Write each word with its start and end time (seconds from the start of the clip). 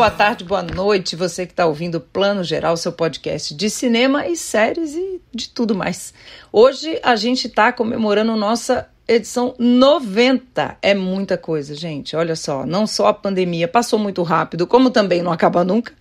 Boa 0.00 0.10
tarde, 0.10 0.44
boa 0.44 0.62
noite. 0.62 1.14
Você 1.14 1.44
que 1.44 1.52
está 1.52 1.66
ouvindo 1.66 2.00
Plano 2.00 2.42
Geral, 2.42 2.74
seu 2.74 2.90
podcast 2.90 3.54
de 3.54 3.68
cinema 3.68 4.26
e 4.26 4.34
séries 4.34 4.94
e 4.94 5.20
de 5.30 5.50
tudo 5.50 5.74
mais. 5.74 6.14
Hoje 6.50 6.98
a 7.02 7.14
gente 7.16 7.48
está 7.48 7.70
comemorando 7.70 8.34
nossa 8.34 8.88
edição 9.06 9.54
90. 9.58 10.78
É 10.80 10.94
muita 10.94 11.36
coisa, 11.36 11.74
gente. 11.74 12.16
Olha 12.16 12.34
só, 12.34 12.64
não 12.64 12.86
só 12.86 13.08
a 13.08 13.12
pandemia 13.12 13.68
passou 13.68 13.98
muito 13.98 14.22
rápido, 14.22 14.66
como 14.66 14.88
também 14.88 15.20
não 15.20 15.32
acaba 15.32 15.62
nunca, 15.64 15.92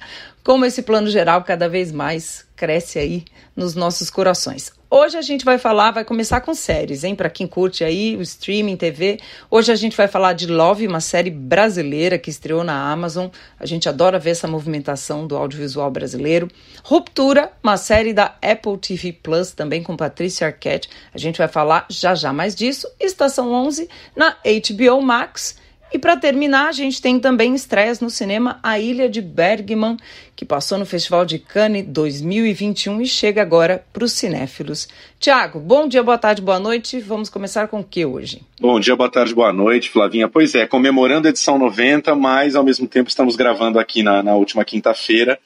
como 0.45 0.63
esse 0.63 0.81
plano 0.81 1.09
geral 1.09 1.43
cada 1.43 1.67
vez 1.67 1.91
mais 1.91 2.47
cresce 2.55 2.99
aí 2.99 3.25
nos 3.53 3.75
nossos 3.75 4.09
corações. 4.09 4.78
Hoje 4.91 5.17
a 5.17 5.21
gente 5.21 5.45
vai 5.45 5.59
falar, 5.59 5.91
vai 5.91 6.03
começar 6.03 6.41
com 6.41 6.51
séries, 6.55 7.03
hein? 7.03 7.13
Para 7.13 7.29
quem 7.29 7.45
curte 7.45 7.83
aí 7.83 8.17
o 8.17 8.23
streaming, 8.23 8.75
TV. 8.75 9.19
Hoje 9.47 9.71
a 9.71 9.75
gente 9.75 9.95
vai 9.95 10.07
falar 10.07 10.33
de 10.33 10.47
Love, 10.47 10.87
uma 10.87 10.99
série 10.99 11.29
brasileira 11.29 12.17
que 12.17 12.31
estreou 12.31 12.63
na 12.63 12.91
Amazon. 12.91 13.27
A 13.59 13.67
gente 13.67 13.87
adora 13.87 14.17
ver 14.17 14.31
essa 14.31 14.47
movimentação 14.47 15.27
do 15.27 15.37
audiovisual 15.37 15.91
brasileiro. 15.91 16.47
Ruptura, 16.83 17.51
uma 17.61 17.77
série 17.77 18.13
da 18.13 18.35
Apple 18.41 18.79
TV 18.79 19.13
Plus, 19.13 19.51
também 19.51 19.83
com 19.83 19.95
Patrícia 19.95 20.47
Arquette. 20.47 20.89
A 21.13 21.19
gente 21.19 21.37
vai 21.37 21.47
falar 21.47 21.85
já 21.87 22.15
já 22.15 22.33
mais 22.33 22.55
disso. 22.55 22.87
Estação 22.99 23.51
11 23.51 23.87
na 24.15 24.37
HBO 24.41 25.03
Max. 25.03 25.55
E 25.91 25.97
para 25.97 26.15
terminar, 26.15 26.67
a 26.67 26.71
gente 26.71 27.01
tem 27.01 27.19
também 27.19 27.55
estreias 27.55 27.99
no 27.99 28.11
cinema 28.11 28.59
A 28.61 28.79
Ilha 28.79 29.09
de 29.09 29.21
Bergman, 29.21 29.97
que 30.35 30.45
passou 30.45 30.77
no 30.77 30.85
Festival 30.85 31.25
de 31.25 31.39
Cannes 31.39 31.83
2021 31.87 33.01
e 33.01 33.07
chega 33.07 33.41
agora 33.41 33.83
para 33.91 34.03
os 34.03 34.11
cinéfilos. 34.11 34.87
Tiago, 35.19 35.59
bom 35.59 35.87
dia, 35.87 36.03
boa 36.03 36.17
tarde, 36.17 36.43
boa 36.43 36.59
noite. 36.59 36.99
Vamos 36.99 37.27
começar 37.27 37.67
com 37.67 37.79
o 37.79 37.83
que 37.83 38.05
hoje? 38.05 38.41
Bom 38.61 38.79
dia, 38.79 38.95
boa 38.95 39.09
tarde, 39.09 39.33
boa 39.33 39.51
noite, 39.51 39.89
Flavinha. 39.89 40.27
Pois 40.27 40.53
é, 40.53 40.67
comemorando 40.67 41.27
a 41.27 41.31
edição 41.31 41.57
90, 41.57 42.13
mas 42.13 42.55
ao 42.55 42.63
mesmo 42.63 42.87
tempo 42.87 43.09
estamos 43.09 43.35
gravando 43.35 43.79
aqui 43.79 44.03
na, 44.03 44.21
na 44.21 44.35
última 44.35 44.63
quinta-feira, 44.63 45.39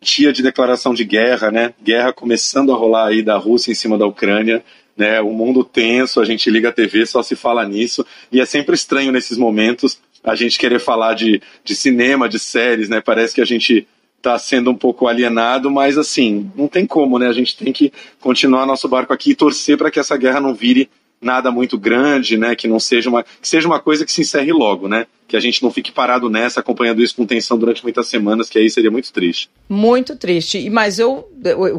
dia 0.00 0.32
de 0.32 0.44
declaração 0.44 0.94
de 0.94 1.04
guerra, 1.04 1.50
né? 1.50 1.74
Guerra 1.82 2.12
começando 2.12 2.72
a 2.72 2.76
rolar 2.76 3.08
aí 3.08 3.20
da 3.20 3.36
Rússia 3.36 3.72
em 3.72 3.74
cima 3.74 3.98
da 3.98 4.06
Ucrânia 4.06 4.62
né? 4.98 5.20
O 5.20 5.30
mundo 5.30 5.62
tenso, 5.62 6.20
a 6.20 6.24
gente 6.24 6.50
liga 6.50 6.70
a 6.70 6.72
TV, 6.72 7.06
só 7.06 7.22
se 7.22 7.36
fala 7.36 7.64
nisso, 7.64 8.04
e 8.32 8.40
é 8.40 8.44
sempre 8.44 8.74
estranho 8.74 9.12
nesses 9.12 9.38
momentos 9.38 10.00
a 10.24 10.34
gente 10.34 10.58
querer 10.58 10.80
falar 10.80 11.14
de, 11.14 11.40
de 11.64 11.76
cinema, 11.76 12.28
de 12.28 12.40
séries, 12.40 12.88
né? 12.88 13.00
Parece 13.00 13.32
que 13.32 13.40
a 13.40 13.44
gente 13.44 13.86
está 14.16 14.36
sendo 14.36 14.70
um 14.70 14.74
pouco 14.74 15.06
alienado, 15.06 15.70
mas 15.70 15.96
assim, 15.96 16.50
não 16.56 16.66
tem 16.66 16.84
como, 16.84 17.18
né? 17.18 17.28
A 17.28 17.32
gente 17.32 17.56
tem 17.56 17.72
que 17.72 17.92
continuar 18.20 18.66
nosso 18.66 18.88
barco 18.88 19.12
aqui 19.12 19.30
e 19.30 19.36
torcer 19.36 19.78
para 19.78 19.90
que 19.92 20.00
essa 20.00 20.16
guerra 20.16 20.40
não 20.40 20.52
vire 20.52 20.90
nada 21.20 21.50
muito 21.50 21.78
grande, 21.78 22.36
né? 22.36 22.56
Que 22.56 22.66
não 22.66 22.80
seja 22.80 23.08
uma, 23.08 23.22
que 23.22 23.48
seja 23.48 23.68
uma 23.68 23.78
coisa 23.78 24.04
que 24.04 24.10
se 24.10 24.22
encerre 24.22 24.52
logo, 24.52 24.88
né? 24.88 25.06
Que 25.28 25.36
a 25.36 25.40
gente 25.40 25.62
não 25.62 25.70
fique 25.70 25.92
parado 25.92 26.28
nessa, 26.28 26.58
acompanhando 26.58 27.00
isso 27.00 27.14
com 27.14 27.24
tensão 27.24 27.56
durante 27.56 27.84
muitas 27.84 28.08
semanas, 28.08 28.48
que 28.48 28.58
aí 28.58 28.68
seria 28.68 28.90
muito 28.90 29.12
triste. 29.12 29.48
Muito 29.68 30.16
triste. 30.16 30.68
Mas 30.68 30.98
eu, 30.98 31.28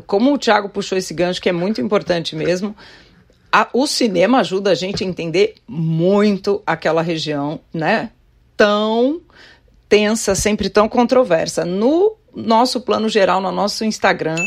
como 0.08 0.34
o 0.34 0.38
Thiago 0.38 0.70
puxou 0.70 0.98
esse 0.98 1.14
gancho, 1.14 1.42
que 1.42 1.50
é 1.50 1.54
muito 1.54 1.82
importante 1.82 2.36
mesmo 2.38 2.74
a, 3.52 3.68
o 3.74 3.88
cinema 3.88 4.40
ajuda 4.40 4.72
a 4.72 4.76
gente 4.76 5.04
a 5.04 5.08
entender 5.08 5.56
muito 5.68 6.62
aquela 6.66 7.02
região, 7.02 7.60
né? 7.74 8.12
Tão 8.56 9.22
tensa, 9.88 10.36
sempre 10.36 10.70
tão 10.70 10.88
controversa. 10.88 11.66
No 11.66 12.16
nosso 12.36 12.82
plano 12.82 13.10
geral, 13.10 13.42
no 13.42 13.52
nosso 13.52 13.84
Instagram, 13.84 14.38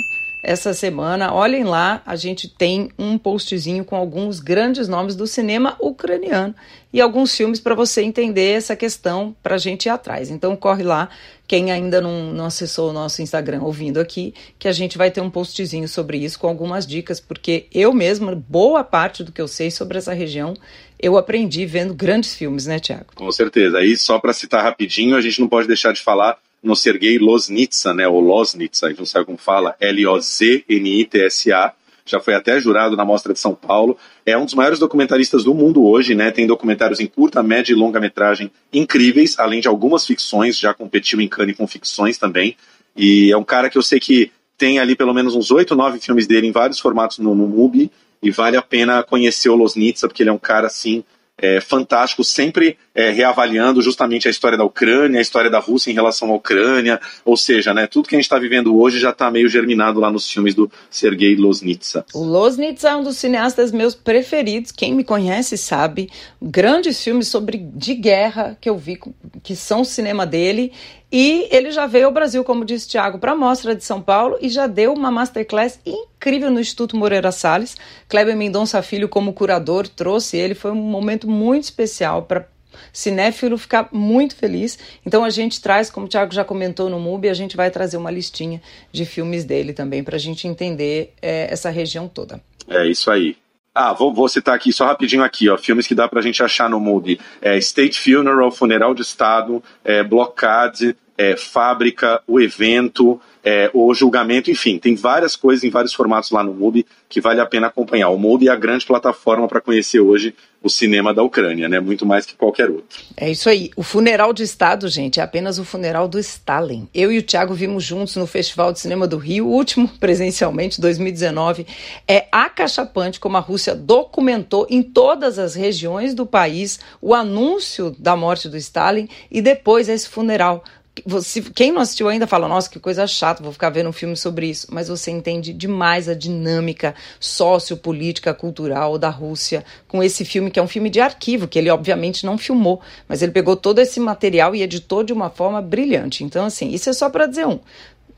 essa 0.43 0.75
semana, 0.75 1.33
olhem 1.33 1.63
lá, 1.63 2.03
a 2.05 2.17
gente 2.17 2.49
tem 2.49 2.91
um 2.99 3.17
postzinho 3.17 3.85
com 3.85 3.95
alguns 3.95 4.41
grandes 4.41 4.89
nomes 4.89 5.15
do 5.15 5.25
cinema 5.25 5.77
ucraniano 5.79 6.53
e 6.93 7.01
alguns 7.01 7.37
filmes 7.37 7.61
para 7.61 7.77
você 7.77 8.03
entender 8.03 8.51
essa 8.51 8.75
questão 8.75 9.37
para 9.41 9.55
a 9.55 9.59
gente 9.59 9.87
ir 9.87 9.91
atrás. 9.91 10.31
Então 10.31 10.57
corre 10.57 10.83
lá, 10.83 11.09
quem 11.47 11.71
ainda 11.71 12.01
não, 12.01 12.33
não 12.33 12.47
acessou 12.47 12.91
o 12.91 12.93
nosso 12.93 13.23
Instagram 13.23 13.63
ouvindo 13.63 14.01
aqui, 14.01 14.35
que 14.59 14.67
a 14.67 14.73
gente 14.73 14.99
vai 14.99 15.13
ter 15.13 15.21
um 15.21 15.31
postzinho 15.31 15.87
sobre 15.87 16.19
isso 16.19 16.41
com 16.41 16.49
algumas 16.49 16.85
dicas, 16.85 17.21
porque 17.21 17.67
eu 17.73 17.93
mesma, 17.93 18.35
boa 18.35 18.83
parte 18.83 19.23
do 19.23 19.31
que 19.31 19.41
eu 19.41 19.47
sei 19.47 19.71
sobre 19.71 19.97
essa 19.97 20.13
região, 20.13 20.55
eu 20.99 21.17
aprendi 21.17 21.65
vendo 21.67 21.95
grandes 21.95 22.35
filmes, 22.35 22.67
né, 22.67 22.81
Tiago? 22.81 23.07
Com 23.15 23.31
certeza. 23.31 23.79
Aí, 23.79 23.97
só 23.97 24.19
para 24.19 24.33
citar 24.33 24.65
rapidinho, 24.65 25.17
a 25.17 25.21
gente 25.21 25.41
não 25.41 25.49
pode 25.49 25.69
deixar 25.69 25.93
de 25.93 26.01
falar 26.01 26.37
no 26.63 26.77
Sergei 26.77 27.19
Loznitsa, 27.19 27.93
né, 27.93 28.07
ou 28.07 28.21
Loznitsa, 28.21 28.87
a 28.87 28.89
gente 28.91 28.99
não 28.99 29.07
sabe 29.07 29.27
como 29.27 29.39
fala, 29.39 29.75
L-O-Z-N-I-T-S-A, 29.81 31.75
já 32.05 32.21
foi 32.21 32.35
até 32.35 32.61
jurado 32.61 32.97
na 32.97 33.05
Mostra 33.05 33.33
de 33.33 33.39
São 33.39 33.55
Paulo. 33.55 33.97
É 34.27 34.37
um 34.37 34.45
dos 34.45 34.55
maiores 34.55 34.79
documentaristas 34.79 35.45
do 35.45 35.55
mundo 35.55 35.85
hoje, 35.85 36.15
né? 36.15 36.31
Tem 36.31 36.47
documentários 36.47 37.01
em 37.01 37.07
curta, 37.07 37.43
média 37.43 37.73
e 37.73 37.77
longa 37.77 38.01
metragem 38.01 38.51
incríveis, 38.73 39.39
além 39.39 39.61
de 39.61 39.69
algumas 39.69 40.05
ficções, 40.05 40.59
já 40.59 40.75
competiu 40.75 41.21
em 41.21 41.29
Cannes 41.29 41.57
com 41.57 41.67
ficções 41.67 42.19
também. 42.19 42.57
E 42.97 43.31
é 43.31 43.37
um 43.37 43.45
cara 43.45 43.71
que 43.71 43.79
eu 43.79 43.83
sei 43.83 44.01
que 44.01 44.33
tem 44.59 44.79
ali 44.79 44.95
pelo 44.95 45.15
menos 45.15 45.35
uns 45.35 45.51
oito, 45.51 45.75
nove 45.75 46.01
filmes 46.01 46.27
dele 46.27 46.47
em 46.47 46.53
vários 46.53 46.79
formatos 46.79 47.19
no, 47.19 47.35
no 47.35 47.47
MUBI, 47.47 47.91
e 48.23 48.31
vale 48.31 48.57
a 48.57 48.63
pena 48.63 49.03
conhecer 49.03 49.49
o 49.49 49.57
Loznitsa, 49.57 50.07
porque 50.07 50.23
ele 50.23 50.31
é 50.31 50.33
um 50.33 50.39
cara 50.39 50.67
assim 50.67 51.05
é, 51.39 51.61
fantástico, 51.61 52.23
sempre 52.23 52.77
é, 52.95 53.11
reavaliando 53.11 53.81
justamente 53.81 54.29
a 54.29 54.31
história 54.31 54.57
da 54.57 54.65
Ucrânia, 54.65 55.19
a 55.19 55.23
história 55.23 55.51
da 55.51 55.59
Rússia 55.59 55.91
em 55.91 55.95
relação 55.95 56.31
à 56.31 56.35
Ucrânia, 56.35 57.01
ou 57.25 57.37
seja, 57.37 57.73
né, 57.73 57.87
tudo 57.87 58.09
que 58.09 58.15
a 58.15 58.19
gente 58.19 58.27
está 58.27 58.39
vivendo 58.39 58.77
hoje 58.77 58.99
já 58.99 59.11
está 59.11 59.31
meio 59.31 59.49
germinado 59.49 59.99
lá 59.99 60.11
nos 60.11 60.31
filmes 60.31 60.55
do 60.55 60.71
Sergei 60.91 61.35
Loznitsa. 61.35 62.05
O 62.15 62.23
Loznitsa 62.23 62.91
é 62.91 62.97
um 62.97 63.03
dos 63.03 63.17
cineastas 63.17 63.73
meus 63.73 63.95
preferidos, 63.95 64.71
quem 64.71 64.95
me 64.95 65.05
conhece 65.05 65.57
sabe, 65.57 66.11
grandes 66.41 67.03
filmes 67.03 67.29
sobre 67.29 67.59
de 67.59 67.95
guerra 67.95 68.57
que 68.61 68.69
eu 68.69 68.77
vi, 68.77 68.99
que 69.43 69.57
são 69.57 69.81
o 69.81 69.87
cinema 69.87 70.27
dele, 70.27 70.73
e 71.13 71.47
ele 71.51 71.71
já 71.71 71.87
veio 71.87 72.07
ao 72.07 72.13
Brasil, 72.13 72.43
como 72.43 72.65
disse 72.65 72.89
Tiago, 72.89 73.19
para 73.19 73.33
a 73.33 73.37
Mostra 73.37 73.75
de 73.75 73.85
São 73.85 74.01
Paulo 74.01 74.39
e 74.41 74.49
já 74.49 74.67
deu 74.67 74.95
uma 74.95 75.11
masterclass 75.11 75.79
incrível 75.85 76.51
no 76.51 76.59
Instituto 76.59 76.97
Moreira 76.97 77.31
Salles. 77.31 77.77
Kleber 78.09 78.35
Mendonça 78.35 78.81
Filho, 78.81 79.11
como 79.11 79.35
curador, 79.35 79.87
trouxe 79.87 80.39
ele. 80.39 80.55
Foi 80.55 80.71
um 80.71 80.77
momento 80.77 81.29
muito 81.29 81.65
especial 81.65 82.23
para 82.23 82.49
cinéfilo 82.91 83.59
ficar 83.59 83.91
muito 83.93 84.35
feliz. 84.35 84.79
Então 85.05 85.23
a 85.23 85.29
gente 85.29 85.61
traz, 85.61 85.91
como 85.91 86.07
o 86.07 86.09
Thiago 86.09 86.33
já 86.33 86.45
comentou 86.45 86.89
no 86.89 86.99
MUBI, 86.99 87.29
a 87.29 87.35
gente 87.35 87.59
vai 87.59 87.71
trazer 87.71 87.99
uma 87.99 88.11
listinha 88.11 88.63
de 88.91 89.05
filmes 89.05 89.45
dele 89.45 89.75
também 89.75 90.03
para 90.03 90.17
a 90.17 90.19
gente 90.19 90.49
entender 90.49 91.13
é, 91.21 91.53
essa 91.53 91.69
região 91.69 92.09
toda. 92.09 92.41
É 92.67 92.87
isso 92.87 93.11
aí. 93.11 93.37
Ah, 93.75 93.95
vou, 93.95 94.13
vou, 94.13 94.29
citar 94.29 94.55
aqui 94.55 94.71
só 94.71 94.85
rapidinho 94.85 95.25
aqui, 95.25 95.49
ó, 95.49 95.57
filmes 95.57 95.87
que 95.87 95.95
dá 95.95 96.07
pra 96.07 96.21
gente 96.21 96.43
achar 96.43 96.69
no 96.69 96.79
MUBI. 96.79 97.19
É, 97.41 97.57
State 97.57 97.99
Funeral, 97.99 98.51
Funeral 98.51 98.95
de 98.95 99.01
Estado, 99.01 99.63
é, 99.83 100.03
Blockade, 100.03 100.95
é, 101.17 101.37
Fábrica, 101.37 102.23
O 102.27 102.41
Evento, 102.41 103.21
é, 103.45 103.71
o 103.75 103.93
julgamento, 103.93 104.51
enfim, 104.51 104.79
tem 104.79 104.95
várias 104.95 105.35
coisas 105.35 105.65
em 105.65 105.71
vários 105.71 105.93
formatos 105.93 106.31
lá 106.31 106.45
no 106.45 106.55
MUBI 106.55 106.87
que 107.09 107.21
vale 107.21 107.41
a 107.41 107.47
pena 107.47 107.67
acompanhar. 107.67 108.09
O 108.11 108.19
MUBI 108.19 108.49
é 108.49 108.53
a 108.53 108.57
grande 108.57 108.87
plataforma 108.87 109.49
para 109.49 109.61
conhecer 109.61 110.01
hoje 110.01 110.35
o 110.63 110.71
cinema 110.71 111.13
da 111.13 111.25
Ucrânia, 111.25 111.69
né? 111.69 111.81
Muito 111.81 112.07
mais 112.07 112.25
que 112.25 112.37
qualquer 112.37 112.71
outro. 112.71 113.01
É 113.17 113.29
isso 113.29 113.49
aí. 113.49 113.71
O 113.75 113.83
funeral 113.83 114.33
de 114.33 114.45
Estado, 114.45 114.89
gente, 114.89 115.19
é 115.19 115.23
apenas 115.23 115.59
o 115.59 115.65
funeral 115.65 116.07
do 116.07 116.21
Stalin. 116.21 116.89
Eu 116.95 117.11
e 117.11 117.19
o 117.19 117.23
Thiago 117.23 117.53
vimos 117.53 117.83
juntos 117.83 118.15
no 118.15 118.29
Festival 118.29 118.73
de 118.73 118.79
Cinema 118.79 119.09
do 119.09 119.19
Rio, 119.19 119.49
o 119.49 119.51
último 119.51 119.89
presencialmente, 119.99 120.81
2019. 120.81 121.67
É 122.07 122.27
acachapante 122.31 123.19
como 123.19 123.37
a 123.37 123.41
Rússia 123.41 123.75
documentou 123.75 124.69
em 124.71 124.83
todas 124.85 125.37
as 125.37 125.57
regiões 125.57 126.15
do 126.15 126.25
país 126.25 126.79
o 127.01 127.13
anúncio 127.13 127.91
da 127.99 128.15
morte 128.15 128.49
do 128.49 128.57
Stalin 128.57 129.09
e 129.29 129.43
depois 129.43 129.89
esse 129.89 130.09
funeral 130.09 130.63
você, 131.07 131.41
quem 131.41 131.73
não 131.73 131.81
assistiu 131.81 132.09
ainda 132.09 132.27
fala, 132.27 132.47
nossa, 132.47 132.69
que 132.69 132.79
coisa 132.79 133.07
chata, 133.07 133.43
vou 133.43 133.53
ficar 133.53 133.71
vendo 133.71 133.89
um 133.89 133.93
filme 133.93 134.17
sobre 134.17 134.47
isso. 134.47 134.67
Mas 134.71 134.89
você 134.89 135.11
entende 135.11 135.53
demais 135.53 136.09
a 136.09 136.15
dinâmica 136.15 136.95
sociopolítica, 137.19 138.35
cultural 138.35 138.99
da 138.99 139.09
Rússia 139.09 139.65
com 139.89 140.03
esse 140.03 140.25
filme, 140.25 140.51
que 140.51 140.61
é 140.61 140.63
um 140.63 140.69
filme 140.69 140.91
de 140.91 141.01
arquivo, 141.01 141.49
que 141.49 141.59
ele 141.59 141.71
obviamente 141.71 142.27
não 142.27 142.37
filmou, 142.37 142.81
mas 143.09 143.23
ele 143.23 143.33
pegou 143.33 143.57
todo 143.57 143.79
esse 143.79 143.99
material 143.99 144.55
e 144.55 144.63
editou 144.63 145.03
de 145.03 145.13
uma 145.13 145.31
forma 145.31 145.63
brilhante. 145.63 146.25
Então, 146.25 146.45
assim, 146.45 146.71
isso 146.71 146.91
é 146.91 146.93
só 146.93 147.09
para 147.09 147.27
dizer 147.27 147.47
um. 147.47 147.59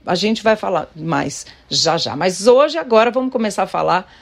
A 0.05 0.15
gente 0.15 0.43
vai 0.43 0.56
falar 0.56 0.91
mais 0.94 1.47
já 1.69 1.97
já. 1.97 2.17
Mas 2.17 2.47
hoje, 2.47 2.76
agora, 2.76 3.11
vamos 3.11 3.32
começar 3.32 3.62
a 3.62 3.69
falar 3.69 4.12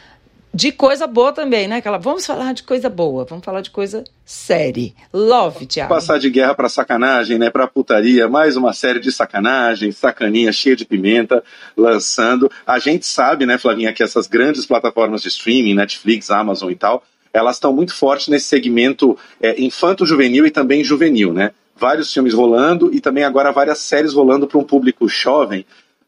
de 0.54 0.70
coisa 0.70 1.06
boa 1.06 1.32
também, 1.32 1.66
né? 1.66 1.76
Aquela, 1.76 1.96
vamos 1.96 2.26
falar 2.26 2.52
de 2.52 2.62
coisa 2.62 2.90
boa, 2.90 3.24
vamos 3.24 3.44
falar 3.44 3.62
de 3.62 3.70
coisa 3.70 4.04
série. 4.24 4.94
Love, 5.12 5.66
Thiago. 5.66 5.88
Passar 5.88 6.18
de 6.18 6.28
guerra 6.28 6.54
para 6.54 6.68
sacanagem, 6.68 7.38
né? 7.38 7.48
Para 7.48 7.66
putaria, 7.66 8.28
mais 8.28 8.54
uma 8.54 8.72
série 8.74 9.00
de 9.00 9.10
sacanagem, 9.10 9.90
sacaninha 9.92 10.52
cheia 10.52 10.76
de 10.76 10.84
pimenta, 10.84 11.42
lançando. 11.76 12.50
A 12.66 12.78
gente 12.78 13.06
sabe, 13.06 13.46
né, 13.46 13.56
Flavinha, 13.56 13.92
que 13.92 14.02
essas 14.02 14.26
grandes 14.26 14.66
plataformas 14.66 15.22
de 15.22 15.28
streaming, 15.28 15.74
Netflix, 15.74 16.30
Amazon 16.30 16.70
e 16.70 16.76
tal, 16.76 17.02
elas 17.32 17.56
estão 17.56 17.72
muito 17.72 17.94
fortes 17.94 18.28
nesse 18.28 18.46
segmento 18.46 19.16
é, 19.40 19.58
infanto-juvenil 19.60 20.46
e 20.46 20.50
também 20.50 20.84
juvenil, 20.84 21.32
né? 21.32 21.52
Vários 21.74 22.12
filmes 22.12 22.34
rolando 22.34 22.94
e 22.94 23.00
também 23.00 23.24
agora 23.24 23.50
várias 23.50 23.78
séries 23.78 24.12
rolando 24.12 24.46
para 24.46 24.58
um 24.58 24.64
público 24.64 25.08
jovem, 25.08 25.64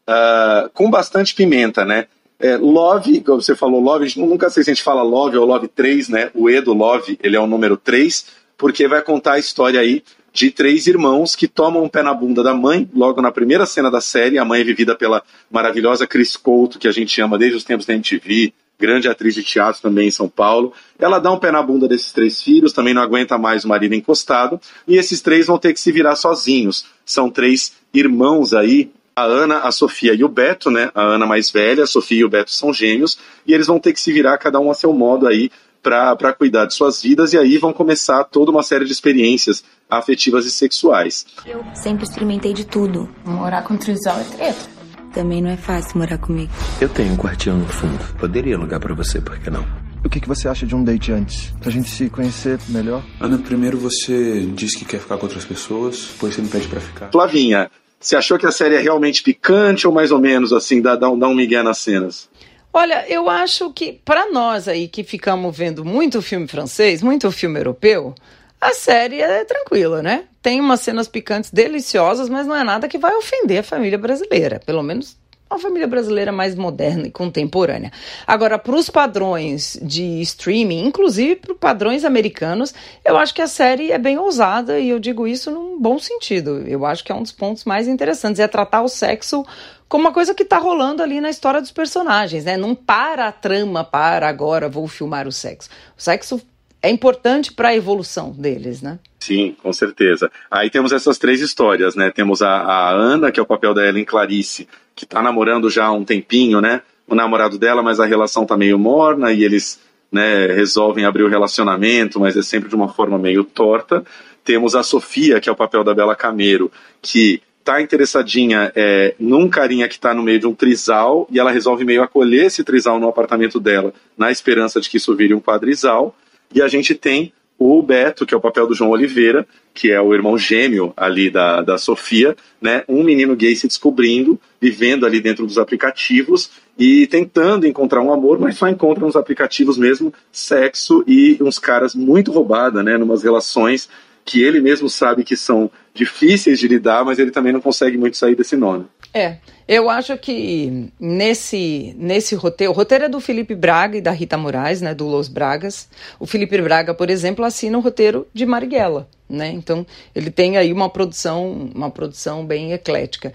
uh, 0.07 0.69
com 0.69 0.89
bastante 0.89 1.33
pimenta, 1.33 1.83
né? 1.83 2.05
É, 2.39 2.57
Love, 2.57 3.21
como 3.21 3.41
você 3.41 3.55
falou, 3.55 3.79
Love, 3.79 4.19
nunca 4.19 4.49
sei 4.49 4.63
se 4.63 4.71
a 4.71 4.73
gente 4.73 4.83
fala 4.83 5.01
Love 5.01 5.37
ou 5.37 5.45
Love 5.45 5.67
3, 5.69 6.09
né? 6.09 6.31
O 6.33 6.49
E 6.49 6.59
do 6.61 6.73
Love, 6.73 7.17
ele 7.23 7.35
é 7.35 7.39
o 7.39 7.47
número 7.47 7.77
3, 7.77 8.25
porque 8.57 8.87
vai 8.87 9.01
contar 9.01 9.33
a 9.33 9.39
história 9.39 9.79
aí 9.79 10.03
de 10.35 10.51
três 10.51 10.85
irmãos 10.85 11.33
que 11.33 11.47
tomam 11.47 11.83
um 11.83 11.87
pé 11.87 12.03
na 12.03 12.13
bunda 12.13 12.43
da 12.43 12.53
mãe, 12.53 12.89
logo 12.93 13.21
na 13.21 13.31
primeira 13.31 13.65
cena 13.65 13.89
da 13.89 14.01
série. 14.01 14.37
A 14.37 14.43
mãe 14.43 14.59
é 14.59 14.63
vivida 14.65 14.93
pela 14.93 15.23
maravilhosa 15.49 16.05
Chris 16.05 16.35
Couto, 16.35 16.77
que 16.77 16.89
a 16.89 16.91
gente 16.91 17.21
ama 17.21 17.37
desde 17.37 17.55
os 17.55 17.63
tempos 17.63 17.85
da 17.85 17.93
MTV, 17.93 18.53
grande 18.77 19.07
atriz 19.07 19.33
de 19.33 19.43
teatro 19.43 19.81
também 19.81 20.09
em 20.09 20.11
São 20.11 20.27
Paulo. 20.27 20.73
Ela 20.99 21.19
dá 21.19 21.31
um 21.31 21.39
pé 21.39 21.51
na 21.51 21.63
bunda 21.63 21.87
desses 21.87 22.11
três 22.11 22.41
filhos, 22.41 22.73
também 22.73 22.93
não 22.93 23.01
aguenta 23.01 23.37
mais 23.37 23.63
o 23.63 23.69
marido 23.69 23.95
encostado, 23.95 24.59
e 24.85 24.97
esses 24.97 25.21
três 25.21 25.47
vão 25.47 25.57
ter 25.57 25.71
que 25.71 25.79
se 25.79 25.89
virar 25.93 26.17
sozinhos. 26.17 26.85
São 27.05 27.29
três 27.29 27.71
irmãos 27.93 28.53
aí, 28.53 28.91
a 29.17 29.23
Ana, 29.23 29.59
a 29.59 29.71
Sofia 29.71 30.13
e 30.13 30.25
o 30.25 30.27
Beto, 30.27 30.69
né? 30.69 30.91
A 30.93 31.01
Ana 31.01 31.25
mais 31.25 31.49
velha, 31.49 31.83
a 31.83 31.87
Sofia 31.87 32.19
e 32.19 32.25
o 32.25 32.29
Beto 32.29 32.51
são 32.51 32.73
gêmeos, 32.73 33.17
e 33.47 33.53
eles 33.53 33.67
vão 33.67 33.79
ter 33.79 33.93
que 33.93 34.01
se 34.01 34.11
virar 34.11 34.37
cada 34.37 34.59
um 34.59 34.69
a 34.69 34.73
seu 34.73 34.91
modo 34.91 35.25
aí 35.25 35.49
para 35.81 36.33
cuidar 36.33 36.65
de 36.65 36.73
suas 36.73 37.01
vidas, 37.01 37.31
e 37.31 37.37
aí 37.37 37.57
vão 37.57 37.71
começar 37.71 38.25
toda 38.25 38.51
uma 38.51 38.61
série 38.61 38.83
de 38.83 38.91
experiências 38.91 39.63
afetivas 39.89 40.45
e 40.45 40.51
sexuais. 40.51 41.25
Eu 41.45 41.63
sempre 41.75 42.03
experimentei 42.03 42.53
de 42.53 42.65
tudo. 42.65 43.09
Morar 43.23 43.63
com 43.63 43.77
trisal 43.77 44.19
é 44.19 44.23
treta. 44.23 44.75
Também 45.13 45.41
não 45.41 45.49
é 45.49 45.55
fácil 45.55 45.97
morar 45.97 46.17
comigo. 46.17 46.51
Eu 46.81 46.89
tenho 46.89 47.13
um 47.13 47.17
quartinho 47.17 47.55
no 47.55 47.67
fundo. 47.67 48.03
Poderia 48.19 48.57
alugar 48.57 48.81
para 48.81 48.93
você, 48.93 49.21
por 49.21 49.39
que 49.39 49.49
não? 49.49 49.65
O 50.03 50.09
que, 50.09 50.19
que 50.19 50.27
você 50.27 50.49
acha 50.49 50.65
de 50.65 50.75
um 50.75 50.83
date 50.83 51.13
antes? 51.13 51.53
Pra 51.61 51.71
gente 51.71 51.89
se 51.89 52.09
conhecer 52.09 52.59
melhor? 52.67 53.01
Ana, 53.19 53.37
primeiro 53.37 53.77
você 53.77 54.41
diz 54.53 54.75
que 54.75 54.83
quer 54.83 54.99
ficar 54.99 55.17
com 55.17 55.25
outras 55.25 55.45
pessoas, 55.45 56.09
depois 56.11 56.35
você 56.35 56.41
me 56.41 56.49
pede 56.49 56.67
para 56.67 56.79
ficar. 56.81 57.11
Flavinha, 57.11 57.71
você 58.05 58.15
achou 58.15 58.37
que 58.37 58.45
a 58.45 58.51
série 58.51 58.75
é 58.75 58.79
realmente 58.79 59.23
picante 59.23 59.87
ou 59.87 59.93
mais 59.93 60.11
ou 60.11 60.19
menos 60.19 60.53
assim, 60.53 60.81
dá, 60.81 60.95
dá, 60.95 61.09
um, 61.09 61.17
dá 61.17 61.27
um 61.27 61.33
migué 61.33 61.63
nas 61.63 61.79
cenas? 61.79 62.29
Olha, 62.71 63.05
eu 63.07 63.29
acho 63.29 63.71
que 63.73 63.93
para 63.93 64.31
nós 64.31 64.67
aí 64.67 64.87
que 64.87 65.03
ficamos 65.03 65.57
vendo 65.57 65.83
muito 65.83 66.21
filme 66.21 66.47
francês, 66.47 67.01
muito 67.01 67.31
filme 67.31 67.59
europeu, 67.59 68.13
a 68.61 68.73
série 68.73 69.21
é 69.21 69.43
tranquila, 69.43 70.03
né? 70.03 70.25
Tem 70.41 70.59
umas 70.59 70.81
cenas 70.81 71.07
picantes 71.07 71.49
deliciosas, 71.49 72.29
mas 72.29 72.45
não 72.45 72.55
é 72.55 72.63
nada 72.63 72.87
que 72.87 72.97
vai 72.97 73.15
ofender 73.15 73.59
a 73.59 73.63
família 73.63 73.97
brasileira. 73.97 74.61
Pelo 74.63 74.83
menos 74.83 75.17
uma 75.49 75.59
família 75.59 75.87
brasileira 75.87 76.31
mais 76.31 76.55
moderna 76.55 77.07
e 77.07 77.11
contemporânea. 77.11 77.91
Agora, 78.25 78.57
para 78.57 78.75
os 78.75 78.89
padrões 78.89 79.79
de 79.81 80.21
streaming, 80.21 80.85
inclusive 80.85 81.35
para 81.35 81.55
padrões 81.55 82.03
americanos, 82.03 82.73
eu 83.03 83.15
acho 83.17 83.33
que 83.33 83.41
a 83.41 83.47
série 83.47 83.91
é 83.91 83.97
bem 83.97 84.17
ousada 84.17 84.79
e 84.79 84.89
eu 84.89 84.99
digo 84.99 85.27
isso 85.27 85.51
num 85.51 85.79
bom 85.79 85.99
sentido. 85.99 86.63
Eu 86.67 86.85
acho 86.85 87.03
que 87.03 87.11
é 87.11 87.15
um 87.15 87.21
dos 87.21 87.31
pontos 87.31 87.63
mais 87.63 87.87
interessantes, 87.87 88.39
é 88.39 88.47
tratar 88.47 88.81
o 88.81 88.87
sexo 88.87 89.45
como 89.87 90.05
uma 90.05 90.13
coisa 90.13 90.33
que 90.33 90.43
está 90.43 90.57
rolando 90.57 91.03
ali 91.03 91.21
na 91.21 91.29
história 91.29 91.61
dos 91.61 91.71
personagens, 91.71 92.45
né? 92.45 92.57
Não 92.57 92.73
para 92.73 93.27
a 93.27 93.31
trama 93.31 93.83
para 93.83 94.27
agora 94.27 94.67
vou 94.67 94.87
filmar 94.87 95.27
o 95.27 95.31
sexo. 95.31 95.69
O 95.95 96.01
sexo 96.01 96.41
é 96.81 96.89
importante 96.89 97.53
para 97.53 97.69
a 97.69 97.75
evolução 97.75 98.31
deles, 98.31 98.81
né? 98.81 98.99
Sim, 99.19 99.55
com 99.61 99.73
certeza. 99.73 100.31
Aí 100.51 100.69
temos 100.69 100.91
essas 100.91 101.17
três 101.17 101.41
histórias, 101.41 101.95
né? 101.95 102.11
Temos 102.11 102.41
a, 102.41 102.49
a 102.49 102.91
Ana, 102.91 103.31
que 103.31 103.39
é 103.39 103.43
o 103.43 103.45
papel 103.45 103.73
da 103.73 103.83
Ellen 103.83 104.05
Clarice, 104.05 104.67
que 104.95 105.03
está 105.03 105.21
namorando 105.21 105.69
já 105.69 105.85
há 105.85 105.91
um 105.91 106.05
tempinho, 106.05 106.61
né? 106.61 106.81
O 107.07 107.13
namorado 107.13 107.57
dela, 107.57 107.83
mas 107.83 107.99
a 107.99 108.05
relação 108.05 108.45
tá 108.45 108.57
meio 108.57 108.79
morna 108.79 109.31
e 109.31 109.43
eles 109.43 109.79
né, 110.11 110.47
resolvem 110.47 111.05
abrir 111.05 111.23
o 111.23 111.27
relacionamento, 111.27 112.19
mas 112.19 112.37
é 112.37 112.41
sempre 112.41 112.69
de 112.69 112.75
uma 112.75 112.87
forma 112.87 113.17
meio 113.17 113.43
torta. 113.43 114.03
Temos 114.43 114.75
a 114.75 114.83
Sofia, 114.83 115.39
que 115.39 115.49
é 115.49 115.51
o 115.51 115.55
papel 115.55 115.83
da 115.83 115.93
Bela 115.93 116.15
Camero, 116.15 116.71
que 117.01 117.41
tá 117.63 117.81
interessadinha 117.81 118.71
é, 118.75 119.15
num 119.19 119.49
carinha 119.49 119.87
que 119.89 119.99
tá 119.99 120.13
no 120.13 120.21
meio 120.23 120.39
de 120.39 120.47
um 120.47 120.53
trisal 120.53 121.27
e 121.31 121.39
ela 121.39 121.51
resolve 121.51 121.83
meio 121.83 122.03
acolher 122.03 122.45
esse 122.45 122.63
trisal 122.63 122.99
no 122.99 123.09
apartamento 123.09 123.59
dela, 123.59 123.91
na 124.15 124.31
esperança 124.31 124.79
de 124.79 124.89
que 124.89 124.97
isso 124.97 125.15
vire 125.15 125.33
um 125.33 125.41
quadrisal. 125.41 126.15
E 126.53 126.61
a 126.61 126.67
gente 126.67 126.93
tem 126.93 127.33
o 127.57 127.81
Beto, 127.81 128.25
que 128.25 128.33
é 128.33 128.37
o 128.37 128.41
papel 128.41 128.67
do 128.67 128.73
João 128.73 128.91
Oliveira, 128.91 129.47
que 129.73 129.91
é 129.91 129.99
o 129.99 130.13
irmão 130.13 130.37
gêmeo 130.37 130.93
ali 130.95 131.29
da, 131.29 131.61
da 131.61 131.77
Sofia, 131.77 132.35
né? 132.61 132.83
Um 132.87 133.03
menino 133.03 133.35
gay 133.35 133.55
se 133.55 133.67
descobrindo, 133.67 134.39
vivendo 134.59 135.05
ali 135.05 135.21
dentro 135.21 135.45
dos 135.45 135.57
aplicativos 135.57 136.51
e 136.77 137.07
tentando 137.07 137.65
encontrar 137.65 138.01
um 138.01 138.11
amor, 138.11 138.39
mas 138.39 138.57
só 138.57 138.67
encontra 138.67 139.05
nos 139.05 139.15
aplicativos 139.15 139.77
mesmo 139.77 140.13
sexo 140.31 141.03
e 141.07 141.37
uns 141.41 141.57
caras 141.57 141.95
muito 141.95 142.31
roubada, 142.31 142.83
né? 142.83 142.97
Numas 142.97 143.23
relações 143.23 143.89
que 144.25 144.41
ele 144.41 144.59
mesmo 144.59 144.89
sabe 144.89 145.23
que 145.23 145.37
são 145.37 145.69
difíceis 145.93 146.59
de 146.59 146.67
lidar, 146.67 147.05
mas 147.05 147.19
ele 147.19 147.29
também 147.29 147.53
não 147.53 147.61
consegue 147.61 147.95
muito 147.95 148.17
sair 148.17 148.35
desse 148.35 148.57
nome. 148.57 148.85
É, 149.13 149.37
eu 149.65 149.89
acho 149.89 150.17
que 150.17 150.91
nesse, 150.99 151.95
nesse 151.97 152.35
roteiro, 152.35 152.73
o 152.73 152.75
roteiro 152.75 153.05
é 153.05 153.09
do 153.09 153.21
Felipe 153.21 153.55
Braga 153.55 153.97
e 153.97 154.01
da 154.01 154.11
Rita 154.11 154.35
Moraes, 154.35 154.81
né, 154.81 154.93
do 154.93 155.05
Los 155.05 155.29
Bragas. 155.29 155.87
O 156.19 156.25
Felipe 156.25 156.59
Braga, 156.61 156.93
por 156.93 157.09
exemplo, 157.09 157.45
assina 157.45 157.77
o 157.77 157.81
roteiro 157.81 158.27
de 158.33 158.45
Marighella, 158.45 159.07
né? 159.29 159.49
Então, 159.49 159.85
ele 160.13 160.29
tem 160.29 160.57
aí 160.57 160.73
uma 160.73 160.89
produção, 160.89 161.69
uma 161.73 161.89
produção 161.89 162.45
bem 162.45 162.73
eclética. 162.73 163.31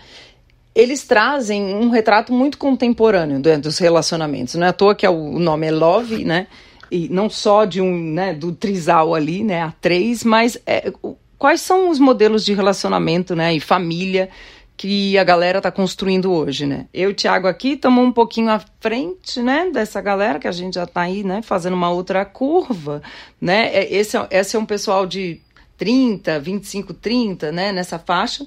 Eles 0.75 1.05
trazem 1.05 1.75
um 1.75 1.89
retrato 1.89 2.33
muito 2.33 2.59
contemporâneo 2.59 3.41
dos 3.59 3.79
relacionamentos. 3.79 4.55
Não 4.57 4.67
é 4.67 4.71
à 4.71 4.73
toa 4.73 4.95
que 4.95 5.07
é 5.07 5.11
o 5.11 5.39
nome 5.39 5.67
é 5.67 5.71
Love, 5.71 6.25
né? 6.25 6.47
E 6.91 7.09
não 7.09 7.31
só 7.31 7.65
de 7.65 7.81
um, 7.81 7.97
né, 8.13 8.35
do 8.35 8.53
trisal 8.53 9.15
ali, 9.15 9.45
né, 9.45 9.63
a 9.63 9.73
três, 9.81 10.25
mas 10.25 10.59
é, 10.67 10.93
quais 11.39 11.61
são 11.61 11.89
os 11.89 11.99
modelos 11.99 12.45
de 12.45 12.53
relacionamento, 12.53 13.35
né, 13.35 13.55
e 13.55 13.61
família 13.61 14.29
que 14.77 15.19
a 15.19 15.25
galera 15.25 15.59
está 15.59 15.71
construindo 15.71 16.33
hoje, 16.33 16.65
né? 16.65 16.87
Eu 16.95 17.13
Thiago 17.13 17.47
aqui 17.47 17.73
estamos 17.73 18.03
um 18.03 18.11
pouquinho 18.11 18.49
à 18.49 18.59
frente, 18.81 19.43
né, 19.43 19.71
dessa 19.71 20.01
galera 20.01 20.39
que 20.39 20.49
a 20.49 20.53
gente 20.53 20.75
já 20.75 20.85
está 20.85 21.03
aí, 21.03 21.23
né, 21.23 21.43
fazendo 21.43 21.75
uma 21.75 21.91
outra 21.91 22.25
curva, 22.25 23.03
né? 23.39 23.69
É, 23.75 23.95
esse 23.95 24.17
é, 24.17 24.27
esse 24.31 24.57
é 24.57 24.59
um 24.59 24.65
pessoal 24.65 25.07
de 25.07 25.39
30, 25.77 26.41
25, 26.41 26.95
30, 26.95 27.53
né, 27.53 27.73
nessa 27.73 27.99
faixa. 27.99 28.47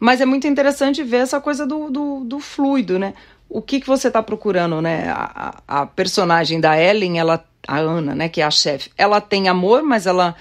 Mas 0.00 0.20
é 0.20 0.26
muito 0.26 0.48
interessante 0.48 1.04
ver 1.04 1.18
essa 1.18 1.40
coisa 1.40 1.64
do, 1.64 1.88
do, 1.88 2.24
do 2.24 2.40
fluido, 2.40 2.98
né? 2.98 3.14
O 3.48 3.62
que, 3.62 3.80
que 3.80 3.86
você 3.86 4.08
está 4.08 4.20
procurando, 4.20 4.82
né? 4.82 5.08
A, 5.08 5.62
a, 5.68 5.86
personagem 5.86 6.60
da 6.60 6.76
Ellen, 6.76 7.20
ela, 7.20 7.44
a 7.66 7.78
Ana, 7.78 8.14
né, 8.14 8.28
que 8.28 8.40
é 8.40 8.44
a 8.44 8.50
chefe, 8.50 8.90
ela 8.96 9.20
tem 9.20 9.48
amor, 9.48 9.82
mas 9.82 10.06
ela 10.06 10.34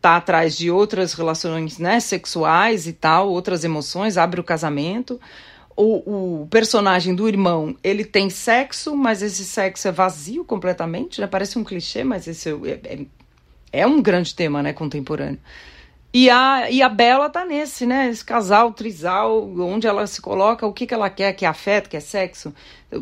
tá 0.00 0.16
atrás 0.16 0.56
de 0.56 0.70
outras 0.70 1.14
relações 1.14 1.78
né, 1.78 1.98
sexuais 1.98 2.86
e 2.86 2.92
tal, 2.92 3.30
outras 3.30 3.64
emoções, 3.64 4.18
abre 4.18 4.38
o 4.38 4.44
casamento. 4.44 5.18
O, 5.76 6.42
o, 6.42 6.46
personagem 6.46 7.14
do 7.14 7.26
irmão, 7.26 7.74
ele 7.82 8.04
tem 8.04 8.30
sexo, 8.30 8.94
mas 8.94 9.22
esse 9.22 9.44
sexo 9.44 9.88
é 9.88 9.90
vazio 9.90 10.44
completamente, 10.44 11.20
né? 11.20 11.26
Parece 11.26 11.58
um 11.58 11.64
clichê, 11.64 12.04
mas 12.04 12.28
esse 12.28 12.48
é, 12.50 12.80
é, 12.84 13.06
é 13.72 13.86
um 13.86 14.00
grande 14.00 14.34
tema, 14.34 14.62
né, 14.62 14.72
contemporâneo. 14.72 15.40
E 16.14 16.30
a, 16.30 16.70
e 16.70 16.80
a 16.80 16.88
Bela 16.88 17.28
tá 17.28 17.44
nesse, 17.44 17.84
né? 17.84 18.08
Esse 18.08 18.24
casal, 18.24 18.72
trisal, 18.72 19.50
onde 19.58 19.88
ela 19.88 20.06
se 20.06 20.22
coloca, 20.22 20.64
o 20.64 20.72
que, 20.72 20.86
que 20.86 20.94
ela 20.94 21.10
quer, 21.10 21.32
que 21.32 21.44
é 21.44 21.48
afeto, 21.48 21.90
que 21.90 21.96
é 21.96 22.00
sexo. 22.00 22.54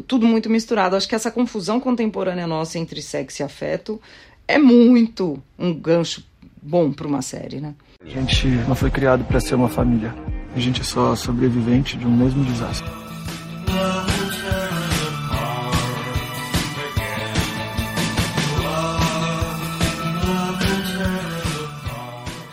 Tudo 0.07 0.26
muito 0.26 0.49
misturado. 0.49 0.97
Acho 0.97 1.07
que 1.07 1.14
essa 1.14 1.31
confusão 1.31 1.78
contemporânea 1.78 2.47
nossa 2.47 2.78
entre 2.78 3.02
sexo 3.02 3.42
e 3.42 3.45
afeto 3.45 4.00
é 4.49 4.57
muito 4.57 5.38
um 5.59 5.75
gancho 5.75 6.25
bom 6.62 6.90
para 6.90 7.07
uma 7.07 7.21
série, 7.21 7.61
né? 7.61 7.75
A 8.02 8.09
gente 8.09 8.47
não 8.66 8.75
foi 8.75 8.90
criado 8.90 9.25
para 9.25 9.40
ser 9.40 9.57
uma 9.57 9.69
família. 9.69 10.14
A 10.57 10.59
gente 10.59 10.81
é 10.81 10.85
só 10.85 11.14
sobrevivente 11.14 11.99
de 11.99 12.07
um 12.07 12.16
mesmo 12.16 12.42
desastre. 12.47 13.01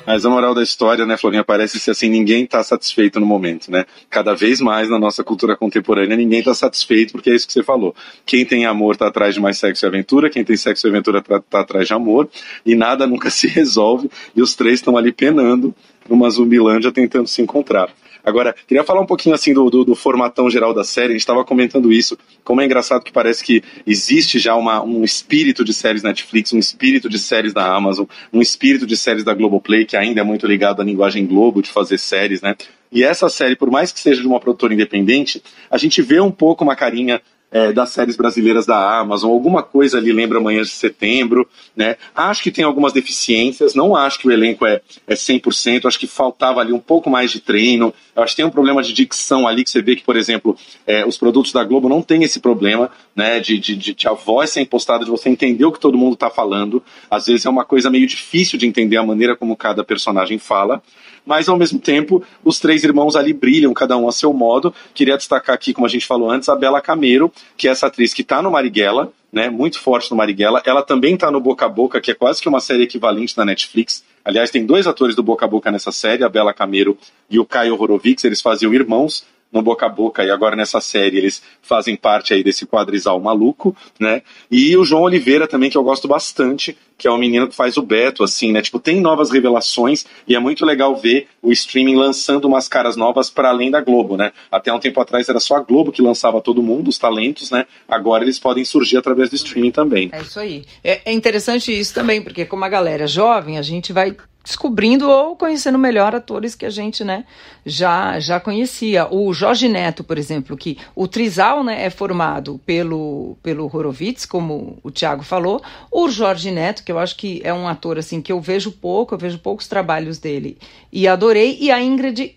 Mas 0.09 0.25
a 0.25 0.29
moral 0.31 0.55
da 0.55 0.63
história, 0.63 1.05
né, 1.05 1.15
Florinha, 1.17 1.43
parece 1.43 1.79
ser 1.79 1.91
assim, 1.91 2.09
ninguém 2.09 2.43
está 2.43 2.63
satisfeito 2.63 3.19
no 3.19 3.27
momento, 3.27 3.69
né? 3.69 3.85
Cada 4.09 4.33
vez 4.33 4.59
mais 4.59 4.89
na 4.89 4.97
nossa 4.97 5.23
cultura 5.23 5.55
contemporânea, 5.55 6.17
ninguém 6.17 6.39
está 6.39 6.51
satisfeito, 6.51 7.11
porque 7.11 7.29
é 7.29 7.35
isso 7.35 7.45
que 7.45 7.53
você 7.53 7.61
falou. 7.61 7.95
Quem 8.25 8.43
tem 8.43 8.65
amor 8.65 8.93
está 8.93 9.05
atrás 9.05 9.35
de 9.35 9.39
mais 9.39 9.59
sexo 9.59 9.85
e 9.85 9.87
aventura, 9.87 10.27
quem 10.27 10.43
tem 10.43 10.57
sexo 10.57 10.87
e 10.87 10.89
aventura 10.89 11.19
está 11.19 11.39
tá 11.39 11.59
atrás 11.59 11.87
de 11.87 11.93
amor, 11.93 12.27
e 12.65 12.73
nada 12.73 13.05
nunca 13.05 13.29
se 13.29 13.45
resolve, 13.45 14.09
e 14.35 14.41
os 14.41 14.55
três 14.55 14.79
estão 14.79 14.97
ali 14.97 15.11
penando 15.11 15.75
numa 16.09 16.27
zumbilândia 16.31 16.91
tentando 16.91 17.27
se 17.27 17.43
encontrar. 17.43 17.91
Agora, 18.23 18.55
queria 18.67 18.83
falar 18.83 19.01
um 19.01 19.05
pouquinho 19.05 19.35
assim 19.35 19.53
do, 19.53 19.69
do, 19.69 19.85
do 19.85 19.95
formatão 19.95 20.49
geral 20.49 20.73
da 20.73 20.83
série. 20.83 21.09
A 21.09 21.11
gente 21.11 21.21
estava 21.21 21.43
comentando 21.43 21.91
isso, 21.91 22.17
como 22.43 22.61
é 22.61 22.65
engraçado 22.65 23.03
que 23.03 23.11
parece 23.11 23.43
que 23.43 23.63
existe 23.85 24.39
já 24.39 24.55
uma, 24.55 24.83
um 24.83 25.03
espírito 25.03 25.63
de 25.63 25.73
séries 25.73 26.03
Netflix, 26.03 26.53
um 26.53 26.59
espírito 26.59 27.09
de 27.09 27.17
séries 27.17 27.53
da 27.53 27.73
Amazon, 27.73 28.05
um 28.31 28.41
espírito 28.41 28.85
de 28.85 28.97
séries 28.97 29.23
da 29.23 29.33
Globoplay, 29.33 29.85
que 29.85 29.97
ainda 29.97 30.21
é 30.21 30.23
muito 30.23 30.45
ligado 30.45 30.81
à 30.81 30.85
linguagem 30.85 31.25
Globo 31.25 31.61
de 31.61 31.69
fazer 31.69 31.97
séries, 31.97 32.41
né? 32.41 32.55
E 32.91 33.03
essa 33.03 33.29
série, 33.29 33.55
por 33.55 33.69
mais 33.69 33.91
que 33.91 33.99
seja 33.99 34.21
de 34.21 34.27
uma 34.27 34.39
produtora 34.39 34.73
independente, 34.73 35.43
a 35.69 35.77
gente 35.77 36.01
vê 36.01 36.19
um 36.19 36.31
pouco 36.31 36.63
uma 36.63 36.75
carinha 36.75 37.21
é, 37.51 37.73
das 37.73 37.89
séries 37.89 38.15
brasileiras 38.15 38.65
da 38.65 38.99
Amazon, 38.99 39.31
alguma 39.31 39.63
coisa 39.63 39.97
ali 39.97 40.11
lembra 40.11 40.39
Manhã 40.39 40.61
de 40.61 40.69
Setembro, 40.69 41.47
né? 41.75 41.97
Acho 42.13 42.43
que 42.43 42.51
tem 42.51 42.63
algumas 42.63 42.93
deficiências, 42.93 43.73
não 43.73 43.95
acho 43.95 44.19
que 44.19 44.27
o 44.27 44.31
elenco 44.31 44.65
é, 44.65 44.81
é 45.07 45.15
100%, 45.15 45.85
acho 45.85 45.99
que 45.99 46.07
faltava 46.07 46.59
ali 46.59 46.71
um 46.71 46.79
pouco 46.79 47.09
mais 47.09 47.31
de 47.31 47.39
treino, 47.39 47.93
acho 48.15 48.33
que 48.33 48.37
tem 48.37 48.45
um 48.45 48.51
problema 48.51 48.83
de 48.83 48.93
dicção 48.93 49.47
ali, 49.47 49.63
que 49.63 49.69
você 49.69 49.81
vê 49.81 49.95
que, 49.95 50.03
por 50.03 50.15
exemplo, 50.15 50.55
é, 50.85 51.05
os 51.05 51.17
produtos 51.17 51.51
da 51.51 51.63
Globo 51.63 51.89
não 51.89 52.01
tem 52.01 52.23
esse 52.23 52.39
problema, 52.39 52.91
né, 53.15 53.39
de, 53.39 53.57
de, 53.57 53.75
de, 53.75 53.93
de 53.93 54.07
a 54.07 54.13
voz 54.13 54.51
ser 54.51 54.61
impostada, 54.61 55.03
de 55.03 55.11
você 55.11 55.29
entender 55.29 55.65
o 55.65 55.71
que 55.71 55.79
todo 55.79 55.97
mundo 55.97 56.13
está 56.13 56.29
falando, 56.29 56.83
às 57.09 57.25
vezes 57.25 57.45
é 57.45 57.49
uma 57.49 57.65
coisa 57.65 57.89
meio 57.89 58.05
difícil 58.05 58.59
de 58.59 58.67
entender 58.67 58.97
a 58.97 59.03
maneira 59.03 59.35
como 59.35 59.55
cada 59.55 59.83
personagem 59.83 60.37
fala, 60.37 60.81
mas 61.29 61.47
ao 61.47 61.55
mesmo 61.55 61.77
tempo 61.77 62.23
os 62.43 62.59
três 62.59 62.83
irmãos 62.83 63.15
ali 63.15 63.33
brilham, 63.33 63.71
cada 63.71 63.95
um 63.95 64.09
a 64.09 64.11
seu 64.11 64.33
modo. 64.33 64.73
Queria 64.95 65.15
destacar 65.15 65.53
aqui, 65.53 65.75
como 65.75 65.85
a 65.85 65.89
gente 65.89 66.07
falou 66.07 66.31
antes, 66.31 66.49
a 66.49 66.55
Bela 66.55 66.81
Camero, 66.81 67.31
que 67.55 67.67
é 67.67 67.71
essa 67.71 67.85
atriz 67.85 68.15
que 68.15 68.23
está 68.23 68.41
no 68.41 68.49
Marighella, 68.49 69.13
né, 69.31 69.47
muito 69.47 69.79
forte 69.79 70.09
no 70.09 70.17
Marighella. 70.17 70.59
Ela 70.65 70.81
também 70.81 71.13
está 71.13 71.29
no 71.29 71.39
Boca 71.39 71.67
a 71.67 71.69
Boca, 71.69 72.01
que 72.01 72.09
é 72.09 72.15
quase 72.15 72.41
que 72.41 72.49
uma 72.49 72.59
série 72.59 72.81
equivalente 72.81 73.37
na 73.37 73.45
Netflix. 73.45 74.03
Aliás, 74.25 74.49
tem 74.49 74.65
dois 74.65 74.87
atores 74.87 75.15
do 75.15 75.21
Boca 75.21 75.45
a 75.45 75.47
Boca 75.47 75.69
nessa 75.69 75.91
série, 75.91 76.23
a 76.23 76.29
Bela 76.29 76.51
Camero 76.51 76.97
e 77.29 77.37
o 77.37 77.45
Caio 77.45 77.79
Horowitz, 77.79 78.23
eles 78.23 78.41
faziam 78.41 78.73
irmãos 78.73 79.23
no 79.51 79.61
Boca 79.61 79.85
a 79.85 79.89
Boca 79.89 80.23
e 80.23 80.29
agora 80.29 80.55
nessa 80.55 80.79
série 80.79 81.17
eles 81.17 81.41
fazem 81.61 81.95
parte 81.95 82.33
aí 82.33 82.43
desse 82.43 82.65
quadrisal 82.65 83.19
maluco, 83.19 83.75
né? 83.99 84.21
E 84.49 84.75
o 84.77 84.85
João 84.85 85.03
Oliveira 85.03 85.47
também, 85.47 85.69
que 85.69 85.77
eu 85.77 85.83
gosto 85.83 86.07
bastante, 86.07 86.77
que 86.97 87.07
é 87.07 87.11
o 87.11 87.17
menino 87.17 87.47
que 87.47 87.55
faz 87.55 87.77
o 87.77 87.81
Beto, 87.81 88.23
assim, 88.23 88.51
né? 88.51 88.61
Tipo, 88.61 88.79
tem 88.79 88.99
novas 88.99 89.31
revelações 89.31 90.05
e 90.27 90.35
é 90.35 90.39
muito 90.39 90.65
legal 90.65 90.95
ver 90.95 91.27
o 91.41 91.51
streaming 91.51 91.95
lançando 91.95 92.45
umas 92.45 92.67
caras 92.67 92.95
novas 92.95 93.29
para 93.29 93.49
além 93.49 93.71
da 93.71 93.81
Globo, 93.81 94.17
né? 94.17 94.31
Até 94.51 94.71
um 94.71 94.79
tempo 94.79 94.99
atrás 94.99 95.27
era 95.29 95.39
só 95.39 95.55
a 95.55 95.61
Globo 95.61 95.91
que 95.91 96.01
lançava 96.01 96.41
todo 96.41 96.61
mundo, 96.61 96.89
os 96.89 96.97
talentos, 96.97 97.49
né? 97.49 97.65
Agora 97.87 98.23
eles 98.23 98.37
podem 98.37 98.65
surgir 98.65 98.97
através 98.97 99.29
do 99.29 99.35
streaming 99.35 99.71
também. 99.71 100.09
É 100.11 100.21
isso 100.21 100.39
aí. 100.39 100.65
É, 100.83 101.01
é 101.05 101.13
interessante 101.13 101.77
isso 101.77 101.93
também, 101.93 102.21
porque 102.21 102.45
como 102.45 102.65
a 102.65 102.69
galera 102.69 103.05
é 103.05 103.07
jovem, 103.07 103.57
a 103.57 103.61
gente 103.61 103.93
vai 103.93 104.15
descobrindo 104.43 105.09
ou 105.09 105.35
conhecendo 105.35 105.77
melhor 105.77 106.15
atores 106.15 106.55
que 106.55 106.65
a 106.65 106.69
gente 106.69 107.03
né, 107.03 107.25
já, 107.65 108.19
já 108.19 108.39
conhecia. 108.39 109.07
O 109.13 109.33
Jorge 109.33 109.67
Neto, 109.67 110.03
por 110.03 110.17
exemplo, 110.17 110.57
que 110.57 110.77
o 110.95 111.07
Trizal 111.07 111.63
né, 111.63 111.85
é 111.85 111.89
formado 111.89 112.59
pelo, 112.65 113.37
pelo 113.43 113.65
Horowitz, 113.65 114.25
como 114.25 114.79
o 114.81 114.89
Tiago 114.89 115.23
falou. 115.23 115.61
O 115.91 116.09
Jorge 116.09 116.51
Neto, 116.51 116.83
que 116.83 116.91
eu 116.91 116.97
acho 116.99 117.15
que 117.15 117.41
é 117.43 117.53
um 117.53 117.67
ator 117.67 117.97
assim 117.97 118.21
que 118.21 118.31
eu 118.31 118.39
vejo 118.39 118.71
pouco, 118.71 119.13
eu 119.13 119.19
vejo 119.19 119.39
poucos 119.39 119.67
trabalhos 119.67 120.17
dele 120.17 120.57
e 120.91 121.07
adorei. 121.07 121.57
E 121.59 121.71
a 121.71 121.81
Ingrid 121.81 122.35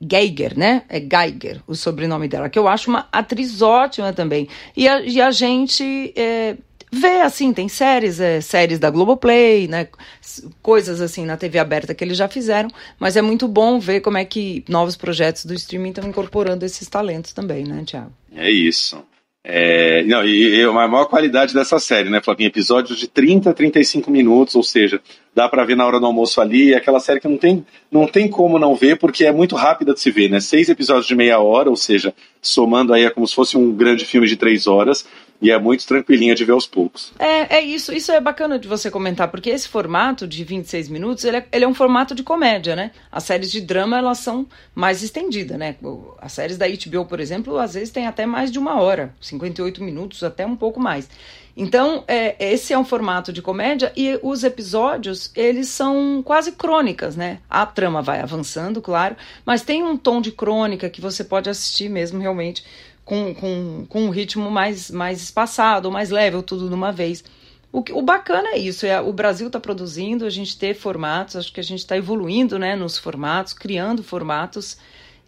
Geiger, 0.00 0.58
né? 0.58 0.82
É 0.88 1.00
Geiger 1.00 1.62
o 1.66 1.74
sobrenome 1.74 2.28
dela, 2.28 2.48
que 2.48 2.58
eu 2.58 2.66
acho 2.66 2.90
uma 2.90 3.08
atriz 3.12 3.62
ótima 3.62 4.12
também. 4.12 4.48
E 4.76 4.88
a, 4.88 5.00
e 5.00 5.20
a 5.20 5.30
gente. 5.30 6.12
É, 6.16 6.56
vê, 6.92 7.22
assim, 7.22 7.52
tem 7.54 7.68
séries, 7.68 8.20
é, 8.20 8.40
séries 8.40 8.78
da 8.78 8.90
Globoplay, 8.90 9.66
né, 9.66 9.88
coisas 10.60 11.00
assim 11.00 11.24
na 11.24 11.38
TV 11.38 11.58
aberta 11.58 11.94
que 11.94 12.04
eles 12.04 12.18
já 12.18 12.28
fizeram, 12.28 12.68
mas 13.00 13.16
é 13.16 13.22
muito 13.22 13.48
bom 13.48 13.80
ver 13.80 14.00
como 14.00 14.18
é 14.18 14.24
que 14.24 14.62
novos 14.68 14.96
projetos 14.96 15.46
do 15.46 15.54
streaming 15.54 15.88
estão 15.88 16.08
incorporando 16.08 16.64
esses 16.66 16.86
talentos 16.88 17.32
também, 17.32 17.64
né, 17.64 17.82
Tiago? 17.86 18.12
É 18.34 18.50
isso. 18.50 19.02
É, 19.44 20.04
não, 20.04 20.24
e, 20.24 20.60
e 20.60 20.62
a 20.62 20.70
maior 20.70 21.06
qualidade 21.06 21.52
dessa 21.52 21.78
série, 21.80 22.08
né, 22.08 22.20
Flavinha? 22.20 22.48
Episódios 22.48 22.98
de 22.98 23.08
30 23.08 23.50
a 23.50 23.54
35 23.54 24.08
minutos, 24.08 24.54
ou 24.54 24.62
seja, 24.62 25.00
dá 25.34 25.48
para 25.48 25.64
ver 25.64 25.76
na 25.76 25.84
hora 25.84 25.98
do 25.98 26.06
almoço 26.06 26.40
ali. 26.40 26.72
É 26.72 26.76
aquela 26.76 27.00
série 27.00 27.18
que 27.18 27.26
não 27.26 27.36
tem, 27.36 27.66
não 27.90 28.06
tem 28.06 28.28
como 28.28 28.56
não 28.56 28.76
ver, 28.76 28.98
porque 28.98 29.24
é 29.24 29.32
muito 29.32 29.56
rápida 29.56 29.94
de 29.94 30.00
se 30.00 30.12
ver, 30.12 30.30
né? 30.30 30.38
Seis 30.38 30.68
episódios 30.68 31.08
de 31.08 31.16
meia 31.16 31.40
hora, 31.40 31.68
ou 31.68 31.76
seja, 31.76 32.14
somando 32.40 32.94
aí 32.94 33.04
é 33.04 33.10
como 33.10 33.26
se 33.26 33.34
fosse 33.34 33.56
um 33.56 33.72
grande 33.72 34.04
filme 34.04 34.28
de 34.28 34.36
três 34.36 34.68
horas. 34.68 35.04
E 35.42 35.50
é 35.50 35.58
muito 35.58 35.84
tranquilinha 35.84 36.36
de 36.36 36.44
ver 36.44 36.52
aos 36.52 36.68
poucos. 36.68 37.12
É, 37.18 37.56
é 37.56 37.60
isso. 37.60 37.92
Isso 37.92 38.12
é 38.12 38.20
bacana 38.20 38.60
de 38.60 38.68
você 38.68 38.88
comentar, 38.92 39.26
porque 39.28 39.50
esse 39.50 39.66
formato 39.66 40.24
de 40.24 40.44
26 40.44 40.88
minutos, 40.88 41.24
ele 41.24 41.38
é, 41.38 41.46
ele 41.50 41.64
é 41.64 41.68
um 41.68 41.74
formato 41.74 42.14
de 42.14 42.22
comédia, 42.22 42.76
né? 42.76 42.92
As 43.10 43.24
séries 43.24 43.50
de 43.50 43.60
drama, 43.60 43.98
elas 43.98 44.18
são 44.18 44.46
mais 44.72 45.02
estendidas, 45.02 45.58
né? 45.58 45.74
As 46.20 46.32
séries 46.32 46.56
da 46.56 46.66
HBO, 46.68 47.04
por 47.06 47.18
exemplo, 47.18 47.58
às 47.58 47.74
vezes 47.74 47.90
tem 47.90 48.06
até 48.06 48.24
mais 48.24 48.52
de 48.52 48.58
uma 48.58 48.80
hora, 48.80 49.12
58 49.20 49.82
minutos, 49.82 50.22
até 50.22 50.46
um 50.46 50.54
pouco 50.54 50.78
mais. 50.78 51.08
Então, 51.56 52.02
é, 52.08 52.52
esse 52.52 52.72
é 52.72 52.78
um 52.78 52.84
formato 52.84 53.32
de 53.32 53.42
comédia 53.42 53.92
e 53.94 54.18
os 54.22 54.42
episódios, 54.42 55.30
eles 55.34 55.68
são 55.68 56.22
quase 56.24 56.52
crônicas, 56.52 57.14
né? 57.14 57.40
A 57.50 57.66
trama 57.66 58.00
vai 58.00 58.20
avançando, 58.20 58.80
claro, 58.80 59.16
mas 59.44 59.62
tem 59.62 59.82
um 59.82 59.96
tom 59.96 60.20
de 60.20 60.32
crônica 60.32 60.88
que 60.88 61.00
você 61.00 61.22
pode 61.22 61.50
assistir 61.50 61.90
mesmo 61.90 62.20
realmente 62.20 62.64
com, 63.12 63.34
com, 63.34 63.86
com 63.86 64.04
um 64.04 64.08
ritmo 64.08 64.50
mais, 64.50 64.90
mais 64.90 65.20
espaçado, 65.20 65.90
mais 65.90 66.08
leve, 66.08 66.34
ou 66.36 66.42
tudo 66.42 66.66
de 66.66 66.74
uma 66.74 66.90
vez. 66.90 67.22
O, 67.70 67.82
que, 67.82 67.92
o 67.92 68.00
bacana 68.00 68.52
é 68.52 68.58
isso, 68.58 68.86
é, 68.86 68.98
o 69.02 69.12
Brasil 69.12 69.48
está 69.48 69.60
produzindo, 69.60 70.24
a 70.24 70.30
gente 70.30 70.58
ter 70.58 70.72
formatos, 70.72 71.36
acho 71.36 71.52
que 71.52 71.60
a 71.60 71.62
gente 71.62 71.80
está 71.80 71.94
evoluindo 71.94 72.58
né, 72.58 72.74
nos 72.74 72.96
formatos, 72.96 73.52
criando 73.52 74.02
formatos 74.02 74.78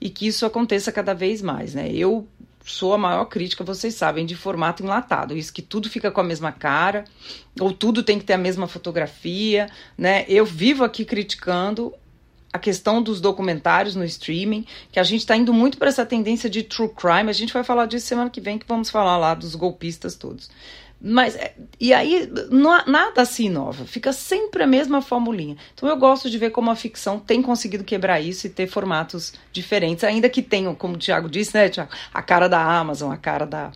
e 0.00 0.08
que 0.08 0.26
isso 0.26 0.46
aconteça 0.46 0.90
cada 0.90 1.12
vez 1.12 1.42
mais. 1.42 1.74
Né? 1.74 1.90
Eu 1.92 2.26
sou 2.64 2.94
a 2.94 2.98
maior 2.98 3.26
crítica, 3.26 3.62
vocês 3.62 3.92
sabem, 3.92 4.24
de 4.24 4.34
formato 4.34 4.82
enlatado. 4.82 5.36
Isso 5.36 5.52
que 5.52 5.60
tudo 5.60 5.90
fica 5.90 6.10
com 6.10 6.22
a 6.22 6.24
mesma 6.24 6.52
cara, 6.52 7.04
ou 7.60 7.70
tudo 7.70 8.02
tem 8.02 8.18
que 8.18 8.24
ter 8.24 8.32
a 8.32 8.38
mesma 8.38 8.66
fotografia, 8.66 9.68
né? 9.98 10.24
Eu 10.26 10.46
vivo 10.46 10.84
aqui 10.84 11.04
criticando 11.04 11.92
a 12.54 12.58
questão 12.58 13.02
dos 13.02 13.20
documentários 13.20 13.96
no 13.96 14.04
streaming, 14.04 14.64
que 14.92 15.00
a 15.00 15.02
gente 15.02 15.22
está 15.22 15.36
indo 15.36 15.52
muito 15.52 15.76
para 15.76 15.88
essa 15.88 16.06
tendência 16.06 16.48
de 16.48 16.62
true 16.62 16.88
crime. 16.88 17.28
A 17.28 17.32
gente 17.32 17.52
vai 17.52 17.64
falar 17.64 17.86
disso 17.86 18.06
semana 18.06 18.30
que 18.30 18.40
vem, 18.40 18.60
que 18.60 18.66
vamos 18.68 18.90
falar 18.90 19.16
lá 19.16 19.34
dos 19.34 19.56
golpistas 19.56 20.14
todos. 20.14 20.48
Mas, 21.00 21.34
é, 21.34 21.52
e 21.80 21.92
aí, 21.92 22.30
não, 22.50 22.70
nada 22.86 23.22
assim 23.22 23.46
inova, 23.46 23.84
fica 23.84 24.12
sempre 24.12 24.62
a 24.62 24.68
mesma 24.68 25.02
formulinha. 25.02 25.56
Então 25.74 25.88
eu 25.88 25.96
gosto 25.96 26.30
de 26.30 26.38
ver 26.38 26.50
como 26.50 26.70
a 26.70 26.76
ficção 26.76 27.18
tem 27.18 27.42
conseguido 27.42 27.82
quebrar 27.82 28.20
isso 28.20 28.46
e 28.46 28.50
ter 28.50 28.68
formatos 28.68 29.34
diferentes, 29.52 30.04
ainda 30.04 30.30
que 30.30 30.40
tenham, 30.40 30.76
como 30.76 30.94
o 30.94 30.98
Thiago 30.98 31.28
disse, 31.28 31.54
né, 31.54 31.68
Thiago, 31.68 31.90
a 32.14 32.22
cara 32.22 32.48
da 32.48 32.62
Amazon, 32.62 33.10
a 33.10 33.16
cara 33.16 33.44
da, 33.44 33.72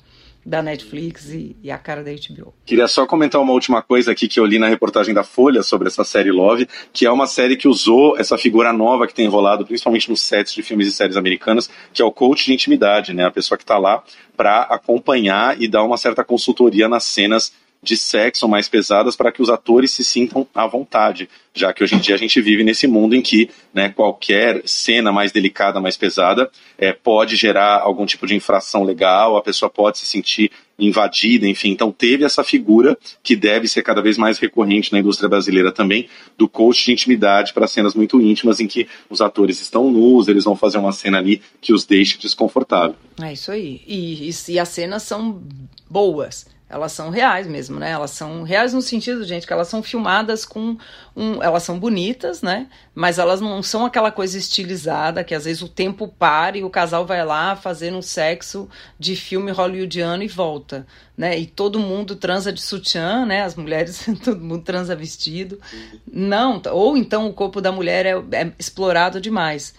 da 0.48 0.62
Netflix 0.62 1.28
e, 1.28 1.54
e, 1.62 1.70
a 1.70 1.76
cara 1.76 2.02
da 2.02 2.10
HBO. 2.10 2.54
Queria 2.64 2.88
só 2.88 3.06
comentar 3.06 3.38
uma 3.38 3.52
última 3.52 3.82
coisa 3.82 4.12
aqui 4.12 4.26
que 4.26 4.40
eu 4.40 4.46
li 4.46 4.58
na 4.58 4.66
reportagem 4.66 5.12
da 5.12 5.22
Folha 5.22 5.62
sobre 5.62 5.88
essa 5.88 6.04
série 6.04 6.32
Love, 6.32 6.66
que 6.90 7.04
é 7.04 7.10
uma 7.10 7.26
série 7.26 7.54
que 7.54 7.68
usou 7.68 8.18
essa 8.18 8.38
figura 8.38 8.72
nova 8.72 9.06
que 9.06 9.12
tem 9.12 9.26
enrolado, 9.26 9.66
principalmente 9.66 10.08
nos 10.08 10.22
sets 10.22 10.54
de 10.54 10.62
filmes 10.62 10.88
e 10.88 10.92
séries 10.92 11.18
americanas, 11.18 11.68
que 11.92 12.00
é 12.00 12.04
o 12.04 12.10
coach 12.10 12.46
de 12.46 12.54
intimidade, 12.54 13.12
né? 13.12 13.26
A 13.26 13.30
pessoa 13.30 13.58
que 13.58 13.64
está 13.64 13.76
lá 13.76 14.02
para 14.34 14.62
acompanhar 14.62 15.60
e 15.60 15.68
dar 15.68 15.82
uma 15.82 15.98
certa 15.98 16.24
consultoria 16.24 16.88
nas 16.88 17.04
cenas 17.04 17.52
de 17.82 17.96
sexo 17.96 18.48
mais 18.48 18.68
pesadas 18.68 19.14
para 19.14 19.30
que 19.30 19.40
os 19.40 19.48
atores 19.48 19.90
se 19.92 20.04
sintam 20.04 20.46
à 20.54 20.66
vontade, 20.66 21.28
já 21.54 21.72
que 21.72 21.82
hoje 21.82 21.94
em 21.94 21.98
dia 21.98 22.14
a 22.14 22.18
gente 22.18 22.40
vive 22.40 22.64
nesse 22.64 22.86
mundo 22.86 23.14
em 23.14 23.22
que 23.22 23.50
né, 23.72 23.88
qualquer 23.88 24.62
cena 24.64 25.12
mais 25.12 25.30
delicada, 25.30 25.80
mais 25.80 25.96
pesada, 25.96 26.50
é, 26.76 26.92
pode 26.92 27.36
gerar 27.36 27.80
algum 27.80 28.04
tipo 28.04 28.26
de 28.26 28.34
infração 28.34 28.82
legal, 28.82 29.36
a 29.36 29.42
pessoa 29.42 29.70
pode 29.70 29.98
se 29.98 30.06
sentir 30.06 30.50
invadida, 30.78 31.46
enfim. 31.46 31.70
Então 31.70 31.90
teve 31.90 32.24
essa 32.24 32.44
figura 32.44 32.96
que 33.22 33.34
deve 33.34 33.66
ser 33.66 33.82
cada 33.82 34.00
vez 34.00 34.16
mais 34.16 34.38
recorrente 34.38 34.92
na 34.92 34.98
indústria 34.98 35.28
brasileira 35.28 35.72
também, 35.72 36.08
do 36.36 36.48
coach 36.48 36.84
de 36.84 36.92
intimidade 36.92 37.52
para 37.52 37.66
cenas 37.66 37.94
muito 37.94 38.20
íntimas 38.20 38.60
em 38.60 38.66
que 38.66 38.88
os 39.10 39.20
atores 39.20 39.60
estão 39.60 39.90
nus, 39.90 40.28
eles 40.28 40.44
vão 40.44 40.54
fazer 40.54 40.78
uma 40.78 40.92
cena 40.92 41.18
ali 41.18 41.42
que 41.60 41.72
os 41.72 41.84
deixe 41.84 42.18
desconfortável. 42.18 42.96
É 43.20 43.32
isso 43.32 43.50
aí. 43.50 43.82
E, 43.86 44.28
e, 44.28 44.52
e 44.52 44.58
as 44.58 44.68
cenas 44.68 45.02
são 45.02 45.42
boas 45.90 46.46
elas 46.68 46.92
são 46.92 47.08
reais 47.08 47.46
mesmo, 47.46 47.78
né? 47.78 47.90
Elas 47.90 48.10
são 48.10 48.42
reais 48.42 48.74
no 48.74 48.82
sentido, 48.82 49.24
gente, 49.24 49.46
que 49.46 49.52
elas 49.52 49.68
são 49.68 49.82
filmadas 49.82 50.44
com 50.44 50.76
um, 51.16 51.42
elas 51.42 51.62
são 51.62 51.78
bonitas, 51.78 52.42
né? 52.42 52.68
Mas 52.94 53.18
elas 53.18 53.40
não 53.40 53.62
são 53.62 53.86
aquela 53.86 54.10
coisa 54.10 54.36
estilizada 54.36 55.24
que 55.24 55.34
às 55.34 55.46
vezes 55.46 55.62
o 55.62 55.68
tempo 55.68 56.06
para 56.06 56.58
e 56.58 56.64
o 56.64 56.70
casal 56.70 57.06
vai 57.06 57.24
lá 57.24 57.56
fazer 57.56 57.92
um 57.92 58.02
sexo 58.02 58.68
de 58.98 59.16
filme 59.16 59.50
hollywoodiano 59.50 60.22
e 60.22 60.28
volta, 60.28 60.86
né? 61.16 61.38
E 61.38 61.46
todo 61.46 61.80
mundo 61.80 62.14
transa 62.14 62.52
de 62.52 62.60
sutiã, 62.60 63.24
né? 63.24 63.42
As 63.42 63.54
mulheres, 63.54 64.06
todo 64.22 64.40
mundo 64.40 64.62
transa 64.62 64.94
vestido. 64.94 65.58
Não, 66.06 66.60
ou 66.70 66.96
então 66.96 67.26
o 67.26 67.32
corpo 67.32 67.60
da 67.60 67.72
mulher 67.72 68.04
é, 68.04 68.12
é 68.32 68.52
explorado 68.58 69.20
demais 69.20 69.74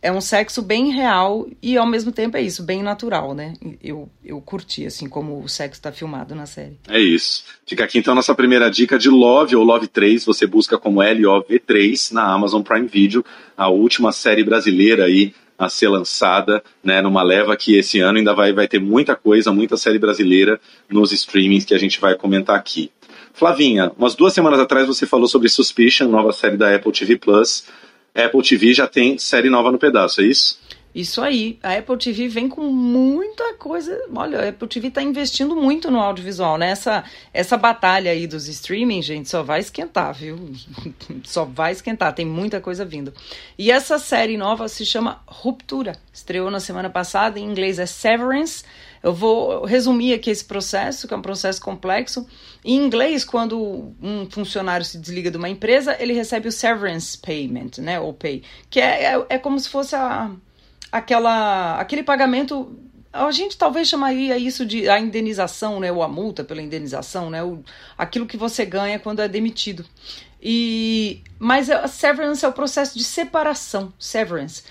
é 0.00 0.12
um 0.12 0.20
sexo 0.20 0.62
bem 0.62 0.92
real 0.92 1.48
e 1.62 1.76
ao 1.76 1.86
mesmo 1.86 2.12
tempo 2.12 2.36
é 2.36 2.42
isso, 2.42 2.62
bem 2.62 2.82
natural, 2.82 3.34
né? 3.34 3.54
Eu, 3.82 4.08
eu 4.24 4.40
curti, 4.40 4.86
assim, 4.86 5.08
como 5.08 5.42
o 5.42 5.48
sexo 5.48 5.78
está 5.78 5.90
filmado 5.90 6.34
na 6.34 6.46
série. 6.46 6.78
É 6.88 7.00
isso. 7.00 7.44
Fica 7.66 7.84
aqui 7.84 7.98
então 7.98 8.14
nossa 8.14 8.34
primeira 8.34 8.70
dica 8.70 8.98
de 8.98 9.08
Love 9.08 9.56
ou 9.56 9.64
Love 9.64 9.88
3. 9.88 10.24
Você 10.24 10.46
busca 10.46 10.78
como 10.78 11.02
L-O-V3 11.02 12.12
na 12.12 12.32
Amazon 12.32 12.62
Prime 12.62 12.86
Video, 12.86 13.24
a 13.56 13.68
última 13.68 14.12
série 14.12 14.44
brasileira 14.44 15.04
aí 15.04 15.34
a 15.58 15.68
ser 15.68 15.88
lançada, 15.88 16.62
né, 16.84 17.02
numa 17.02 17.20
leva 17.20 17.56
que 17.56 17.76
esse 17.76 17.98
ano 17.98 18.18
ainda 18.18 18.32
vai, 18.32 18.52
vai 18.52 18.68
ter 18.68 18.78
muita 18.78 19.16
coisa, 19.16 19.52
muita 19.52 19.76
série 19.76 19.98
brasileira 19.98 20.60
nos 20.88 21.10
streamings 21.10 21.64
que 21.64 21.74
a 21.74 21.78
gente 21.78 22.00
vai 22.00 22.14
comentar 22.14 22.56
aqui. 22.56 22.92
Flavinha, 23.32 23.90
umas 23.98 24.14
duas 24.14 24.32
semanas 24.32 24.60
atrás 24.60 24.86
você 24.86 25.04
falou 25.04 25.26
sobre 25.26 25.48
Suspicion, 25.48 26.08
nova 26.08 26.32
série 26.32 26.56
da 26.56 26.74
Apple 26.74 26.92
TV 26.92 27.16
Plus. 27.16 27.64
Apple 28.24 28.42
TV 28.42 28.74
já 28.74 28.86
tem 28.86 29.18
série 29.18 29.50
nova 29.50 29.70
no 29.70 29.78
pedaço, 29.78 30.20
é 30.20 30.24
isso? 30.24 30.58
Isso 30.94 31.20
aí, 31.20 31.58
a 31.62 31.74
Apple 31.74 31.96
TV 31.98 32.28
vem 32.28 32.48
com 32.48 32.62
muita 32.62 33.54
coisa. 33.54 33.96
Olha, 34.12 34.40
a 34.40 34.48
Apple 34.48 34.66
TV 34.66 34.88
está 34.88 35.02
investindo 35.02 35.54
muito 35.54 35.90
no 35.90 36.00
audiovisual, 36.00 36.58
né? 36.58 36.70
Essa, 36.70 37.04
essa 37.32 37.56
batalha 37.56 38.10
aí 38.10 38.26
dos 38.26 38.48
streaming, 38.48 39.02
gente, 39.02 39.28
só 39.28 39.42
vai 39.42 39.60
esquentar, 39.60 40.12
viu? 40.14 40.50
só 41.24 41.44
vai 41.44 41.72
esquentar, 41.72 42.14
tem 42.14 42.26
muita 42.26 42.60
coisa 42.60 42.84
vindo. 42.84 43.12
E 43.56 43.70
essa 43.70 43.98
série 43.98 44.36
nova 44.36 44.66
se 44.66 44.84
chama 44.84 45.22
Ruptura. 45.26 45.92
Estreou 46.12 46.50
na 46.50 46.58
semana 46.58 46.90
passada, 46.90 47.38
em 47.38 47.44
inglês 47.44 47.78
é 47.78 47.86
Severance. 47.86 48.64
Eu 49.08 49.14
vou 49.14 49.64
resumir 49.64 50.12
aqui 50.12 50.28
esse 50.28 50.44
processo, 50.44 51.08
que 51.08 51.14
é 51.14 51.16
um 51.16 51.22
processo 51.22 51.62
complexo. 51.62 52.26
Em 52.62 52.76
inglês, 52.76 53.24
quando 53.24 53.94
um 54.02 54.28
funcionário 54.30 54.84
se 54.84 54.98
desliga 54.98 55.30
de 55.30 55.38
uma 55.38 55.48
empresa, 55.48 55.96
ele 55.98 56.12
recebe 56.12 56.46
o 56.46 56.52
severance 56.52 57.16
payment, 57.16 57.78
né, 57.78 57.98
ou 57.98 58.12
pay, 58.12 58.42
que 58.68 58.78
é, 58.78 59.14
é, 59.14 59.26
é 59.30 59.38
como 59.38 59.58
se 59.58 59.70
fosse 59.70 59.96
a, 59.96 60.30
aquela, 60.92 61.80
aquele 61.80 62.02
pagamento 62.02 62.78
a 63.10 63.30
gente 63.30 63.56
talvez 63.56 63.88
chamaria 63.88 64.36
isso 64.36 64.66
de 64.66 64.86
a 64.90 65.00
indenização, 65.00 65.80
né, 65.80 65.90
ou 65.90 66.02
a 66.02 66.08
multa 66.08 66.44
pela 66.44 66.60
indenização, 66.60 67.30
né, 67.30 67.42
o, 67.42 67.64
aquilo 67.96 68.26
que 68.26 68.36
você 68.36 68.66
ganha 68.66 68.98
quando 68.98 69.20
é 69.20 69.28
demitido. 69.28 69.86
E 70.40 71.22
mas 71.38 71.70
a 71.70 71.88
severance 71.88 72.44
é 72.44 72.48
o 72.48 72.52
processo 72.52 72.98
de 72.98 73.04
separação, 73.04 73.90
severance. 73.98 74.64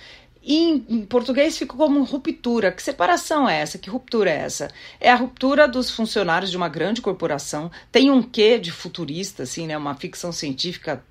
Em, 0.50 0.86
em, 0.88 1.06
português 1.06 1.58
ficou 1.58 1.78
como 1.78 2.02
ruptura. 2.04 2.72
Que 2.72 2.82
separação 2.82 3.50
é 3.50 3.60
essa? 3.60 3.78
Que 3.78 3.90
ruptura 3.90 4.30
é 4.30 4.38
essa? 4.38 4.72
É 4.98 5.12
a 5.12 5.16
ruptura 5.16 5.68
dos 5.68 5.92
funcionários 5.92 6.50
de 6.50 6.56
uma 6.56 6.70
grande 6.70 7.02
corporação. 7.02 7.70
Tem 7.92 8.10
um 8.10 8.24
quê 8.24 8.58
de 8.58 8.72
futurista, 8.72 9.44
assim, 9.44 9.68
né? 9.68 9.78
Uma 9.78 9.94
ficção 9.94 10.32
científica 10.32 11.04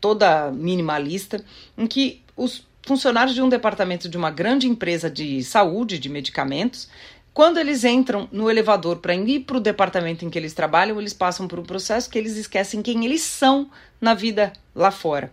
toda 0.00 0.50
minimalista, 0.50 1.44
em 1.78 1.86
que 1.86 2.22
os 2.36 2.66
funcionários 2.82 3.36
de 3.36 3.40
um 3.40 3.48
departamento 3.48 4.08
de 4.08 4.16
uma 4.16 4.32
grande 4.32 4.66
empresa 4.66 5.08
de 5.08 5.44
saúde, 5.44 5.96
de 5.96 6.08
medicamentos, 6.08 6.88
quando 7.32 7.58
eles 7.58 7.84
entram 7.84 8.28
no 8.32 8.50
elevador 8.50 8.96
para 8.96 9.14
ir 9.14 9.40
para 9.40 9.58
o 9.58 9.60
departamento 9.60 10.24
em 10.24 10.30
que 10.30 10.36
eles 10.36 10.54
trabalham, 10.54 10.98
eles 11.00 11.14
passam 11.14 11.46
por 11.46 11.60
um 11.60 11.62
processo 11.62 12.10
que 12.10 12.18
eles 12.18 12.36
esquecem 12.36 12.82
quem 12.82 13.04
eles 13.04 13.22
são 13.22 13.70
na 14.00 14.12
vida 14.12 14.52
lá 14.74 14.90
fora. 14.90 15.32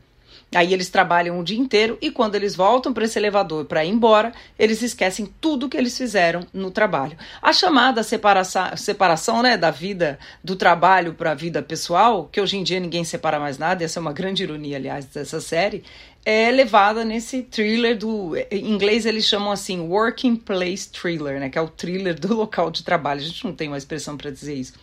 Aí 0.53 0.73
eles 0.73 0.89
trabalham 0.89 1.39
o 1.39 1.43
dia 1.43 1.59
inteiro 1.59 1.97
e 2.01 2.09
quando 2.09 2.33
eles 2.33 2.55
voltam 2.55 2.91
para 2.91 3.05
esse 3.05 3.19
elevador 3.19 3.65
para 3.65 3.85
ir 3.85 3.89
embora, 3.89 4.33
eles 4.57 4.81
esquecem 4.81 5.31
tudo 5.39 5.69
que 5.69 5.77
eles 5.77 5.95
fizeram 5.95 6.45
no 6.51 6.71
trabalho. 6.71 7.15
A 7.39 7.53
chamada 7.53 8.01
separação, 8.01 8.75
separação 8.75 9.43
né, 9.43 9.55
da 9.55 9.69
vida 9.69 10.17
do 10.43 10.55
trabalho 10.55 11.13
para 11.13 11.31
a 11.31 11.35
vida 11.35 11.61
pessoal, 11.61 12.27
que 12.31 12.41
hoje 12.41 12.57
em 12.57 12.63
dia 12.63 12.79
ninguém 12.79 13.03
separa 13.03 13.39
mais 13.39 13.59
nada, 13.59 13.83
essa 13.83 13.99
é 13.99 14.01
uma 14.01 14.11
grande 14.11 14.41
ironia, 14.41 14.77
aliás, 14.77 15.05
dessa 15.05 15.39
série, 15.39 15.83
é 16.25 16.49
levada 16.49 17.05
nesse 17.05 17.43
thriller 17.43 17.97
do. 17.97 18.35
Em 18.51 18.71
inglês 18.71 19.05
eles 19.05 19.25
chamam 19.25 19.51
assim 19.51 19.79
working 19.79 20.35
place 20.35 20.89
thriller, 20.89 21.39
né? 21.39 21.49
Que 21.49 21.57
é 21.57 21.61
o 21.61 21.67
thriller 21.67 22.19
do 22.19 22.33
local 22.35 22.69
de 22.71 22.83
trabalho. 22.83 23.21
A 23.21 23.23
gente 23.23 23.45
não 23.45 23.53
tem 23.53 23.67
uma 23.67 23.77
expressão 23.77 24.17
para 24.17 24.29
dizer 24.29 24.55
isso. 24.55 24.73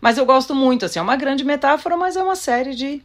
Mas 0.00 0.18
eu 0.18 0.26
gosto 0.26 0.54
muito, 0.54 0.84
assim, 0.84 0.98
é 0.98 1.02
uma 1.02 1.16
grande 1.16 1.44
metáfora, 1.44 1.96
mas 1.96 2.16
é 2.16 2.22
uma 2.22 2.36
série 2.36 2.74
de 2.74 3.02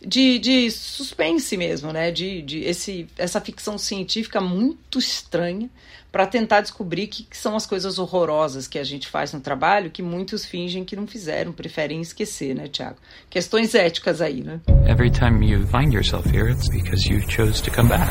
de, 0.00 0.38
de 0.38 0.70
suspense 0.70 1.56
mesmo, 1.56 1.92
né? 1.92 2.10
De, 2.10 2.42
de 2.42 2.60
esse, 2.60 3.06
essa 3.16 3.40
ficção 3.40 3.78
científica 3.78 4.40
muito 4.40 4.98
estranha 4.98 5.70
para 6.12 6.26
tentar 6.26 6.60
descobrir 6.60 7.08
que, 7.08 7.24
que, 7.24 7.36
são 7.36 7.56
as 7.56 7.66
coisas 7.66 7.98
horrorosas 7.98 8.68
que 8.68 8.78
a 8.78 8.84
gente 8.84 9.08
faz 9.08 9.32
no 9.32 9.40
trabalho 9.40 9.90
que 9.90 10.00
muitos 10.00 10.44
fingem 10.44 10.84
que 10.84 10.94
não 10.94 11.08
fizeram, 11.08 11.52
preferem 11.52 12.00
esquecer, 12.00 12.54
né, 12.54 12.68
Tiago? 12.68 12.98
Questões 13.28 13.74
éticas 13.74 14.20
aí, 14.20 14.40
né? 14.40 14.60
Every 14.86 15.10
time 15.10 15.44
you 15.44 15.66
find 15.66 15.92
yourself 15.92 16.28
here, 16.28 16.48
it's 16.50 16.68
because 16.68 17.08
you 17.08 17.20
chose 17.28 17.60
to 17.62 17.70
come 17.70 17.88
back. 17.88 18.08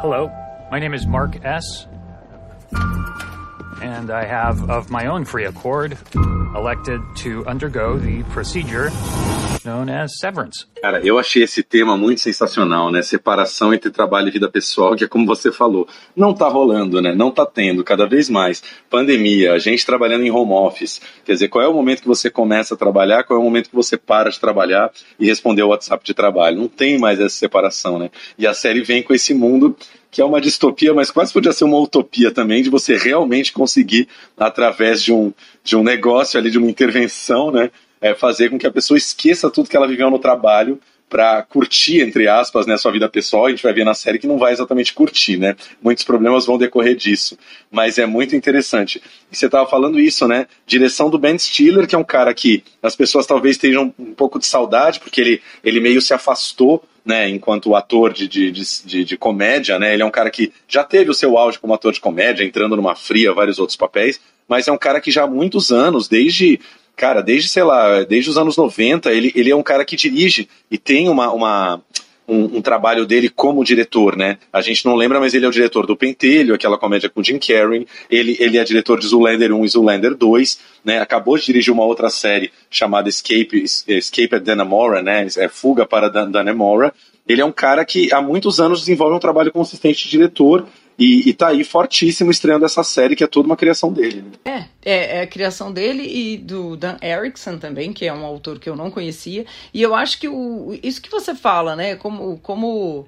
Hello, 0.00 0.30
my 0.70 0.78
name 0.78 0.94
is 0.94 1.06
Mark 1.06 1.44
S. 1.44 1.86
and 3.84 4.10
I 4.10 4.24
have, 4.24 4.70
of 4.70 4.90
my 4.90 5.06
own 5.06 5.24
free 5.24 5.44
accord, 5.44 5.98
elected 6.56 7.00
to 7.16 7.44
undergo 7.46 7.98
the 7.98 8.22
procedure 8.24 8.90
known 9.64 9.88
as 9.88 10.18
severance. 10.18 10.66
Cara, 10.80 11.00
eu 11.02 11.18
achei 11.18 11.42
esse 11.42 11.62
tema 11.62 11.96
muito 11.96 12.20
sensacional, 12.20 12.90
né? 12.90 13.02
Separação 13.02 13.72
entre 13.72 13.90
trabalho 13.90 14.28
e 14.28 14.30
vida 14.30 14.48
pessoal, 14.48 14.94
que 14.94 15.04
é 15.04 15.08
como 15.08 15.26
você 15.26 15.50
falou, 15.50 15.88
não 16.14 16.34
tá 16.34 16.48
rolando, 16.48 17.00
né? 17.00 17.14
Não 17.14 17.30
tá 17.30 17.46
tendo 17.46 17.82
cada 17.82 18.06
vez 18.06 18.28
mais. 18.28 18.62
Pandemia, 18.90 19.54
a 19.54 19.58
gente 19.58 19.86
trabalhando 19.86 20.24
em 20.24 20.30
home 20.30 20.52
office. 20.52 21.00
Quer 21.24 21.32
dizer, 21.32 21.48
qual 21.48 21.64
é 21.64 21.68
o 21.68 21.72
momento 21.72 22.02
que 22.02 22.08
você 22.08 22.30
começa 22.30 22.74
a 22.74 22.76
trabalhar, 22.76 23.24
qual 23.24 23.38
é 23.38 23.40
o 23.40 23.44
momento 23.44 23.70
que 23.70 23.76
você 23.76 23.96
para 23.96 24.30
de 24.30 24.38
trabalhar 24.38 24.90
e 25.18 25.26
responder 25.26 25.62
o 25.62 25.68
WhatsApp 25.68 26.04
de 26.04 26.12
trabalho? 26.12 26.58
Não 26.58 26.68
tem 26.68 26.98
mais 26.98 27.18
essa 27.18 27.36
separação, 27.36 27.98
né? 27.98 28.10
E 28.38 28.46
a 28.46 28.52
série 28.52 28.82
vem 28.82 29.02
com 29.02 29.14
esse 29.14 29.32
mundo 29.32 29.74
que 30.14 30.22
é 30.22 30.24
uma 30.24 30.40
distopia, 30.40 30.94
mas 30.94 31.10
quase 31.10 31.32
podia 31.32 31.52
ser 31.52 31.64
uma 31.64 31.76
utopia 31.76 32.30
também, 32.30 32.62
de 32.62 32.70
você 32.70 32.96
realmente 32.96 33.52
conseguir, 33.52 34.06
através 34.38 35.02
de 35.02 35.12
um, 35.12 35.32
de 35.64 35.74
um 35.76 35.82
negócio 35.82 36.38
ali, 36.38 36.52
de 36.52 36.58
uma 36.58 36.70
intervenção, 36.70 37.50
né, 37.50 37.68
é, 38.00 38.14
fazer 38.14 38.48
com 38.48 38.56
que 38.56 38.66
a 38.66 38.70
pessoa 38.70 38.96
esqueça 38.96 39.50
tudo 39.50 39.68
que 39.68 39.76
ela 39.76 39.88
viveu 39.88 40.08
no 40.08 40.20
trabalho 40.20 40.78
para 41.08 41.42
curtir, 41.42 42.00
entre 42.00 42.26
aspas, 42.26 42.66
né, 42.66 42.76
sua 42.76 42.90
vida 42.90 43.08
pessoal. 43.08 43.46
A 43.46 43.50
gente 43.50 43.62
vai 43.62 43.72
ver 43.72 43.84
na 43.84 43.94
série 43.94 44.18
que 44.18 44.26
não 44.26 44.38
vai 44.38 44.52
exatamente 44.52 44.92
curtir, 44.92 45.36
né? 45.36 45.54
Muitos 45.82 46.02
problemas 46.04 46.46
vão 46.46 46.58
decorrer 46.58 46.96
disso. 46.96 47.38
Mas 47.70 47.98
é 47.98 48.06
muito 48.06 48.34
interessante. 48.34 49.00
E 49.30 49.36
você 49.36 49.46
estava 49.46 49.68
falando 49.68 50.00
isso, 50.00 50.26
né? 50.26 50.46
Direção 50.66 51.08
do 51.08 51.18
Ben 51.18 51.38
Stiller, 51.38 51.86
que 51.86 51.94
é 51.94 51.98
um 51.98 52.04
cara 52.04 52.34
que 52.34 52.64
as 52.82 52.96
pessoas 52.96 53.26
talvez 53.26 53.56
tenham 53.56 53.94
um 53.98 54.14
pouco 54.14 54.38
de 54.38 54.46
saudade, 54.46 54.98
porque 54.98 55.20
ele, 55.20 55.42
ele 55.62 55.80
meio 55.80 56.00
se 56.02 56.12
afastou 56.12 56.82
né, 57.04 57.28
enquanto 57.28 57.76
ator 57.76 58.12
de, 58.12 58.26
de, 58.26 58.50
de, 58.50 59.04
de, 59.04 59.16
comédia, 59.16 59.78
né, 59.78 59.92
ele 59.92 60.02
é 60.02 60.06
um 60.06 60.10
cara 60.10 60.30
que 60.30 60.50
já 60.66 60.82
teve 60.82 61.10
o 61.10 61.14
seu 61.14 61.36
auge 61.36 61.58
como 61.58 61.74
ator 61.74 61.92
de 61.92 62.00
comédia, 62.00 62.44
entrando 62.44 62.76
numa 62.76 62.96
fria, 62.96 63.34
vários 63.34 63.58
outros 63.58 63.76
papéis, 63.76 64.18
mas 64.48 64.68
é 64.68 64.72
um 64.72 64.78
cara 64.78 65.00
que 65.00 65.10
já 65.10 65.24
há 65.24 65.26
muitos 65.26 65.70
anos, 65.70 66.08
desde, 66.08 66.58
cara, 66.96 67.22
desde, 67.22 67.48
sei 67.48 67.62
lá, 67.62 68.02
desde 68.02 68.30
os 68.30 68.38
anos 68.38 68.56
90, 68.56 69.12
ele, 69.12 69.32
ele 69.34 69.50
é 69.50 69.56
um 69.56 69.62
cara 69.62 69.84
que 69.84 69.96
dirige 69.96 70.48
e 70.70 70.78
tem 70.78 71.08
uma, 71.08 71.32
uma 71.32 71.82
um, 72.26 72.56
um, 72.56 72.62
trabalho 72.62 73.06
dele 73.06 73.28
como 73.28 73.64
diretor, 73.64 74.16
né? 74.16 74.38
A 74.52 74.60
gente 74.60 74.84
não 74.84 74.94
lembra, 74.94 75.20
mas 75.20 75.34
ele 75.34 75.44
é 75.44 75.48
o 75.48 75.52
diretor 75.52 75.86
do 75.86 75.96
Pentelho, 75.96 76.54
aquela 76.54 76.78
comédia 76.78 77.08
com 77.08 77.22
Jim 77.22 77.38
Carrey. 77.38 77.86
Ele, 78.10 78.36
ele 78.40 78.58
é 78.58 78.64
diretor 78.64 78.98
de 78.98 79.06
Zoolander 79.06 79.52
1 79.52 79.64
e 79.64 79.68
Zoolander 79.68 80.14
2, 80.14 80.60
né? 80.84 81.00
Acabou 81.00 81.36
de 81.36 81.44
dirigir 81.44 81.72
uma 81.72 81.84
outra 81.84 82.08
série 82.10 82.50
chamada 82.70 83.08
Escape, 83.08 83.64
Escape 83.86 84.36
at 84.36 84.42
Dannemora, 84.42 85.02
né? 85.02 85.26
É 85.36 85.48
Fuga 85.48 85.86
para 85.86 86.08
Dannemora. 86.08 86.92
Ele 87.26 87.40
é 87.40 87.44
um 87.44 87.52
cara 87.52 87.84
que 87.84 88.12
há 88.12 88.20
muitos 88.20 88.60
anos 88.60 88.80
desenvolve 88.80 89.16
um 89.16 89.20
trabalho 89.20 89.50
consistente 89.50 90.04
de 90.04 90.10
diretor 90.10 90.66
e, 90.98 91.28
e 91.28 91.34
tá 91.34 91.48
aí 91.48 91.64
fortíssimo 91.64 92.30
estreando 92.30 92.64
essa 92.64 92.84
série, 92.84 93.16
que 93.16 93.24
é 93.24 93.26
toda 93.26 93.46
uma 93.46 93.56
criação 93.56 93.92
dele. 93.92 94.22
Né? 94.22 94.68
É, 94.84 94.92
é, 94.92 95.18
é, 95.18 95.20
a 95.22 95.26
criação 95.26 95.72
dele 95.72 96.02
e 96.02 96.36
do 96.36 96.76
Dan 96.76 96.96
Erickson 97.02 97.58
também, 97.58 97.92
que 97.92 98.06
é 98.06 98.12
um 98.12 98.24
autor 98.24 98.58
que 98.58 98.68
eu 98.68 98.76
não 98.76 98.90
conhecia. 98.90 99.44
E 99.72 99.82
eu 99.82 99.94
acho 99.94 100.18
que 100.20 100.28
o, 100.28 100.78
isso 100.82 101.02
que 101.02 101.10
você 101.10 101.34
fala, 101.34 101.74
né? 101.74 101.96
Como, 101.96 102.38
como 102.38 103.06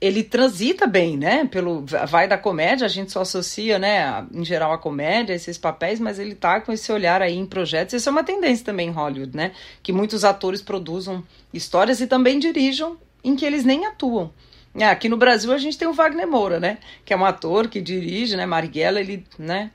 ele 0.00 0.22
transita 0.22 0.86
bem, 0.86 1.16
né? 1.16 1.46
Pelo 1.46 1.84
vai 2.06 2.28
da 2.28 2.38
comédia, 2.38 2.84
a 2.84 2.90
gente 2.90 3.10
só 3.10 3.22
associa, 3.22 3.78
né, 3.78 4.26
em 4.32 4.44
geral 4.44 4.72
a 4.72 4.78
comédia, 4.78 5.32
esses 5.32 5.56
papéis, 5.56 5.98
mas 5.98 6.18
ele 6.18 6.34
tá 6.34 6.60
com 6.60 6.72
esse 6.72 6.92
olhar 6.92 7.22
aí 7.22 7.34
em 7.34 7.46
projetos. 7.46 7.94
Isso 7.94 8.08
é 8.08 8.12
uma 8.12 8.22
tendência 8.22 8.64
também 8.64 8.88
em 8.88 8.92
Hollywood, 8.92 9.36
né? 9.36 9.52
Que 9.82 9.92
muitos 9.92 10.24
atores 10.24 10.60
produzam 10.62 11.24
histórias 11.52 12.00
e 12.00 12.06
também 12.06 12.38
dirijam 12.38 12.96
em 13.24 13.34
que 13.34 13.44
eles 13.44 13.64
nem 13.64 13.86
atuam. 13.86 14.30
É, 14.76 14.86
aqui 14.86 15.08
no 15.08 15.16
Brasil 15.16 15.52
a 15.52 15.58
gente 15.58 15.78
tem 15.78 15.86
o 15.86 15.92
Wagner 15.92 16.26
Moura, 16.26 16.58
né? 16.58 16.78
Que 17.04 17.12
é 17.12 17.16
um 17.16 17.24
ator 17.24 17.68
que 17.68 17.80
dirige, 17.80 18.36
né? 18.36 18.44
Marighella, 18.44 19.00
ele, 19.00 19.24
né? 19.38 19.70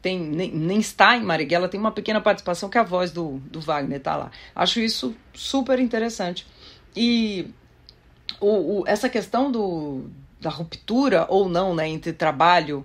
Tem, 0.00 0.18
nem, 0.18 0.50
nem 0.50 0.78
está 0.78 1.16
em 1.16 1.22
Marighella, 1.22 1.68
tem 1.68 1.78
uma 1.78 1.90
pequena 1.92 2.20
participação 2.20 2.68
que 2.68 2.78
a 2.78 2.82
voz 2.82 3.10
do, 3.10 3.38
do 3.50 3.60
Wagner 3.60 4.00
tá 4.00 4.16
lá. 4.16 4.30
Acho 4.54 4.80
isso 4.80 5.14
super 5.34 5.78
interessante. 5.78 6.46
E 6.96 7.50
o, 8.40 8.80
o, 8.80 8.84
essa 8.86 9.08
questão 9.08 9.52
do, 9.52 10.04
da 10.40 10.50
ruptura 10.50 11.26
ou 11.28 11.48
não, 11.48 11.74
né? 11.74 11.86
Entre 11.86 12.12
trabalho 12.12 12.84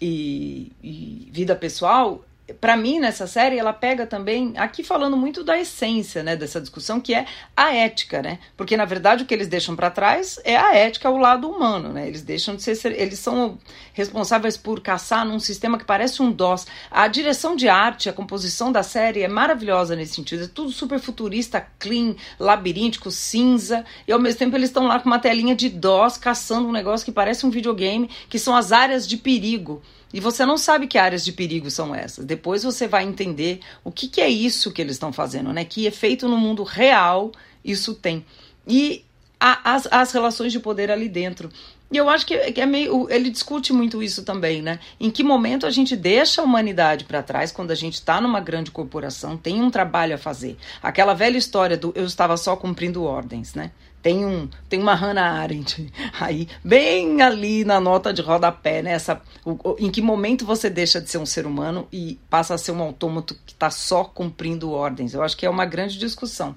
e, 0.00 0.72
e 0.82 1.28
vida 1.30 1.54
pessoal 1.54 2.24
para 2.60 2.76
mim 2.76 3.00
nessa 3.00 3.26
série 3.26 3.58
ela 3.58 3.72
pega 3.72 4.06
também 4.06 4.52
aqui 4.56 4.84
falando 4.84 5.16
muito 5.16 5.42
da 5.42 5.58
essência 5.58 6.22
né 6.22 6.36
dessa 6.36 6.60
discussão 6.60 7.00
que 7.00 7.12
é 7.12 7.26
a 7.56 7.74
ética 7.74 8.22
né? 8.22 8.38
Porque 8.56 8.76
na 8.76 8.84
verdade 8.84 9.24
o 9.24 9.26
que 9.26 9.34
eles 9.34 9.48
deixam 9.48 9.74
para 9.74 9.90
trás 9.90 10.38
é 10.44 10.56
a 10.56 10.74
ética 10.74 11.10
o 11.10 11.18
lado 11.18 11.48
humano 11.48 11.92
né? 11.92 12.06
Eles 12.06 12.22
deixam 12.22 12.54
de 12.54 12.62
ser 12.62 12.76
eles 12.92 13.18
são 13.18 13.58
responsáveis 13.92 14.56
por 14.56 14.80
caçar 14.80 15.24
num 15.24 15.40
sistema 15.40 15.76
que 15.76 15.84
parece 15.84 16.22
um 16.22 16.30
DOS 16.30 16.66
a 16.90 17.08
direção 17.08 17.56
de 17.56 17.68
arte 17.68 18.08
a 18.08 18.12
composição 18.12 18.70
da 18.70 18.82
série 18.82 19.22
é 19.22 19.28
maravilhosa 19.28 19.96
nesse 19.96 20.14
sentido 20.14 20.44
é 20.44 20.48
tudo 20.48 20.70
super 20.70 21.00
futurista 21.00 21.66
clean 21.78 22.14
labiríntico 22.38 23.10
cinza 23.10 23.84
e 24.06 24.12
ao 24.12 24.20
mesmo 24.20 24.38
tempo 24.38 24.56
eles 24.56 24.68
estão 24.68 24.86
lá 24.86 25.00
com 25.00 25.08
uma 25.08 25.18
telinha 25.18 25.56
de 25.56 25.68
DOS 25.68 26.16
caçando 26.16 26.68
um 26.68 26.72
negócio 26.72 27.04
que 27.04 27.12
parece 27.12 27.44
um 27.44 27.50
videogame 27.50 28.08
que 28.28 28.38
são 28.38 28.54
as 28.54 28.70
áreas 28.70 29.06
de 29.06 29.16
perigo 29.16 29.82
e 30.12 30.20
você 30.20 30.46
não 30.46 30.56
sabe 30.56 30.86
que 30.86 30.98
áreas 30.98 31.24
de 31.24 31.32
perigo 31.32 31.70
são 31.70 31.94
essas. 31.94 32.24
Depois 32.24 32.62
você 32.62 32.86
vai 32.86 33.04
entender 33.04 33.60
o 33.82 33.90
que, 33.90 34.08
que 34.08 34.20
é 34.20 34.28
isso 34.28 34.72
que 34.72 34.80
eles 34.80 34.96
estão 34.96 35.12
fazendo, 35.12 35.52
né? 35.52 35.64
Que 35.64 35.86
efeito 35.86 36.28
no 36.28 36.38
mundo 36.38 36.62
real 36.62 37.32
isso 37.64 37.94
tem. 37.94 38.24
E 38.66 39.04
a, 39.38 39.74
as, 39.74 39.88
as 39.90 40.12
relações 40.12 40.52
de 40.52 40.60
poder 40.60 40.90
ali 40.90 41.08
dentro. 41.08 41.50
E 41.90 41.96
eu 41.96 42.08
acho 42.08 42.26
que, 42.26 42.36
que, 42.52 42.60
é 42.60 42.66
meio. 42.66 43.08
Ele 43.08 43.30
discute 43.30 43.72
muito 43.72 44.02
isso 44.02 44.24
também, 44.24 44.60
né? 44.60 44.80
Em 44.98 45.10
que 45.10 45.22
momento 45.22 45.66
a 45.66 45.70
gente 45.70 45.94
deixa 45.94 46.40
a 46.40 46.44
humanidade 46.44 47.04
para 47.04 47.22
trás 47.22 47.52
quando 47.52 47.70
a 47.70 47.76
gente 47.76 47.94
está 47.94 48.20
numa 48.20 48.40
grande 48.40 48.72
corporação, 48.72 49.36
tem 49.36 49.62
um 49.62 49.70
trabalho 49.70 50.14
a 50.14 50.18
fazer. 50.18 50.56
Aquela 50.82 51.14
velha 51.14 51.38
história 51.38 51.76
do 51.76 51.92
eu 51.94 52.04
estava 52.04 52.36
só 52.36 52.56
cumprindo 52.56 53.04
ordens, 53.04 53.54
né? 53.54 53.70
Tem, 54.02 54.24
um, 54.24 54.48
tem 54.68 54.80
uma 54.80 54.94
Hannah 54.94 55.40
Arendt 55.40 55.92
aí, 56.20 56.46
bem 56.62 57.22
ali 57.22 57.64
na 57.64 57.80
nota 57.80 58.12
de 58.12 58.22
rodapé, 58.22 58.80
né? 58.80 58.92
Essa, 58.92 59.20
o, 59.44 59.52
o, 59.52 59.76
em 59.80 59.90
que 59.90 60.00
momento 60.00 60.44
você 60.44 60.70
deixa 60.70 61.00
de 61.00 61.10
ser 61.10 61.18
um 61.18 61.26
ser 61.26 61.44
humano 61.44 61.88
e 61.92 62.18
passa 62.30 62.54
a 62.54 62.58
ser 62.58 62.70
um 62.70 62.82
autômato 62.82 63.34
que 63.44 63.52
está 63.52 63.68
só 63.68 64.04
cumprindo 64.04 64.70
ordens? 64.70 65.12
Eu 65.12 65.22
acho 65.22 65.36
que 65.36 65.44
é 65.44 65.50
uma 65.50 65.64
grande 65.64 65.98
discussão. 65.98 66.54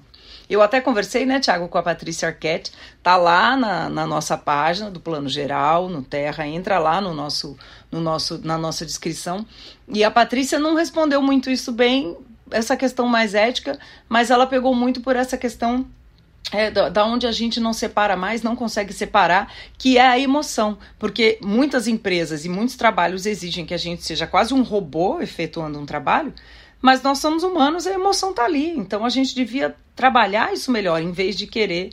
Eu 0.50 0.60
até 0.60 0.80
conversei, 0.80 1.24
né, 1.24 1.38
Tiago, 1.38 1.68
com 1.68 1.78
a 1.78 1.82
Patrícia 1.82 2.26
Arquette, 2.26 2.72
tá 3.04 3.16
lá 3.16 3.56
na, 3.56 3.88
na, 3.88 4.04
nossa 4.04 4.36
página 4.36 4.90
do 4.90 4.98
Plano 4.98 5.28
Geral, 5.28 5.88
no 5.88 6.02
Terra, 6.02 6.44
entra 6.44 6.80
lá 6.80 7.00
no 7.00 7.14
nosso, 7.14 7.56
no 7.88 8.00
nosso, 8.00 8.40
na 8.44 8.58
nossa 8.58 8.84
descrição. 8.84 9.46
E 9.88 10.02
a 10.02 10.10
Patrícia 10.10 10.58
não 10.58 10.74
respondeu 10.74 11.22
muito 11.22 11.48
isso 11.48 11.70
bem, 11.70 12.16
essa 12.50 12.76
questão 12.76 13.06
mais 13.06 13.32
ética, 13.32 13.78
mas 14.08 14.28
ela 14.28 14.44
pegou 14.44 14.74
muito 14.74 15.00
por 15.00 15.14
essa 15.14 15.36
questão 15.36 15.86
é, 16.50 16.68
da, 16.68 16.88
da, 16.88 17.04
onde 17.04 17.28
a 17.28 17.32
gente 17.32 17.60
não 17.60 17.72
separa 17.72 18.16
mais, 18.16 18.42
não 18.42 18.56
consegue 18.56 18.92
separar, 18.92 19.52
que 19.78 19.98
é 19.98 20.06
a 20.08 20.18
emoção. 20.18 20.76
Porque 20.98 21.38
muitas 21.40 21.86
empresas 21.86 22.44
e 22.44 22.48
muitos 22.48 22.74
trabalhos 22.74 23.24
exigem 23.24 23.64
que 23.64 23.74
a 23.74 23.78
gente 23.78 24.02
seja 24.02 24.26
quase 24.26 24.52
um 24.52 24.62
robô 24.62 25.20
efetuando 25.20 25.78
um 25.78 25.86
trabalho, 25.86 26.34
mas 26.80 27.02
nós 27.02 27.18
somos 27.18 27.42
humanos 27.42 27.86
a 27.86 27.92
emoção 27.92 28.30
está 28.30 28.44
ali. 28.44 28.70
Então 28.70 29.04
a 29.04 29.08
gente 29.08 29.34
devia 29.34 29.74
trabalhar 29.94 30.52
isso 30.52 30.70
melhor, 30.70 31.02
em 31.02 31.12
vez 31.12 31.36
de 31.36 31.46
querer 31.46 31.90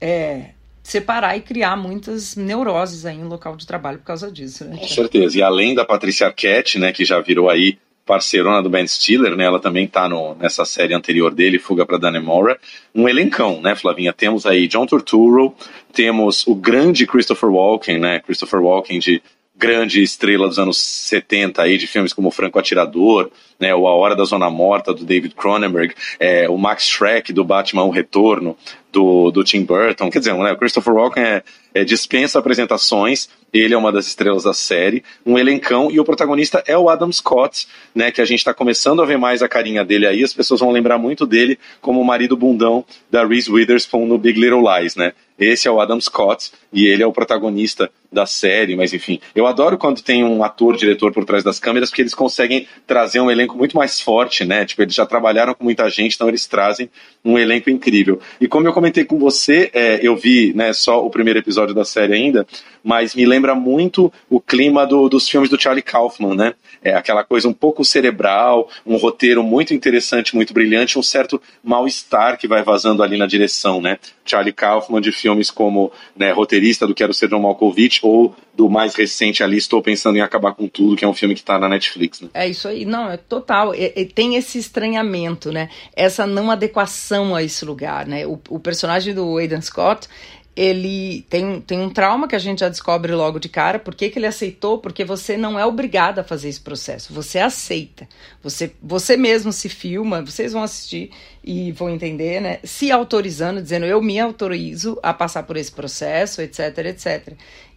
é, 0.00 0.50
separar 0.82 1.36
e 1.36 1.40
criar 1.40 1.76
muitas 1.76 2.36
neuroses 2.36 3.06
aí 3.06 3.16
no 3.16 3.28
local 3.28 3.56
de 3.56 3.66
trabalho 3.66 3.98
por 3.98 4.04
causa 4.04 4.30
disso. 4.30 4.64
Né? 4.64 4.76
Com 4.76 4.88
certeza. 4.88 5.38
E 5.38 5.42
além 5.42 5.74
da 5.74 5.84
Patrícia 5.84 6.26
Arquette, 6.26 6.78
né, 6.78 6.92
que 6.92 7.04
já 7.04 7.20
virou 7.20 7.48
aí 7.48 7.78
parceirona 8.04 8.62
do 8.62 8.68
Ben 8.68 8.86
Stiller, 8.86 9.34
né? 9.34 9.44
Ela 9.44 9.58
também 9.58 9.86
tá 9.86 10.08
no, 10.08 10.34
nessa 10.34 10.64
série 10.64 10.94
anterior 10.94 11.32
dele, 11.32 11.58
Fuga 11.58 11.86
para 11.86 11.96
Dannemora. 11.96 12.58
Um 12.94 13.08
elencão, 13.08 13.62
né, 13.62 13.74
Flavinha? 13.74 14.12
Temos 14.12 14.44
aí 14.44 14.68
John 14.68 14.86
Turturro, 14.86 15.54
temos 15.92 16.46
o 16.46 16.54
grande 16.54 17.06
Christopher 17.06 17.48
Walken, 17.48 17.98
né? 17.98 18.20
Christopher 18.20 18.60
Walken 18.60 18.98
de 18.98 19.22
grande 19.56 20.02
estrela 20.02 20.48
dos 20.48 20.58
anos 20.58 20.78
70 20.78 21.62
aí, 21.62 21.78
de 21.78 21.86
filmes 21.86 22.12
como 22.12 22.30
Franco 22.30 22.58
Atirador, 22.58 23.30
né, 23.64 23.74
ou 23.74 23.88
A 23.88 23.94
Hora 23.94 24.14
da 24.14 24.24
Zona 24.24 24.50
Morta, 24.50 24.92
do 24.92 25.06
David 25.06 25.34
Cronenberg, 25.34 25.94
é, 26.20 26.46
o 26.50 26.58
Max 26.58 26.86
Schreck, 26.86 27.32
do 27.32 27.42
Batman 27.42 27.84
O 27.84 27.90
Retorno, 27.90 28.56
do, 28.92 29.30
do 29.30 29.42
Tim 29.42 29.64
Burton. 29.64 30.10
Quer 30.10 30.18
dizer, 30.18 30.34
né, 30.34 30.52
o 30.52 30.56
Christopher 30.56 30.92
Walken 30.92 31.22
é, 31.22 31.42
é, 31.72 31.82
dispensa 31.82 32.38
apresentações, 32.38 33.28
ele 33.52 33.72
é 33.72 33.76
uma 33.76 33.90
das 33.90 34.06
estrelas 34.06 34.44
da 34.44 34.52
série, 34.52 35.02
um 35.24 35.38
elencão, 35.38 35.90
e 35.90 35.98
o 35.98 36.04
protagonista 36.04 36.62
é 36.66 36.76
o 36.76 36.90
Adam 36.90 37.10
Scott, 37.10 37.66
né, 37.94 38.10
que 38.12 38.20
a 38.20 38.24
gente 38.24 38.40
está 38.40 38.52
começando 38.52 39.00
a 39.00 39.06
ver 39.06 39.16
mais 39.16 39.42
a 39.42 39.48
carinha 39.48 39.84
dele 39.84 40.06
aí, 40.06 40.22
as 40.22 40.34
pessoas 40.34 40.60
vão 40.60 40.70
lembrar 40.70 40.98
muito 40.98 41.26
dele 41.26 41.58
como 41.80 42.00
o 42.00 42.04
marido 42.04 42.36
bundão 42.36 42.84
da 43.10 43.26
Reese 43.26 43.50
Witherspoon 43.50 44.06
no 44.06 44.18
Big 44.18 44.38
Little 44.38 44.62
Lies, 44.62 44.94
né. 44.94 45.12
Esse 45.36 45.66
é 45.66 45.70
o 45.70 45.80
Adam 45.80 46.00
Scott 46.00 46.52
e 46.72 46.86
ele 46.86 47.02
é 47.02 47.06
o 47.06 47.12
protagonista 47.12 47.90
da 48.12 48.24
série, 48.24 48.76
mas 48.76 48.92
enfim, 48.92 49.18
eu 49.34 49.48
adoro 49.48 49.76
quando 49.76 50.00
tem 50.00 50.22
um 50.22 50.44
ator, 50.44 50.76
diretor 50.76 51.12
por 51.12 51.24
trás 51.24 51.42
das 51.42 51.58
câmeras, 51.58 51.90
porque 51.90 52.02
eles 52.02 52.14
conseguem 52.14 52.68
trazer 52.86 53.18
um 53.18 53.28
elenco 53.28 53.53
muito 53.54 53.76
mais 53.76 54.00
forte, 54.00 54.44
né? 54.44 54.64
Tipo, 54.64 54.82
eles 54.82 54.94
já 54.94 55.06
trabalharam 55.06 55.54
com 55.54 55.64
muita 55.64 55.88
gente, 55.88 56.14
então 56.14 56.28
eles 56.28 56.46
trazem 56.46 56.90
um 57.24 57.38
elenco 57.38 57.70
incrível. 57.70 58.20
E 58.40 58.46
como 58.46 58.68
eu 58.68 58.72
comentei 58.72 59.04
com 59.04 59.18
você, 59.18 59.70
é, 59.72 60.00
eu 60.02 60.16
vi 60.16 60.52
né, 60.54 60.72
só 60.72 61.04
o 61.04 61.10
primeiro 61.10 61.38
episódio 61.38 61.74
da 61.74 61.84
série 61.84 62.14
ainda, 62.14 62.46
mas 62.82 63.14
me 63.14 63.24
lembra 63.24 63.54
muito 63.54 64.12
o 64.28 64.38
clima 64.38 64.86
do, 64.86 65.08
dos 65.08 65.28
filmes 65.28 65.48
do 65.48 65.60
Charlie 65.60 65.82
Kaufman, 65.82 66.34
né? 66.34 66.54
É 66.82 66.94
aquela 66.94 67.24
coisa 67.24 67.48
um 67.48 67.52
pouco 67.52 67.82
cerebral, 67.84 68.68
um 68.84 68.96
roteiro 68.96 69.42
muito 69.42 69.72
interessante, 69.72 70.34
muito 70.36 70.52
brilhante, 70.52 70.98
um 70.98 71.02
certo 71.02 71.40
mal-estar 71.62 72.36
que 72.38 72.46
vai 72.46 72.62
vazando 72.62 73.02
ali 73.02 73.16
na 73.16 73.26
direção, 73.26 73.80
né? 73.80 73.98
Charlie 74.24 74.52
Kaufman 74.52 75.00
de 75.00 75.12
filmes 75.12 75.50
como 75.50 75.92
né, 76.16 76.30
roteirista 76.32 76.86
do 76.86 76.94
Quero 76.94 77.14
Ser 77.14 77.28
John 77.28 77.40
Malkovich 77.40 78.00
ou 78.02 78.34
do 78.54 78.68
mais 78.68 78.94
recente 78.94 79.42
ali, 79.42 79.56
Estou 79.56 79.82
Pensando 79.82 80.16
em 80.16 80.20
Acabar 80.20 80.54
com 80.54 80.68
Tudo, 80.68 80.96
que 80.96 81.04
é 81.04 81.08
um 81.08 81.14
filme 81.14 81.34
que 81.34 81.40
está 81.40 81.58
na 81.58 81.68
Netflix. 81.68 82.20
Né? 82.20 82.28
É 82.32 82.48
isso 82.48 82.68
aí, 82.68 82.84
não, 82.84 83.10
é 83.10 83.16
total. 83.34 83.74
É, 83.74 83.92
é, 84.00 84.04
tem 84.04 84.36
esse 84.36 84.58
estranhamento, 84.58 85.50
né? 85.50 85.68
Essa 85.94 86.26
não 86.26 86.50
adequação 86.50 87.34
a 87.34 87.42
esse 87.42 87.64
lugar, 87.64 88.06
né? 88.06 88.26
O, 88.26 88.40
o 88.48 88.58
personagem 88.58 89.14
do 89.14 89.36
Aidan 89.36 89.60
Scott, 89.60 90.08
ele 90.56 91.26
tem, 91.28 91.60
tem 91.60 91.80
um 91.80 91.90
trauma 91.90 92.28
que 92.28 92.36
a 92.36 92.38
gente 92.38 92.60
já 92.60 92.68
descobre 92.68 93.12
logo 93.12 93.40
de 93.40 93.48
cara. 93.48 93.78
Por 93.78 93.94
que, 93.94 94.08
que 94.08 94.18
ele 94.18 94.26
aceitou? 94.26 94.78
Porque 94.78 95.04
você 95.04 95.36
não 95.36 95.58
é 95.58 95.66
obrigado 95.66 96.20
a 96.20 96.24
fazer 96.24 96.48
esse 96.48 96.60
processo. 96.60 97.12
Você 97.12 97.40
aceita. 97.40 98.08
Você, 98.42 98.72
você 98.80 99.16
mesmo 99.16 99.52
se 99.52 99.68
filma, 99.68 100.22
vocês 100.22 100.52
vão 100.52 100.62
assistir 100.62 101.10
e 101.42 101.72
vão 101.72 101.90
entender, 101.90 102.40
né? 102.40 102.60
Se 102.62 102.92
autorizando, 102.92 103.60
dizendo 103.60 103.84
eu 103.84 104.00
me 104.00 104.18
autorizo 104.20 104.98
a 105.02 105.12
passar 105.12 105.42
por 105.42 105.56
esse 105.56 105.72
processo, 105.72 106.40
etc, 106.40 106.78
etc. 106.86 107.32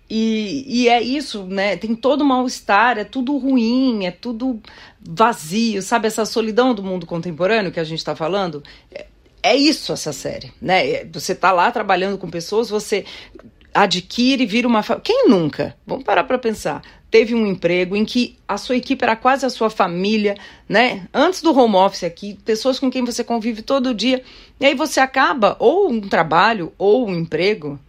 E, 0.09 0.63
e 0.67 0.89
é 0.89 1.01
isso, 1.01 1.45
né? 1.45 1.75
Tem 1.75 1.93
todo 1.93 2.23
mal-estar, 2.23 2.97
é 2.97 3.03
tudo 3.03 3.37
ruim, 3.37 4.05
é 4.05 4.11
tudo 4.11 4.61
vazio, 5.01 5.81
sabe? 5.81 6.07
Essa 6.07 6.25
solidão 6.25 6.73
do 6.73 6.81
mundo 6.81 7.05
contemporâneo 7.05 7.71
que 7.71 7.79
a 7.79 7.83
gente 7.83 7.99
está 7.99 8.15
falando. 8.15 8.63
É, 8.91 9.05
é 9.43 9.55
isso 9.55 9.91
essa 9.91 10.13
série, 10.13 10.51
né? 10.61 10.89
É, 10.89 11.05
você 11.11 11.35
tá 11.35 11.51
lá 11.51 11.69
trabalhando 11.71 12.17
com 12.17 12.29
pessoas, 12.29 12.69
você 12.69 13.05
adquire, 13.73 14.45
vira 14.45 14.67
uma. 14.67 14.81
Quem 15.03 15.27
nunca? 15.27 15.75
Vamos 15.85 16.03
parar 16.03 16.23
para 16.23 16.37
pensar. 16.37 16.81
Teve 17.11 17.35
um 17.35 17.45
emprego 17.45 17.95
em 17.95 18.03
que 18.03 18.37
a 18.47 18.57
sua 18.57 18.75
equipe 18.75 19.03
era 19.03 19.15
quase 19.15 19.45
a 19.45 19.49
sua 19.49 19.69
família, 19.69 20.35
né? 20.67 21.07
Antes 21.13 21.41
do 21.41 21.57
home 21.57 21.75
office 21.75 22.03
aqui, 22.03 22.37
pessoas 22.43 22.79
com 22.79 22.89
quem 22.89 23.05
você 23.05 23.23
convive 23.23 23.61
todo 23.61 23.93
dia. 23.93 24.23
E 24.59 24.65
aí 24.65 24.75
você 24.75 24.99
acaba 24.99 25.55
ou 25.59 25.89
um 25.89 26.01
trabalho 26.01 26.73
ou 26.77 27.07
um 27.07 27.15
emprego. 27.15 27.79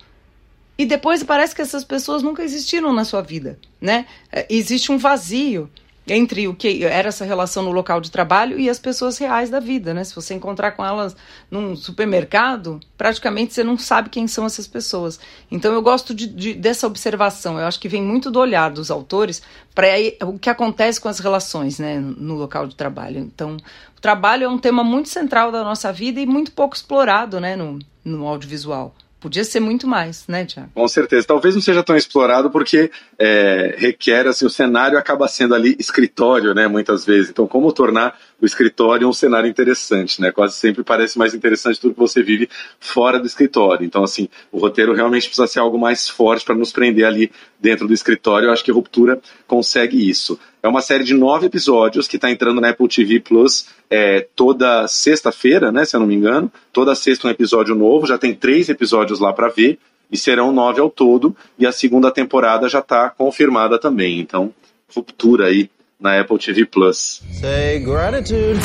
E 0.78 0.86
depois 0.86 1.24
parece 1.24 1.56
que 1.56 1.60
essas 1.60 1.82
pessoas 1.82 2.22
nunca 2.22 2.44
existiram 2.44 2.92
na 2.92 3.04
sua 3.04 3.20
vida, 3.20 3.58
né? 3.80 4.06
É, 4.30 4.46
existe 4.48 4.92
um 4.92 4.96
vazio 4.96 5.68
entre 6.06 6.48
o 6.48 6.54
que 6.54 6.84
era 6.84 7.08
essa 7.08 7.24
relação 7.24 7.62
no 7.62 7.70
local 7.70 8.00
de 8.00 8.10
trabalho 8.10 8.58
e 8.58 8.70
as 8.70 8.78
pessoas 8.78 9.18
reais 9.18 9.50
da 9.50 9.60
vida, 9.60 9.92
né? 9.92 10.04
Se 10.04 10.14
você 10.14 10.34
encontrar 10.34 10.72
com 10.72 10.84
elas 10.84 11.16
num 11.50 11.76
supermercado, 11.76 12.80
praticamente 12.96 13.52
você 13.52 13.62
não 13.62 13.76
sabe 13.76 14.08
quem 14.08 14.26
são 14.26 14.46
essas 14.46 14.66
pessoas. 14.66 15.18
Então 15.50 15.72
eu 15.72 15.82
gosto 15.82 16.14
de, 16.14 16.26
de, 16.26 16.54
dessa 16.54 16.86
observação. 16.86 17.58
Eu 17.58 17.66
acho 17.66 17.80
que 17.80 17.88
vem 17.88 18.02
muito 18.02 18.30
do 18.30 18.38
olhar 18.38 18.70
dos 18.70 18.90
autores 18.90 19.42
para 19.74 19.88
o 20.22 20.38
que 20.38 20.48
acontece 20.48 21.00
com 21.00 21.08
as 21.08 21.18
relações, 21.18 21.78
né, 21.78 21.98
no 21.98 22.34
local 22.34 22.66
de 22.66 22.74
trabalho. 22.74 23.18
Então 23.18 23.56
o 23.96 24.00
trabalho 24.00 24.44
é 24.44 24.48
um 24.48 24.58
tema 24.58 24.82
muito 24.82 25.08
central 25.08 25.52
da 25.52 25.62
nossa 25.62 25.92
vida 25.92 26.20
e 26.20 26.26
muito 26.26 26.52
pouco 26.52 26.74
explorado, 26.74 27.40
né, 27.40 27.56
no, 27.56 27.78
no 28.04 28.26
audiovisual. 28.26 28.94
Podia 29.20 29.44
ser 29.44 29.58
muito 29.58 29.86
mais, 29.86 30.24
né, 30.28 30.44
Tiago? 30.44 30.70
Com 30.74 30.86
certeza. 30.86 31.26
Talvez 31.26 31.54
não 31.54 31.62
seja 31.62 31.82
tão 31.82 31.96
explorado 31.96 32.50
porque 32.50 32.90
é, 33.18 33.74
requer, 33.76 34.26
assim, 34.28 34.46
o 34.46 34.50
cenário 34.50 34.96
acaba 34.96 35.26
sendo 35.26 35.54
ali 35.54 35.76
escritório, 35.78 36.54
né, 36.54 36.68
muitas 36.68 37.04
vezes. 37.04 37.30
Então, 37.30 37.46
como 37.46 37.72
tornar 37.72 38.16
o 38.40 38.46
escritório 38.46 39.04
é 39.04 39.08
um 39.08 39.12
cenário 39.12 39.50
interessante, 39.50 40.20
né? 40.20 40.30
Quase 40.30 40.54
sempre 40.54 40.84
parece 40.84 41.18
mais 41.18 41.34
interessante 41.34 41.80
do 41.82 41.92
que 41.92 41.98
você 41.98 42.22
vive 42.22 42.48
fora 42.78 43.18
do 43.18 43.26
escritório. 43.26 43.84
Então, 43.84 44.04
assim, 44.04 44.28
o 44.52 44.58
roteiro 44.58 44.94
realmente 44.94 45.26
precisa 45.26 45.46
ser 45.48 45.58
algo 45.58 45.76
mais 45.76 46.08
forte 46.08 46.44
para 46.44 46.54
nos 46.54 46.70
prender 46.70 47.04
ali 47.04 47.32
dentro 47.58 47.88
do 47.88 47.92
escritório. 47.92 48.46
Eu 48.46 48.52
acho 48.52 48.62
que 48.62 48.70
Ruptura 48.70 49.20
consegue 49.46 50.08
isso. 50.08 50.38
É 50.62 50.68
uma 50.68 50.80
série 50.80 51.02
de 51.02 51.14
nove 51.14 51.46
episódios 51.46 52.06
que 52.06 52.14
está 52.14 52.30
entrando 52.30 52.60
na 52.60 52.70
Apple 52.70 52.88
TV 52.88 53.18
Plus 53.18 53.68
é, 53.90 54.28
toda 54.36 54.86
sexta-feira, 54.86 55.72
né? 55.72 55.84
Se 55.84 55.96
eu 55.96 56.00
não 56.00 56.06
me 56.06 56.14
engano. 56.14 56.50
Toda 56.72 56.94
sexta 56.94 57.26
um 57.26 57.30
episódio 57.30 57.74
novo. 57.74 58.06
Já 58.06 58.18
tem 58.18 58.34
três 58.34 58.68
episódios 58.68 59.18
lá 59.18 59.32
para 59.32 59.48
ver. 59.48 59.80
E 60.10 60.16
serão 60.16 60.52
nove 60.52 60.80
ao 60.80 60.88
todo. 60.88 61.36
E 61.58 61.66
a 61.66 61.72
segunda 61.72 62.10
temporada 62.12 62.68
já 62.68 62.78
está 62.78 63.10
confirmada 63.10 63.80
também. 63.80 64.20
Então, 64.20 64.54
Ruptura 64.94 65.46
aí 65.46 65.68
na 66.00 66.20
Apple 66.20 66.38
TV 66.38 66.64
Plus. 66.64 67.22
Say 67.32 67.80
gratitude. 67.80 68.58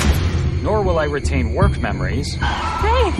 Nor 0.61 0.83
will 0.83 0.99
I 0.99 1.05
retain 1.05 1.55
work 1.55 1.79
memories. 1.81 2.35
Hey! 2.35 3.11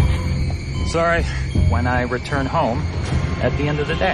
Sorry, 0.87 1.23
when 1.69 1.87
I 1.87 2.03
return 2.03 2.45
home 2.45 2.81
at 3.41 3.51
the 3.57 3.67
end 3.67 3.79
of 3.79 3.87
the 3.87 3.95
day. 3.95 4.13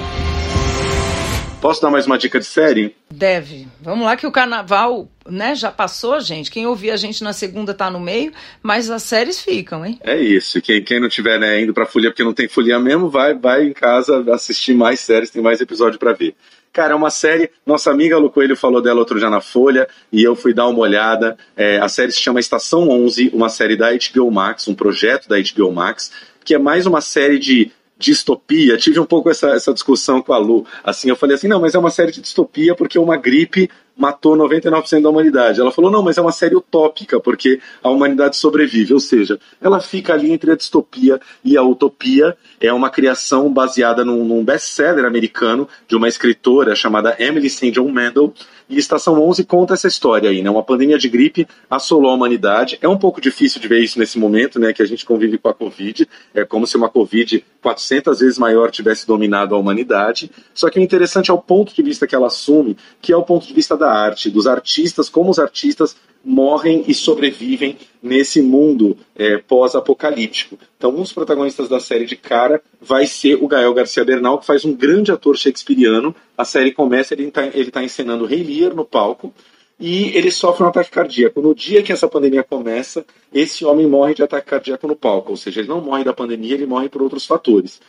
Posso 1.62 1.82
dar 1.82 1.92
mais 1.92 2.06
uma 2.06 2.18
dica 2.18 2.40
de 2.40 2.46
série? 2.46 2.96
Deve. 3.12 3.68
Vamos 3.82 4.06
lá 4.06 4.16
que 4.16 4.26
o 4.26 4.32
carnaval, 4.32 5.10
né, 5.28 5.54
já 5.56 5.70
passou, 5.70 6.18
gente. 6.22 6.50
Quem 6.50 6.66
ouvir 6.66 6.92
a 6.92 6.96
gente 6.96 7.22
na 7.22 7.34
segunda 7.34 7.74
tá 7.74 7.92
no 7.92 8.00
meio, 8.00 8.32
mas 8.64 8.90
as 8.90 9.04
séries 9.04 9.42
ficam, 9.42 9.86
hein? 9.86 10.00
É 10.02 10.18
isso. 10.18 10.62
Quem, 10.62 10.82
quem 10.82 11.02
não 11.02 11.10
tiver 11.10 11.38
né, 11.38 11.62
indo 11.62 11.74
pra 11.74 11.86
folia 11.86 12.12
porque 12.12 12.24
não 12.24 12.34
tem 12.34 12.48
folia 12.48 12.80
mesmo, 12.80 13.10
vai, 13.10 13.34
vai 13.34 13.66
em 13.66 13.74
casa 13.74 14.24
assistir 14.34 14.74
mais 14.74 15.02
séries, 15.02 15.30
tem 15.30 15.42
mais 15.42 15.60
episódio 15.60 16.00
para 16.00 16.14
ver. 16.14 16.34
Cara, 16.72 16.94
é 16.94 16.96
uma 16.96 17.10
série. 17.10 17.50
Nossa 17.66 17.92
amiga 17.92 18.18
Lu 18.18 18.30
Coelho 18.30 18.56
falou 18.56 18.82
dela 18.82 19.00
outro 19.00 19.20
dia 19.20 19.30
na 19.30 19.42
Folha 19.42 19.88
e 20.12 20.24
eu 20.24 20.36
fui 20.36 20.54
dar 20.54 20.68
uma 20.68 20.80
olhada. 20.80 21.38
É, 21.56 21.80
a 21.80 21.90
série 21.90 22.12
se 22.12 22.20
chama 22.20 22.40
Estação 22.40 22.90
11, 22.90 23.32
uma 23.34 23.50
série 23.50 23.76
da 23.76 23.90
HBO 23.92 24.32
Max, 24.32 24.68
um 24.68 24.76
projeto 24.76 25.28
da 25.28 25.38
HBO 25.38 25.72
Max, 25.72 26.12
que 26.44 26.54
é 26.54 26.60
mais 26.60 26.86
uma 26.86 27.02
série 27.02 27.40
de 27.40 27.72
distopia. 27.98 28.78
Tive 28.78 29.00
um 29.00 29.06
pouco 29.06 29.30
essa, 29.30 29.50
essa 29.50 29.74
discussão 29.74 30.22
com 30.22 30.32
a 30.32 30.38
Lu. 30.38 30.66
Assim, 30.84 31.10
eu 31.10 31.16
falei 31.16 31.36
assim: 31.36 31.48
não, 31.48 31.60
mas 31.60 31.76
é 31.76 31.80
uma 31.80 31.92
série 31.92 32.12
de 32.12 32.22
distopia 32.22 32.74
porque 32.74 32.98
uma 32.98 33.18
gripe 33.18 33.70
matou 34.00 34.38
99% 34.38 35.02
da 35.02 35.10
humanidade. 35.10 35.60
Ela 35.60 35.72
falou: 35.72 35.92
não, 35.92 36.02
mas 36.02 36.18
é 36.18 36.22
uma 36.22 36.32
série 36.32 36.56
utópica, 36.56 37.20
porque 37.20 37.60
a 37.84 37.90
humanidade 37.90 38.38
sobrevive. 38.38 38.94
Ou 38.94 39.00
seja, 39.00 39.38
ela 39.62 39.82
fica 39.82 40.14
ali 40.14 40.32
entre 40.32 40.52
a 40.52 40.56
distopia 40.56 41.20
e 41.44 41.58
a 41.58 41.62
utopia. 41.62 42.38
É 42.62 42.72
uma 42.72 42.90
criação 42.90 43.52
baseada 43.52 44.06
num, 44.06 44.24
num 44.24 44.44
best-seller 44.44 45.04
americano 45.06 45.68
de 45.88 45.98
uma 45.98 46.08
escritora 46.08 46.76
chamada 46.76 47.16
Emily 47.20 47.50
St. 47.50 47.72
John 47.72 47.90
Mandel. 47.90 48.34
E 48.70 48.78
Estação 48.78 49.20
11 49.28 49.46
conta 49.46 49.74
essa 49.74 49.88
história 49.88 50.30
aí, 50.30 50.44
né? 50.44 50.50
Uma 50.50 50.62
pandemia 50.62 50.98
de 50.98 51.10
gripe 51.10 51.48
assolou 51.68 52.12
a 52.12 52.14
humanidade. 52.14 52.78
É 52.82 52.88
um 52.88 53.00
pouco 53.00 53.20
difícil 53.20 53.60
de 53.60 53.68
ver 53.68 53.80
isso 53.80 53.98
nesse 53.98 54.20
momento, 54.20 54.60
né? 54.60 54.72
Que 54.72 54.84
a 54.84 54.86
gente 54.86 55.04
convive 55.04 55.40
com 55.40 55.50
a 55.50 55.54
Covid. 55.56 56.08
É 56.36 56.46
como 56.46 56.68
se 56.68 56.78
uma 56.78 56.88
Covid 56.88 57.44
400 57.64 58.20
vezes 58.20 58.38
maior 58.38 58.70
tivesse 58.70 59.08
dominado 59.08 59.56
a 59.56 59.58
humanidade. 59.58 60.30
Só 60.54 60.70
que 60.70 60.80
o 60.80 60.84
interessante 60.84 61.32
é 61.32 61.34
o 61.34 61.40
ponto 61.40 61.74
de 61.74 61.82
vista 61.82 62.06
que 62.06 62.14
ela 62.14 62.28
assume, 62.28 62.78
que 63.02 63.12
é 63.12 63.18
o 63.18 63.24
ponto 63.24 63.48
de 63.48 63.54
vista 63.56 63.76
da 63.76 63.89
arte, 63.90 64.30
dos 64.30 64.48
artistas, 64.48 65.10
como 65.10 65.30
os 65.30 65.40
artistas 65.40 65.96
morrem 66.24 66.84
e 66.88 66.94
sobrevivem 66.94 67.78
nesse 68.04 68.42
mundo 68.42 68.98
é, 69.16 69.38
pós-apocalíptico. 69.38 70.58
Então, 70.78 70.92
um 70.92 71.02
dos 71.02 71.14
protagonistas 71.14 71.70
da 71.70 71.80
série 71.80 72.06
de 72.06 72.16
cara 72.16 72.62
vai 72.82 73.06
ser 73.06 73.36
o 73.36 73.48
Gael 73.48 73.74
Garcia 73.74 74.04
Bernal, 74.04 74.38
que 74.38 74.46
faz 74.46 74.66
um 74.66 74.74
grande 74.74 75.12
ator 75.12 75.38
shakespeariano. 75.38 76.16
A 76.38 76.44
série 76.44 76.72
começa, 76.72 77.14
ele 77.14 77.28
está 77.28 77.46
ele 77.48 77.72
tá 77.72 77.84
encenando 77.84 78.26
Rei 78.26 78.44
Lear 78.44 78.76
no 78.76 78.86
palco, 78.86 79.34
e 79.80 80.16
ele 80.16 80.30
sofre 80.30 80.64
um 80.64 80.68
ataque 80.68 80.92
cardíaco. 80.92 81.42
No 81.42 81.56
dia 81.56 81.82
que 81.82 81.94
essa 81.94 82.08
pandemia 82.08 82.44
começa, 82.44 83.06
esse 83.34 83.64
homem 83.64 83.88
morre 83.88 84.14
de 84.14 84.22
ataque 84.22 84.48
cardíaco 84.48 84.88
no 84.88 84.96
palco, 84.96 85.32
ou 85.32 85.38
seja, 85.38 85.62
ele 85.62 85.70
não 85.70 85.80
morre 85.80 86.04
da 86.04 86.14
pandemia, 86.14 86.54
ele 86.54 86.66
morre 86.66 86.90
por 86.90 87.02
outros 87.02 87.26
fatores. 87.26 87.80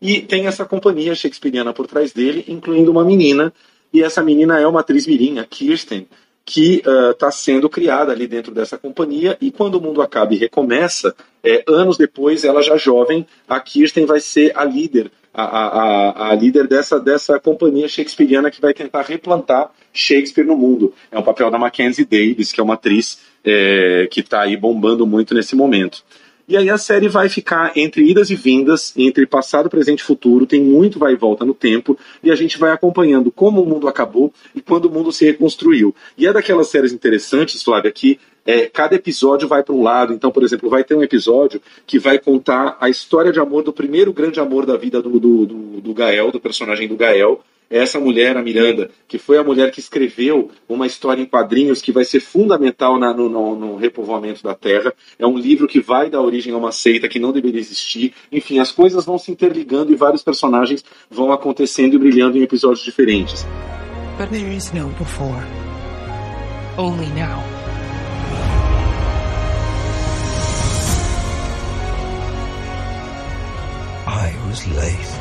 E 0.00 0.20
tem 0.20 0.46
essa 0.46 0.64
companhia 0.64 1.14
shakespeariana 1.14 1.72
por 1.72 1.86
trás 1.86 2.12
dele, 2.12 2.44
incluindo 2.48 2.90
uma 2.90 3.04
menina, 3.04 3.52
e 3.92 4.02
essa 4.02 4.22
menina 4.22 4.58
é 4.60 4.66
uma 4.66 4.80
atriz 4.80 5.06
mirim, 5.06 5.38
a 5.38 5.44
Kirsten, 5.44 6.06
que 6.44 6.82
está 7.12 7.28
uh, 7.28 7.32
sendo 7.32 7.68
criada 7.68 8.12
ali 8.12 8.26
dentro 8.26 8.52
dessa 8.52 8.76
companhia, 8.76 9.36
e 9.40 9.50
quando 9.50 9.76
o 9.76 9.80
mundo 9.80 10.02
acaba 10.02 10.34
e 10.34 10.36
recomeça, 10.36 11.14
é, 11.44 11.62
anos 11.68 11.96
depois, 11.96 12.44
ela 12.44 12.62
já 12.62 12.76
jovem, 12.76 13.26
a 13.48 13.60
Kirsten 13.60 14.04
vai 14.04 14.20
ser 14.20 14.52
a 14.56 14.64
líder, 14.64 15.10
a, 15.32 15.44
a, 15.44 16.30
a, 16.30 16.34
líder 16.34 16.66
dessa, 16.66 16.98
dessa 16.98 17.38
companhia 17.38 17.88
shakespeariana 17.88 18.50
que 18.50 18.60
vai 18.60 18.74
tentar 18.74 19.02
replantar 19.02 19.70
Shakespeare 19.92 20.46
no 20.46 20.56
mundo. 20.56 20.92
É 21.10 21.18
um 21.18 21.22
papel 21.22 21.50
da 21.50 21.58
Mackenzie 21.58 22.04
Davis, 22.04 22.52
que 22.52 22.60
é 22.60 22.64
uma 22.64 22.74
atriz 22.74 23.20
é, 23.44 24.08
que 24.10 24.20
está 24.20 24.42
aí 24.42 24.56
bombando 24.56 25.06
muito 25.06 25.34
nesse 25.34 25.54
momento. 25.56 26.04
E 26.50 26.56
aí 26.56 26.68
a 26.68 26.76
série 26.76 27.06
vai 27.06 27.28
ficar 27.28 27.70
entre 27.76 28.02
idas 28.02 28.28
e 28.28 28.34
vindas, 28.34 28.92
entre 28.96 29.24
passado, 29.24 29.70
presente 29.70 30.00
e 30.00 30.02
futuro, 30.02 30.44
tem 30.44 30.60
muito 30.60 30.98
vai 30.98 31.12
e 31.12 31.16
volta 31.16 31.44
no 31.44 31.54
tempo, 31.54 31.96
e 32.24 32.28
a 32.28 32.34
gente 32.34 32.58
vai 32.58 32.72
acompanhando 32.72 33.30
como 33.30 33.62
o 33.62 33.64
mundo 33.64 33.86
acabou 33.86 34.34
e 34.52 34.60
quando 34.60 34.86
o 34.86 34.90
mundo 34.90 35.12
se 35.12 35.24
reconstruiu. 35.24 35.94
E 36.18 36.26
é 36.26 36.32
daquelas 36.32 36.66
séries 36.66 36.92
interessantes, 36.92 37.62
Flávia, 37.62 37.92
que 37.92 38.18
é, 38.44 38.66
cada 38.66 38.96
episódio 38.96 39.46
vai 39.46 39.62
para 39.62 39.72
um 39.72 39.80
lado. 39.80 40.12
Então, 40.12 40.32
por 40.32 40.42
exemplo, 40.42 40.68
vai 40.68 40.82
ter 40.82 40.96
um 40.96 41.04
episódio 41.04 41.62
que 41.86 42.00
vai 42.00 42.18
contar 42.18 42.76
a 42.80 42.90
história 42.90 43.30
de 43.30 43.38
amor 43.38 43.62
do 43.62 43.72
primeiro 43.72 44.12
grande 44.12 44.40
amor 44.40 44.66
da 44.66 44.76
vida 44.76 45.00
do, 45.00 45.20
do, 45.20 45.46
do, 45.46 45.80
do 45.80 45.94
Gael, 45.94 46.32
do 46.32 46.40
personagem 46.40 46.88
do 46.88 46.96
Gael, 46.96 47.44
essa 47.70 48.00
mulher, 48.00 48.36
a 48.36 48.42
Miranda, 48.42 48.90
que 49.06 49.16
foi 49.16 49.38
a 49.38 49.44
mulher 49.44 49.70
que 49.70 49.78
escreveu 49.78 50.50
uma 50.68 50.88
história 50.88 51.22
em 51.22 51.26
quadrinhos 51.26 51.80
que 51.80 51.92
vai 51.92 52.04
ser 52.04 52.18
fundamental 52.18 52.98
na, 52.98 53.14
no, 53.14 53.28
no, 53.28 53.54
no, 53.54 53.76
repovoamento 53.76 54.42
da 54.42 54.56
Terra. 54.56 54.92
É 55.16 55.24
um 55.24 55.38
livro 55.38 55.68
que 55.68 55.80
vai 55.80 56.10
dar 56.10 56.20
origem 56.20 56.52
a 56.52 56.56
uma 56.56 56.72
seita 56.72 57.08
que 57.08 57.20
não 57.20 57.30
deveria 57.30 57.60
existir. 57.60 58.12
Enfim, 58.32 58.58
as 58.58 58.72
coisas 58.72 59.04
vão 59.04 59.18
se 59.18 59.30
interligando 59.30 59.92
e 59.92 59.96
vários 59.96 60.22
personagens 60.22 60.84
vão 61.08 61.32
acontecendo 61.32 61.94
e 61.94 61.98
brilhando 61.98 62.36
em 62.36 62.42
episódios 62.42 62.84
diferentes. 62.84 63.46
But 64.18 64.30
there 64.30 64.52
is 64.52 64.72
no 64.72 64.88
before. 64.98 65.46
Only 66.76 67.06
now. 67.10 67.42
I 74.06 74.34
was 74.48 74.66
late. 74.66 75.19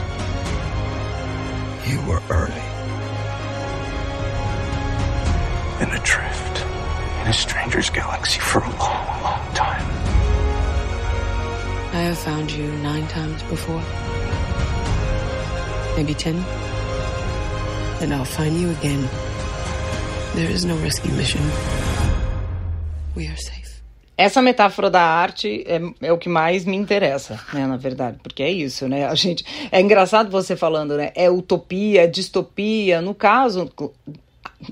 You 1.89 1.99
were 2.07 2.21
early. 2.29 2.65
And 5.81 5.91
adrift 5.91 6.55
in 7.21 7.27
a 7.27 7.33
stranger's 7.33 7.89
galaxy 7.89 8.39
for 8.39 8.59
a 8.59 8.69
long, 8.77 9.23
long 9.23 9.53
time. 9.55 9.87
I 11.91 12.01
have 12.09 12.19
found 12.19 12.51
you 12.51 12.71
nine 12.83 13.07
times 13.07 13.41
before. 13.43 13.81
Maybe 15.97 16.13
ten. 16.13 16.35
And 18.01 18.13
I'll 18.13 18.23
find 18.23 18.55
you 18.55 18.69
again. 18.69 19.09
There 20.35 20.51
is 20.51 20.65
no 20.65 20.77
rescue 20.77 21.11
mission. 21.13 21.41
We 23.15 23.27
are 23.29 23.35
safe. 23.35 23.58
Essa 24.19 24.41
metáfora 24.41 24.89
da 24.89 25.01
arte 25.01 25.63
é, 25.65 25.79
é, 26.01 26.11
o 26.11 26.17
que 26.17 26.27
mais 26.27 26.65
me 26.65 26.75
interessa, 26.75 27.39
né, 27.53 27.65
na 27.65 27.77
verdade, 27.77 28.19
porque 28.21 28.43
é 28.43 28.51
isso, 28.51 28.85
né? 28.85 29.05
A 29.07 29.15
gente 29.15 29.45
é 29.71 29.79
engraçado 29.79 30.29
você 30.29 30.57
falando, 30.57 30.97
né? 30.97 31.13
É 31.15 31.29
utopia, 31.29 32.03
é 32.03 32.07
distopia. 32.07 32.99
No 32.99 33.15
caso, 33.15 33.71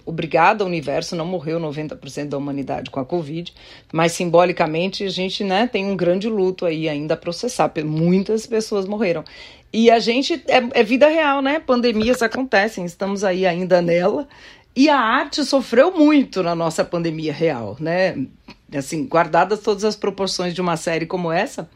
obrigada, 0.05 0.65
o 0.65 0.67
universo 0.67 1.15
não 1.15 1.25
morreu 1.25 1.61
90% 1.61 2.27
da 2.27 2.37
humanidade 2.37 2.91
com 2.91 2.99
a 2.99 3.05
Covid, 3.05 3.53
mas 3.93 4.11
simbolicamente 4.11 5.05
a 5.05 5.09
gente, 5.09 5.45
né, 5.45 5.65
tem 5.65 5.85
um 5.85 5.95
grande 5.95 6.27
luto 6.27 6.65
aí 6.65 6.89
ainda 6.89 7.13
a 7.13 7.17
processar. 7.17 7.71
Muitas 7.85 8.45
pessoas 8.45 8.85
morreram. 8.85 9.23
E 9.71 9.89
a 9.89 9.99
gente 9.99 10.43
é, 10.49 10.81
é 10.81 10.83
vida 10.83 11.07
real, 11.07 11.41
né? 11.41 11.57
Pandemias 11.57 12.21
acontecem, 12.21 12.83
estamos 12.83 13.23
aí 13.23 13.45
ainda 13.45 13.81
nela. 13.81 14.27
E 14.75 14.89
a 14.89 14.99
arte 14.99 15.45
sofreu 15.45 15.97
muito 15.97 16.43
na 16.43 16.53
nossa 16.53 16.83
pandemia 16.83 17.31
real, 17.31 17.77
né? 17.79 18.27
Assim, 18.73 19.05
guardadas 19.05 19.59
todas 19.59 19.83
as 19.83 19.95
proporções 19.95 20.53
de 20.53 20.61
uma 20.61 20.77
série 20.77 21.05
como 21.05 21.31
essa, 21.31 21.69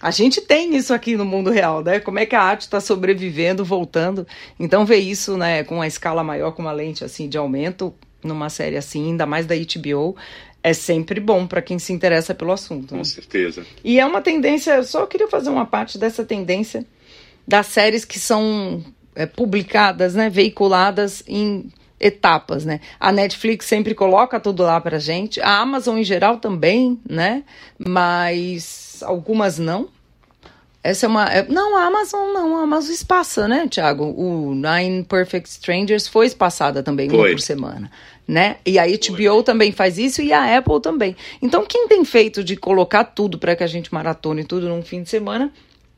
a 0.00 0.10
gente 0.10 0.40
tem 0.40 0.76
isso 0.76 0.94
aqui 0.94 1.16
no 1.16 1.24
mundo 1.24 1.50
real, 1.50 1.82
né? 1.82 1.98
Como 1.98 2.18
é 2.18 2.26
que 2.26 2.36
a 2.36 2.42
arte 2.42 2.62
está 2.62 2.80
sobrevivendo, 2.80 3.64
voltando. 3.64 4.26
Então, 4.58 4.86
ver 4.86 4.98
isso, 4.98 5.36
né, 5.36 5.64
com 5.64 5.76
uma 5.76 5.86
escala 5.86 6.22
maior, 6.22 6.52
com 6.52 6.62
uma 6.62 6.72
lente 6.72 7.04
assim 7.04 7.28
de 7.28 7.36
aumento, 7.36 7.92
numa 8.22 8.48
série 8.48 8.76
assim, 8.76 9.06
ainda 9.06 9.26
mais 9.26 9.46
da 9.46 9.56
HBO, 9.56 10.16
é 10.62 10.72
sempre 10.72 11.20
bom 11.20 11.46
para 11.46 11.62
quem 11.62 11.78
se 11.78 11.92
interessa 11.92 12.34
pelo 12.34 12.52
assunto. 12.52 12.90
Com 12.90 12.98
né? 12.98 13.04
certeza. 13.04 13.66
E 13.82 13.98
é 13.98 14.06
uma 14.06 14.20
tendência, 14.20 14.76
eu 14.76 14.84
só 14.84 15.06
queria 15.06 15.28
fazer 15.28 15.50
uma 15.50 15.66
parte 15.66 15.98
dessa 15.98 16.24
tendência 16.24 16.84
das 17.46 17.66
séries 17.66 18.04
que 18.04 18.18
são 18.20 18.84
é, 19.14 19.26
publicadas, 19.26 20.14
né, 20.14 20.30
veiculadas 20.30 21.24
em 21.26 21.70
etapas, 22.00 22.64
né? 22.64 22.80
A 22.98 23.10
Netflix 23.12 23.66
sempre 23.66 23.94
coloca 23.94 24.38
tudo 24.38 24.62
lá 24.62 24.80
pra 24.80 24.98
gente, 24.98 25.40
a 25.40 25.58
Amazon 25.58 25.98
em 25.98 26.04
geral 26.04 26.38
também, 26.38 27.00
né? 27.08 27.42
Mas 27.78 29.02
algumas 29.02 29.58
não. 29.58 29.88
Essa 30.82 31.06
é 31.06 31.08
uma. 31.08 31.26
é- 31.26 31.46
não, 31.48 31.76
a 31.76 31.86
Amazon 31.86 32.32
não, 32.32 32.56
a 32.56 32.62
Amazon 32.62 32.92
espaça, 32.92 33.48
né, 33.48 33.66
Thiago? 33.68 34.04
O 34.04 34.54
Nine 34.54 35.04
Perfect 35.04 35.48
Strangers 35.48 36.06
foi 36.06 36.26
espaçada 36.26 36.82
também, 36.82 37.08
uma 37.08 37.18
Foi. 37.18 37.32
por 37.32 37.40
semana. 37.40 37.90
Né? 38.26 38.56
E 38.64 38.78
a 38.78 38.84
HBO 38.86 39.42
também 39.42 39.72
faz 39.72 39.96
isso 39.96 40.20
e 40.20 40.34
a 40.34 40.58
Apple 40.58 40.80
também. 40.82 41.16
Então, 41.40 41.64
quem 41.66 41.88
tem 41.88 42.04
feito 42.04 42.44
de 42.44 42.56
colocar 42.56 43.02
tudo 43.04 43.38
para 43.38 43.56
que 43.56 43.64
a 43.64 43.66
gente 43.66 43.92
maratone 43.92 44.44
tudo 44.44 44.68
num 44.68 44.82
fim 44.82 45.02
de 45.02 45.08
semana 45.08 45.50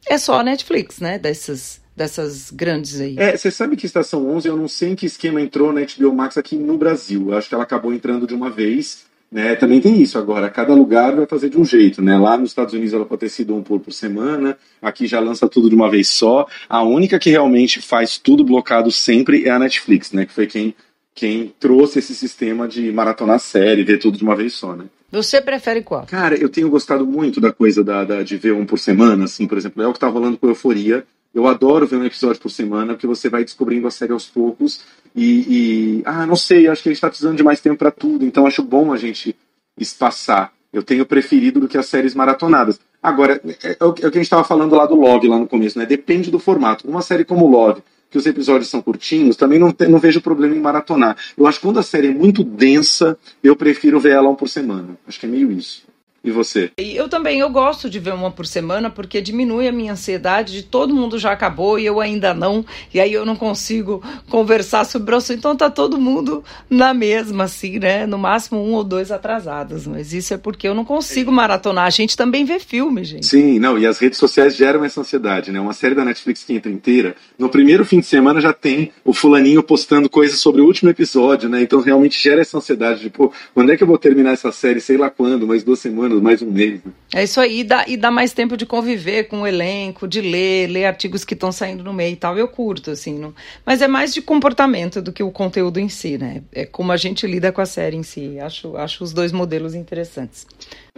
é 0.07 0.17
só 0.17 0.39
a 0.39 0.43
Netflix, 0.45 1.01
né? 1.01 1.19
Dessas, 1.19 1.80
dessas 2.05 2.51
grandes 2.51 2.99
aí. 2.99 3.15
É, 3.19 3.37
você 3.37 3.51
sabe 3.51 3.77
que 3.77 3.85
Estação 3.85 4.27
11, 4.31 4.49
eu 4.49 4.57
não 4.57 4.67
sei 4.67 4.91
em 4.91 4.95
que 4.97 5.05
esquema 5.05 5.39
entrou 5.41 5.71
na 5.71 5.83
HBO 5.83 6.15
Max 6.15 6.39
aqui 6.39 6.57
no 6.57 6.79
Brasil. 6.79 7.27
Eu 7.31 7.37
acho 7.37 7.47
que 7.47 7.55
ela 7.55 7.65
acabou 7.65 7.93
entrando 7.93 8.27
de 8.27 8.35
uma 8.35 8.49
vez. 8.49 9.05
Né? 9.31 9.55
Também 9.55 9.81
tem 9.83 10.01
isso 10.01 10.19
agora. 10.19 10.49
Cada 10.49 10.73
lugar 10.75 11.15
vai 11.15 11.27
fazer 11.27 11.51
de 11.51 11.59
um 11.59 11.65
jeito. 11.65 12.01
Né? 12.01 12.19
Lá 12.19 12.39
nos 12.39 12.51
Estados 12.51 12.73
Unidos 12.73 12.95
ela 12.95 13.05
pode 13.05 13.21
ter 13.21 13.29
sido 13.29 13.55
um 13.55 13.63
por 13.63 13.79
por 13.81 13.93
semana. 13.93 14.57
Aqui 14.81 15.07
já 15.07 15.21
lança 15.21 15.47
tudo 15.47 15.69
de 15.69 15.75
uma 15.75 15.91
vez 15.91 16.09
só. 16.09 16.47
A 16.69 16.83
única 16.83 17.19
que 17.19 17.29
realmente 17.29 17.83
faz 17.83 18.17
tudo 18.17 18.43
blocado 18.43 18.91
sempre 18.91 19.45
é 19.45 19.51
a 19.51 19.59
Netflix, 19.59 20.11
né? 20.13 20.25
Que 20.25 20.33
foi 20.33 20.47
quem, 20.47 20.75
quem 21.15 21.53
trouxe 21.61 21.99
esse 21.99 22.15
sistema 22.15 22.67
de 22.67 22.91
maratonar 22.91 23.39
série, 23.41 23.85
ver 23.85 23.99
tudo 23.99 24.17
de 24.17 24.25
uma 24.25 24.35
vez 24.35 24.55
só, 24.55 24.75
né? 24.75 24.87
Você 25.13 25.41
prefere 25.43 25.83
qual? 25.83 26.07
Cara, 26.07 26.35
eu 26.37 26.49
tenho 26.49 26.71
gostado 26.71 27.05
muito 27.07 27.41
da 27.43 27.53
coisa 27.53 27.85
da, 27.85 28.05
da- 28.05 28.23
de 28.23 28.37
ver 28.39 28.53
um 28.55 28.65
por 28.65 28.79
semana, 28.79 29.25
assim, 29.25 29.47
por 29.47 29.59
exemplo, 29.59 29.83
é 29.83 29.87
o 29.87 29.93
que 29.93 29.99
tá 30.01 30.09
rolando 30.09 30.39
com 30.39 30.47
Euforia. 30.49 31.05
Eu 31.35 31.47
adoro 31.47 31.87
ver 31.87 31.97
um 31.97 32.05
episódio 32.05 32.41
por 32.41 32.51
semana, 32.51 32.95
porque 32.95 33.07
você 33.07 33.29
vai 33.29 33.45
descobrindo 33.45 33.87
a 33.87 33.91
série 33.91 34.13
aos 34.13 34.27
poucos. 34.27 34.81
E, 35.15 35.99
e- 36.01 36.03
ah, 36.05 36.27
não 36.27 36.37
sei, 36.37 36.67
acho 36.69 36.83
que 36.83 36.89
a 36.89 36.93
gente 36.93 37.01
tá 37.01 37.09
precisando 37.09 37.37
de 37.37 37.43
mais 37.43 37.61
tempo 37.61 37.77
para 37.79 37.91
tudo, 37.91 38.25
então 38.25 38.47
acho 38.47 38.63
bom 38.63 38.93
a 38.93 38.97
gente 38.97 39.37
espaçar. 39.79 40.53
Eu 40.73 40.83
tenho 40.83 41.05
preferido 41.07 41.61
do 41.61 41.69
que 41.69 41.79
as 41.79 41.87
séries 41.87 42.15
maratonadas. 42.15 42.79
Agora, 43.03 43.41
é, 43.63 43.77
é 43.81 43.85
o 43.85 43.93
que 43.93 44.05
é 44.05 44.09
o 44.09 44.11
que 44.11 44.19
a 44.19 44.21
gente 44.21 44.27
estava 44.27 44.45
falando 44.45 44.75
lá 44.75 44.87
do 44.87 44.95
Love, 44.95 45.27
lá 45.29 45.39
no 45.39 45.47
começo, 45.47 45.79
né? 45.79 45.87
Depende 45.87 46.31
do 46.31 46.39
formato. 46.39 46.87
Uma 46.89 47.03
série 47.03 47.25
como 47.25 47.47
Love, 47.49 47.83
que 48.11 48.19
os 48.19 48.27
episódios 48.27 48.69
são 48.69 48.83
curtinhos, 48.83 49.37
também 49.37 49.59
não, 49.59 49.73
te- 49.73 49.89
não 49.89 49.99
vejo 49.99 50.21
problema 50.21 50.55
em 50.55 50.61
maratonar. 50.61 51.17
Eu 51.37 51.47
acho 51.47 51.59
que 51.59 51.67
quando 51.67 51.79
a 51.79 51.83
série 51.83 52.09
é 52.09 52.15
muito 52.15 52.45
densa, 52.45 53.19
eu 53.43 53.57
prefiro 53.57 53.99
ver 53.99 54.11
ela 54.13 54.29
um 54.29 54.35
por 54.35 54.49
semana. 54.49 54.97
Acho 55.07 55.19
que 55.19 55.27
é 55.27 55.29
meio 55.29 55.51
isso. 55.51 55.83
E 56.23 56.31
você? 56.31 56.71
Eu 56.77 57.09
também, 57.09 57.41
eu 57.41 57.49
gosto 57.49 57.89
de 57.89 57.99
ver 57.99 58.13
uma 58.13 58.31
por 58.31 58.47
semana 58.47 58.91
porque 58.91 59.23
diminui 59.23 59.67
a 59.67 59.73
minha 59.73 59.93
ansiedade 59.93 60.53
de 60.53 60.63
todo 60.63 60.95
mundo 60.95 61.19
já 61.19 61.33
acabou 61.33 61.79
e 61.79 61.87
eu 61.87 61.99
ainda 61.99 62.35
não, 62.35 62.65
e 62.93 63.01
aí 63.01 63.13
eu 63.13 63.25
não 63.25 63.35
consigo 63.35 64.03
conversar 64.29 64.85
sobre 64.85 65.15
o 65.15 65.17
assunto. 65.17 65.39
Então 65.39 65.57
tá 65.57 65.71
todo 65.71 65.99
mundo 65.99 66.45
na 66.69 66.93
mesma, 66.93 67.45
assim, 67.45 67.79
né? 67.79 68.07
No 68.07 68.19
máximo 68.19 68.61
um 68.61 68.75
ou 68.75 68.85
dois 68.85 69.11
atrasados, 69.11 69.87
mas 69.87 70.13
isso 70.13 70.35
é 70.35 70.37
porque 70.37 70.69
eu 70.69 70.75
não 70.75 70.85
consigo 70.85 71.33
maratonar. 71.33 71.87
A 71.87 71.91
gente 71.91 72.17
também 72.17 72.45
vê 72.45 72.59
filme, 72.61 73.03
gente. 73.03 73.25
Sim, 73.25 73.59
não, 73.59 73.79
e 73.79 73.87
as 73.87 73.99
redes 73.99 74.19
sociais 74.19 74.55
geram 74.55 74.85
essa 74.85 75.01
ansiedade, 75.01 75.51
né? 75.51 75.59
Uma 75.59 75.73
série 75.73 75.95
da 75.95 76.05
Netflix 76.05 76.45
que 76.45 76.53
entra 76.53 76.71
inteira, 76.71 77.17
no 77.39 77.49
primeiro 77.49 77.85
fim 77.85 78.01
de 78.01 78.07
semana 78.07 78.43
já 78.43 78.53
tem 78.53 78.93
o 79.05 79.15
fulaninho 79.15 79.63
postando 79.63 80.09
coisas 80.09 80.39
sobre 80.39 80.61
o 80.61 80.67
último 80.67 80.91
episódio, 80.91 81.49
né? 81.49 81.63
Então 81.63 81.81
realmente 81.81 82.23
gera 82.23 82.43
essa 82.43 82.59
ansiedade 82.59 83.01
de, 83.01 83.09
pô, 83.09 83.33
quando 83.55 83.73
é 83.73 83.77
que 83.77 83.83
eu 83.83 83.87
vou 83.87 83.97
terminar 83.97 84.33
essa 84.33 84.53
série? 84.53 84.81
Sei 84.81 84.99
lá 84.99 85.09
quando, 85.09 85.47
mais 85.47 85.65
duas 85.65 85.79
semanas, 85.79 86.10
mais 86.19 86.41
um 86.41 86.51
mês. 86.51 86.81
né? 86.83 86.93
É 87.13 87.25
isso 87.25 87.41
aí, 87.41 87.61
e 87.61 87.65
dá, 87.65 87.85
e 87.87 87.97
dá 87.97 88.11
mais 88.11 88.33
tempo 88.33 88.57
de 88.57 88.65
conviver 88.65 89.25
com 89.25 89.43
o 89.43 89.47
elenco, 89.47 90.09
de 90.09 90.21
ler, 90.21 90.69
ler 90.69 90.87
artigos 90.87 91.25
que 91.25 91.35
estão 91.35 91.53
saindo 91.53 91.85
no 91.85 91.93
meio 91.93 92.13
e 92.13 92.17
tal. 92.17 92.39
Eu 92.39 92.49
curto, 92.49 92.91
assim. 92.91 93.19
Não... 93.19 93.35
Mas 93.67 93.83
é 93.83 93.89
mais 93.89 94.15
de 94.15 94.23
comportamento 94.23 95.03
do 95.03 95.13
que 95.13 95.23
o 95.23 95.31
conteúdo 95.31 95.79
em 95.79 95.89
si, 95.89 96.17
né? 96.17 96.43
É 96.53 96.65
como 96.65 96.93
a 96.93 96.97
gente 96.97 97.27
lida 97.27 97.53
com 97.53 97.61
a 97.61 97.67
série 97.67 97.97
em 97.97 98.03
si. 98.03 98.39
Acho, 98.39 98.77
acho 98.77 99.05
os 99.05 99.13
dois 99.13 99.33
modelos 99.33 99.75
interessantes. 99.75 100.47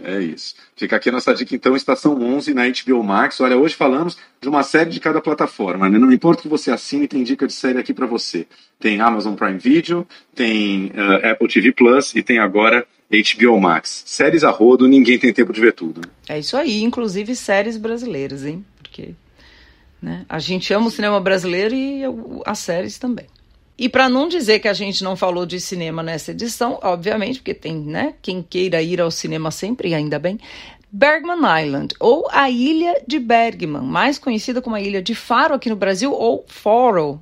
É 0.01 0.19
isso. 0.19 0.55
Fica 0.75 0.95
aqui 0.95 1.09
a 1.09 1.11
nossa 1.11 1.33
dica, 1.33 1.55
então, 1.55 1.75
Estação 1.75 2.19
11 2.21 2.53
na 2.53 2.63
HBO 2.67 3.03
Max. 3.03 3.39
Olha, 3.41 3.57
hoje 3.57 3.73
falamos 3.73 4.17
de 4.41 4.49
uma 4.49 4.61
série 4.61 4.89
de 4.89 4.99
cada 4.99 5.21
plataforma, 5.21 5.89
né? 5.89 5.97
Não 5.97 6.11
importa 6.11 6.41
o 6.41 6.43
que 6.43 6.49
você 6.49 6.71
assine, 6.71 7.07
tem 7.07 7.23
dica 7.23 7.47
de 7.47 7.53
série 7.53 7.79
aqui 7.79 7.93
para 7.93 8.05
você. 8.05 8.45
Tem 8.79 8.99
Amazon 8.99 9.33
Prime 9.33 9.57
Video, 9.57 10.05
tem 10.35 10.91
eh, 10.93 11.31
Apple 11.31 11.47
TV 11.47 11.71
Plus 11.71 12.13
e 12.15 12.21
tem 12.21 12.37
agora 12.39 12.85
HBO 13.21 13.59
Max. 13.59 14.03
Séries 14.05 14.43
a 14.43 14.49
rodo, 14.49 14.87
ninguém 14.87 15.19
tem 15.19 15.31
tempo 15.31 15.53
de 15.53 15.61
ver 15.61 15.73
tudo. 15.73 16.01
É 16.27 16.39
isso 16.39 16.57
aí, 16.57 16.81
inclusive 16.81 17.35
séries 17.35 17.77
brasileiras, 17.77 18.45
hein? 18.45 18.65
Porque 18.81 19.13
né, 20.01 20.25
a 20.27 20.39
gente 20.39 20.73
ama 20.73 20.87
o 20.87 20.91
cinema 20.91 21.19
brasileiro 21.19 21.75
e 21.75 22.01
as 22.45 22.59
séries 22.59 22.97
também. 22.97 23.27
E 23.77 23.89
para 23.89 24.07
não 24.07 24.27
dizer 24.27 24.59
que 24.59 24.67
a 24.67 24.73
gente 24.73 25.03
não 25.03 25.15
falou 25.15 25.45
de 25.45 25.59
cinema 25.59 26.03
nessa 26.03 26.31
edição, 26.31 26.79
obviamente, 26.83 27.39
porque 27.39 27.53
tem, 27.53 27.75
né, 27.75 28.13
quem 28.21 28.43
queira 28.43 28.81
ir 28.81 29.01
ao 29.01 29.09
cinema 29.09 29.49
sempre, 29.49 29.93
ainda 29.95 30.19
bem, 30.19 30.39
Bergman 30.91 31.41
Island, 31.59 31.95
ou 31.99 32.27
a 32.31 32.51
Ilha 32.51 33.01
de 33.07 33.17
Bergman, 33.17 33.81
mais 33.81 34.19
conhecida 34.19 34.61
como 34.61 34.75
a 34.75 34.81
Ilha 34.81 35.01
de 35.01 35.15
Faro 35.15 35.55
aqui 35.55 35.69
no 35.69 35.75
Brasil, 35.75 36.13
ou 36.13 36.45
Faro, 36.47 37.19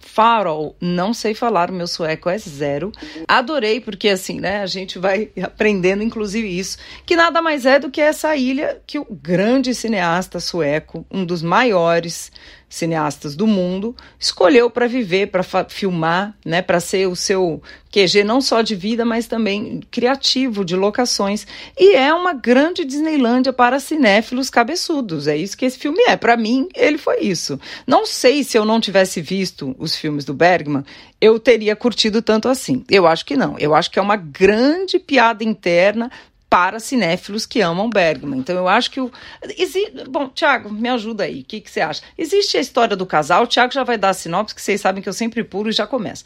Farol, 0.00 0.76
não 0.80 1.12
sei 1.14 1.34
falar, 1.34 1.70
o 1.70 1.74
meu 1.74 1.86
sueco 1.86 2.28
é 2.28 2.38
zero. 2.38 2.90
Adorei, 3.28 3.80
porque 3.80 4.08
assim, 4.08 4.40
né, 4.40 4.62
a 4.62 4.66
gente 4.66 4.98
vai 4.98 5.30
aprendendo, 5.42 6.02
inclusive, 6.02 6.48
isso, 6.48 6.78
que 7.06 7.14
nada 7.14 7.40
mais 7.40 7.66
é 7.66 7.78
do 7.78 7.90
que 7.90 8.00
essa 8.00 8.34
ilha 8.34 8.80
que 8.86 8.98
o 8.98 9.06
grande 9.10 9.74
cineasta 9.74 10.40
sueco, 10.40 11.06
um 11.10 11.24
dos 11.24 11.42
maiores 11.42 12.32
cineastas 12.70 13.34
do 13.34 13.48
mundo, 13.48 13.96
escolheu 14.18 14.70
para 14.70 14.86
viver, 14.86 15.26
para 15.26 15.42
filmar, 15.68 16.36
né, 16.46 16.62
para 16.62 16.78
ser 16.78 17.08
o 17.08 17.16
seu 17.16 17.60
QG 17.92 18.22
não 18.22 18.40
só 18.40 18.62
de 18.62 18.76
vida, 18.76 19.04
mas 19.04 19.26
também 19.26 19.80
criativo 19.90 20.64
de 20.64 20.76
locações. 20.76 21.44
E 21.76 21.96
é 21.96 22.14
uma 22.14 22.32
grande 22.32 22.84
Disneylândia 22.84 23.52
para 23.52 23.80
cinéfilos 23.80 24.48
cabeçudos. 24.48 25.26
É 25.26 25.36
isso 25.36 25.56
que 25.56 25.64
esse 25.64 25.76
filme 25.76 26.00
é. 26.06 26.16
Para 26.16 26.36
mim, 26.36 26.68
ele 26.74 26.96
foi 26.96 27.18
isso. 27.22 27.58
Não 27.84 28.06
sei 28.06 28.44
se 28.44 28.56
eu 28.56 28.64
não 28.64 28.80
tivesse 28.80 29.20
visto 29.20 29.74
os 29.76 29.96
filmes 29.96 30.24
do 30.24 30.32
Bergman, 30.32 30.84
eu 31.20 31.40
teria 31.40 31.74
curtido 31.74 32.22
tanto 32.22 32.48
assim. 32.48 32.84
Eu 32.88 33.06
acho 33.06 33.26
que 33.26 33.36
não. 33.36 33.58
Eu 33.58 33.74
acho 33.74 33.90
que 33.90 33.98
é 33.98 34.02
uma 34.02 34.16
grande 34.16 35.00
piada 35.00 35.42
interna 35.42 36.10
para 36.50 36.80
cinéfilos 36.80 37.46
que 37.46 37.60
amam 37.60 37.88
Bergman. 37.88 38.40
Então 38.40 38.56
eu 38.56 38.66
acho 38.66 38.90
que 38.90 39.00
o. 39.00 39.10
Exi... 39.56 39.92
Bom, 40.08 40.28
Tiago, 40.28 40.68
me 40.70 40.88
ajuda 40.88 41.22
aí. 41.22 41.42
O 41.42 41.44
que, 41.44 41.60
que 41.60 41.70
você 41.70 41.80
acha? 41.80 42.02
Existe 42.18 42.58
a 42.58 42.60
história 42.60 42.96
do 42.96 43.06
casal, 43.06 43.44
o 43.44 43.46
Tiago 43.46 43.72
já 43.72 43.84
vai 43.84 43.96
dar 43.96 44.10
a 44.10 44.14
sinopse, 44.14 44.54
que 44.54 44.60
vocês 44.60 44.80
sabem 44.80 45.00
que 45.00 45.08
eu 45.08 45.12
sempre 45.12 45.44
pulo 45.44 45.70
e 45.70 45.72
já 45.72 45.86
começa. 45.86 46.24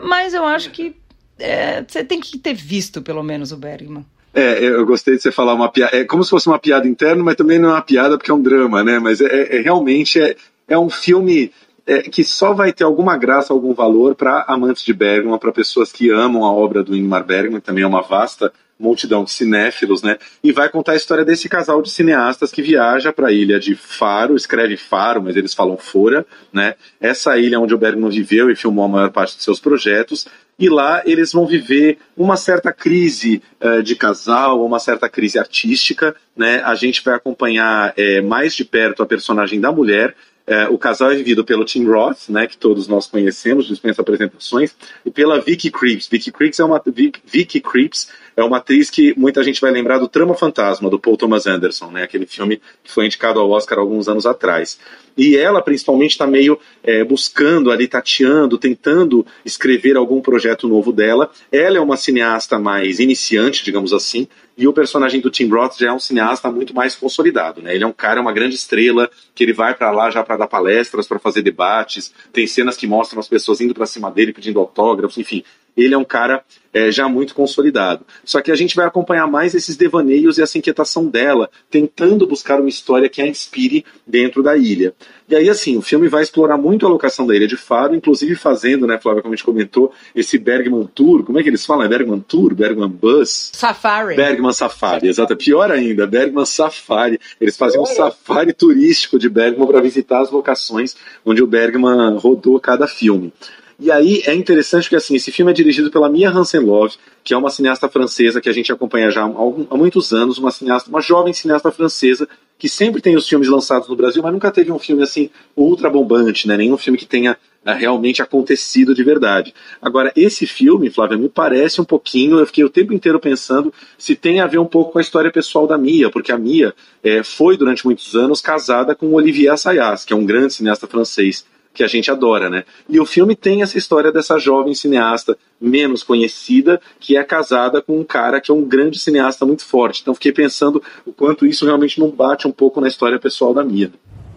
Mas 0.00 0.32
eu 0.32 0.44
acho 0.44 0.70
que 0.70 0.94
é, 1.40 1.84
você 1.86 2.04
tem 2.04 2.20
que 2.20 2.38
ter 2.38 2.54
visto, 2.54 3.02
pelo 3.02 3.22
menos, 3.24 3.50
o 3.50 3.56
Bergman. 3.56 4.06
É, 4.32 4.64
eu 4.64 4.86
gostei 4.86 5.16
de 5.16 5.22
você 5.22 5.32
falar 5.32 5.54
uma 5.54 5.68
piada. 5.68 5.96
É 5.96 6.04
como 6.04 6.22
se 6.22 6.30
fosse 6.30 6.46
uma 6.46 6.58
piada 6.58 6.86
interna, 6.86 7.22
mas 7.22 7.34
também 7.34 7.58
não 7.58 7.70
é 7.70 7.72
uma 7.72 7.82
piada 7.82 8.16
porque 8.16 8.30
é 8.30 8.34
um 8.34 8.42
drama, 8.42 8.84
né? 8.84 9.00
Mas 9.00 9.20
é, 9.20 9.58
é 9.58 9.60
realmente 9.60 10.20
é, 10.20 10.36
é 10.68 10.78
um 10.78 10.90
filme 10.90 11.52
é, 11.86 12.02
que 12.02 12.22
só 12.22 12.52
vai 12.52 12.72
ter 12.72 12.84
alguma 12.84 13.16
graça, 13.16 13.52
algum 13.52 13.74
valor 13.74 14.14
para 14.14 14.44
amantes 14.46 14.84
de 14.84 14.92
Bergman, 14.92 15.38
para 15.38 15.52
pessoas 15.52 15.92
que 15.92 16.10
amam 16.10 16.44
a 16.44 16.52
obra 16.52 16.82
do 16.82 16.96
Ingmar 16.96 17.24
Bergman, 17.24 17.60
também 17.60 17.84
é 17.84 17.86
uma 17.86 18.02
vasta 18.02 18.52
multidão 18.78 19.24
de 19.24 19.30
cinéfilos, 19.30 20.02
né? 20.02 20.18
E 20.42 20.52
vai 20.52 20.68
contar 20.68 20.92
a 20.92 20.96
história 20.96 21.24
desse 21.24 21.48
casal 21.48 21.80
de 21.80 21.90
cineastas 21.90 22.50
que 22.50 22.62
viaja 22.62 23.12
para 23.12 23.28
a 23.28 23.32
ilha 23.32 23.58
de 23.58 23.74
Faro, 23.74 24.36
escreve 24.36 24.76
Faro, 24.76 25.22
mas 25.22 25.36
eles 25.36 25.54
falam 25.54 25.76
Fora, 25.76 26.26
né? 26.52 26.74
Essa 27.00 27.38
ilha 27.38 27.60
onde 27.60 27.74
o 27.74 27.78
Bergman 27.78 28.10
viveu 28.10 28.50
e 28.50 28.56
filmou 28.56 28.84
a 28.84 28.88
maior 28.88 29.10
parte 29.10 29.36
dos 29.36 29.44
seus 29.44 29.60
projetos. 29.60 30.26
E 30.58 30.68
lá 30.68 31.02
eles 31.04 31.32
vão 31.32 31.46
viver 31.46 31.98
uma 32.16 32.36
certa 32.36 32.72
crise 32.72 33.42
uh, 33.60 33.82
de 33.82 33.96
casal, 33.96 34.64
uma 34.64 34.78
certa 34.78 35.08
crise 35.08 35.38
artística, 35.38 36.14
né? 36.36 36.62
A 36.64 36.74
gente 36.74 37.02
vai 37.04 37.14
acompanhar 37.14 37.92
é, 37.96 38.20
mais 38.20 38.54
de 38.54 38.64
perto 38.64 39.02
a 39.02 39.06
personagem 39.06 39.60
da 39.60 39.72
mulher, 39.72 40.14
é, 40.46 40.68
o 40.68 40.76
casal 40.76 41.10
é 41.10 41.16
vivido 41.16 41.42
pelo 41.42 41.64
Tim 41.64 41.84
Roth, 41.86 42.28
né, 42.28 42.46
que 42.46 42.58
todos 42.58 42.86
nós 42.86 43.06
conhecemos, 43.06 43.66
dispensa 43.66 44.02
apresentações, 44.02 44.74
e 45.04 45.10
pela 45.10 45.40
Vicky 45.40 45.70
Creeps. 45.70 46.06
Vicky 46.06 46.30
Creeps 46.30 46.60
é 46.60 46.64
uma 46.64 46.82
Vicky 47.24 47.60
Creeps 47.60 48.10
é 48.36 48.42
uma 48.42 48.58
atriz 48.58 48.90
que 48.90 49.14
muita 49.18 49.42
gente 49.42 49.60
vai 49.60 49.70
lembrar 49.70 49.98
do 49.98 50.08
Trama 50.08 50.34
Fantasma 50.34 50.90
do 50.90 50.98
Paul 50.98 51.16
Thomas 51.16 51.46
Anderson, 51.46 51.90
né, 51.90 52.02
aquele 52.02 52.26
filme 52.26 52.60
que 52.82 52.90
foi 52.90 53.06
indicado 53.06 53.40
ao 53.40 53.50
Oscar 53.50 53.78
alguns 53.78 54.08
anos 54.08 54.26
atrás. 54.26 54.78
E 55.16 55.36
ela, 55.36 55.62
principalmente, 55.62 56.12
está 56.12 56.26
meio 56.26 56.58
é, 56.82 57.04
buscando 57.04 57.70
ali, 57.70 57.86
tateando, 57.86 58.58
tentando 58.58 59.24
escrever 59.44 59.96
algum 59.96 60.20
projeto 60.20 60.68
novo 60.68 60.92
dela. 60.92 61.30
Ela 61.52 61.76
é 61.76 61.80
uma 61.80 61.96
cineasta 61.96 62.58
mais 62.58 62.98
iniciante, 62.98 63.64
digamos 63.64 63.92
assim, 63.92 64.26
e 64.56 64.68
o 64.68 64.72
personagem 64.72 65.20
do 65.20 65.30
Tim 65.30 65.48
Roth 65.48 65.78
já 65.78 65.88
é 65.88 65.92
um 65.92 65.98
cineasta 65.98 66.50
muito 66.50 66.74
mais 66.74 66.94
consolidado, 66.94 67.60
né? 67.60 67.74
Ele 67.74 67.82
é 67.82 67.86
um 67.86 67.92
cara, 67.92 68.20
uma 68.20 68.32
grande 68.32 68.54
estrela, 68.54 69.10
que 69.34 69.42
ele 69.42 69.52
vai 69.52 69.74
para 69.74 69.90
lá 69.90 70.10
já 70.10 70.22
para 70.22 70.36
dar 70.36 70.46
palestras, 70.46 71.08
para 71.08 71.18
fazer 71.18 71.42
debates. 71.42 72.12
Tem 72.32 72.46
cenas 72.46 72.76
que 72.76 72.86
mostram 72.86 73.18
as 73.18 73.28
pessoas 73.28 73.60
indo 73.60 73.74
para 73.74 73.86
cima 73.86 74.10
dele 74.10 74.32
pedindo 74.32 74.60
autógrafos, 74.60 75.18
enfim. 75.18 75.42
ele 75.76 75.94
é 75.94 75.98
um 75.98 76.04
cara 76.04 76.44
é, 76.74 76.90
já 76.90 77.08
muito 77.08 77.34
consolidado. 77.34 78.04
Só 78.24 78.42
que 78.42 78.50
a 78.50 78.56
gente 78.56 78.74
vai 78.74 78.84
acompanhar 78.84 79.28
mais 79.28 79.54
esses 79.54 79.76
devaneios 79.76 80.36
e 80.36 80.42
essa 80.42 80.58
inquietação 80.58 81.06
dela, 81.06 81.48
tentando 81.70 82.26
buscar 82.26 82.58
uma 82.58 82.68
história 82.68 83.08
que 83.08 83.22
a 83.22 83.26
inspire 83.26 83.84
dentro 84.04 84.42
da 84.42 84.56
ilha. 84.56 84.92
E 85.28 85.34
aí, 85.34 85.48
assim, 85.48 85.76
o 85.78 85.82
filme 85.82 86.08
vai 86.08 86.22
explorar 86.22 86.58
muito 86.58 86.84
a 86.84 86.88
locação 86.88 87.26
da 87.26 87.34
Ilha 87.34 87.46
de 87.46 87.56
Faro, 87.56 87.94
inclusive 87.94 88.34
fazendo, 88.34 88.86
né, 88.86 88.98
Flávia, 88.98 89.22
como 89.22 89.32
a 89.32 89.36
gente 89.36 89.44
comentou, 89.44 89.90
esse 90.14 90.36
Bergman 90.36 90.86
Tour, 90.94 91.24
como 91.24 91.38
é 91.38 91.42
que 91.42 91.48
eles 91.48 91.64
falam? 91.64 91.84
É 91.84 91.88
Bergman 91.88 92.20
Tour? 92.20 92.54
Bergman 92.54 92.90
Bus? 92.90 93.50
Safari. 93.54 94.16
Bergman 94.16 94.52
Safari, 94.52 95.08
exato. 95.08 95.34
Pior 95.34 95.70
ainda, 95.70 96.06
Bergman 96.06 96.44
Safari. 96.44 97.18
Eles 97.40 97.56
fazem 97.56 97.80
um 97.80 97.86
safari 97.86 98.52
turístico 98.52 99.18
de 99.18 99.28
Bergman 99.30 99.66
para 99.66 99.80
visitar 99.80 100.20
as 100.20 100.30
locações 100.30 100.94
onde 101.24 101.42
o 101.42 101.46
Bergman 101.46 102.18
rodou 102.18 102.60
cada 102.60 102.86
filme. 102.86 103.32
E 103.78 103.90
aí 103.90 104.22
é 104.24 104.34
interessante 104.34 104.84
porque 104.84 104.96
assim, 104.96 105.16
esse 105.16 105.32
filme 105.32 105.50
é 105.50 105.54
dirigido 105.54 105.90
pela 105.90 106.08
Mia 106.08 106.30
Hansen-Love, 106.30 106.96
que 107.22 107.34
é 107.34 107.36
uma 107.36 107.50
cineasta 107.50 107.88
francesa 107.88 108.40
que 108.40 108.48
a 108.48 108.52
gente 108.52 108.72
acompanha 108.72 109.10
já 109.10 109.22
há, 109.22 109.76
muitos 109.76 110.12
anos, 110.12 110.38
uma 110.38 110.50
cineasta, 110.50 110.88
uma 110.88 111.00
jovem 111.00 111.32
cineasta 111.32 111.70
francesa 111.70 112.28
que 112.58 112.68
sempre 112.68 113.00
tem 113.00 113.16
os 113.16 113.28
filmes 113.28 113.48
lançados 113.48 113.88
no 113.88 113.96
Brasil, 113.96 114.22
mas 114.22 114.32
nunca 114.32 114.50
teve 114.50 114.70
um 114.70 114.78
filme 114.78 115.02
assim 115.02 115.28
ultra 115.56 115.90
bombante, 115.90 116.46
né? 116.46 116.56
Nenhum 116.56 116.76
filme 116.76 116.96
que 116.96 117.04
tenha 117.04 117.36
uh, 117.66 117.72
realmente 117.72 118.22
acontecido 118.22 118.94
de 118.94 119.02
verdade. 119.02 119.52
Agora, 119.82 120.12
esse 120.14 120.46
filme, 120.46 120.88
Flávia, 120.88 121.18
me 121.18 121.28
parece 121.28 121.80
um 121.80 121.84
pouquinho, 121.84 122.38
eu 122.38 122.46
fiquei 122.46 122.64
o 122.64 122.70
tempo 122.70 122.92
inteiro 122.92 123.18
pensando 123.18 123.74
se 123.98 124.14
tem 124.14 124.40
a 124.40 124.46
ver 124.46 124.58
um 124.58 124.66
pouco 124.66 124.92
com 124.92 124.98
a 124.98 125.02
história 125.02 125.32
pessoal 125.32 125.66
da 125.66 125.76
Mia, 125.76 126.10
porque 126.10 126.30
a 126.30 126.38
Mia 126.38 126.72
é, 127.02 127.24
foi 127.24 127.56
durante 127.56 127.84
muitos 127.84 128.14
anos 128.14 128.40
casada 128.40 128.94
com 128.94 129.12
Olivier 129.12 129.52
Assayas, 129.52 130.04
que 130.04 130.12
é 130.12 130.16
um 130.16 130.24
grande 130.24 130.54
cineasta 130.54 130.86
francês 130.86 131.44
que 131.74 131.82
a 131.82 131.88
gente 131.88 132.10
adora, 132.10 132.48
né? 132.48 132.64
E 132.88 133.00
o 133.00 133.04
filme 133.04 133.34
tem 133.34 133.62
essa 133.62 133.76
história 133.76 134.12
dessa 134.12 134.38
jovem 134.38 134.74
cineasta 134.74 135.36
menos 135.60 136.04
conhecida 136.04 136.80
que 137.00 137.16
é 137.16 137.24
casada 137.24 137.82
com 137.82 137.98
um 137.98 138.04
cara 138.04 138.40
que 138.40 138.50
é 138.50 138.54
um 138.54 138.64
grande 138.64 138.98
cineasta 138.98 139.44
muito 139.44 139.64
forte. 139.64 140.00
Então 140.00 140.14
fiquei 140.14 140.32
pensando 140.32 140.82
o 141.04 141.12
quanto 141.12 141.44
isso 141.44 141.66
realmente 141.66 141.98
não 141.98 142.10
bate 142.10 142.46
um 142.46 142.52
pouco 142.52 142.80
na 142.80 142.86
história 142.86 143.18
pessoal 143.18 143.52
da 143.52 143.64
Mia. 143.64 143.90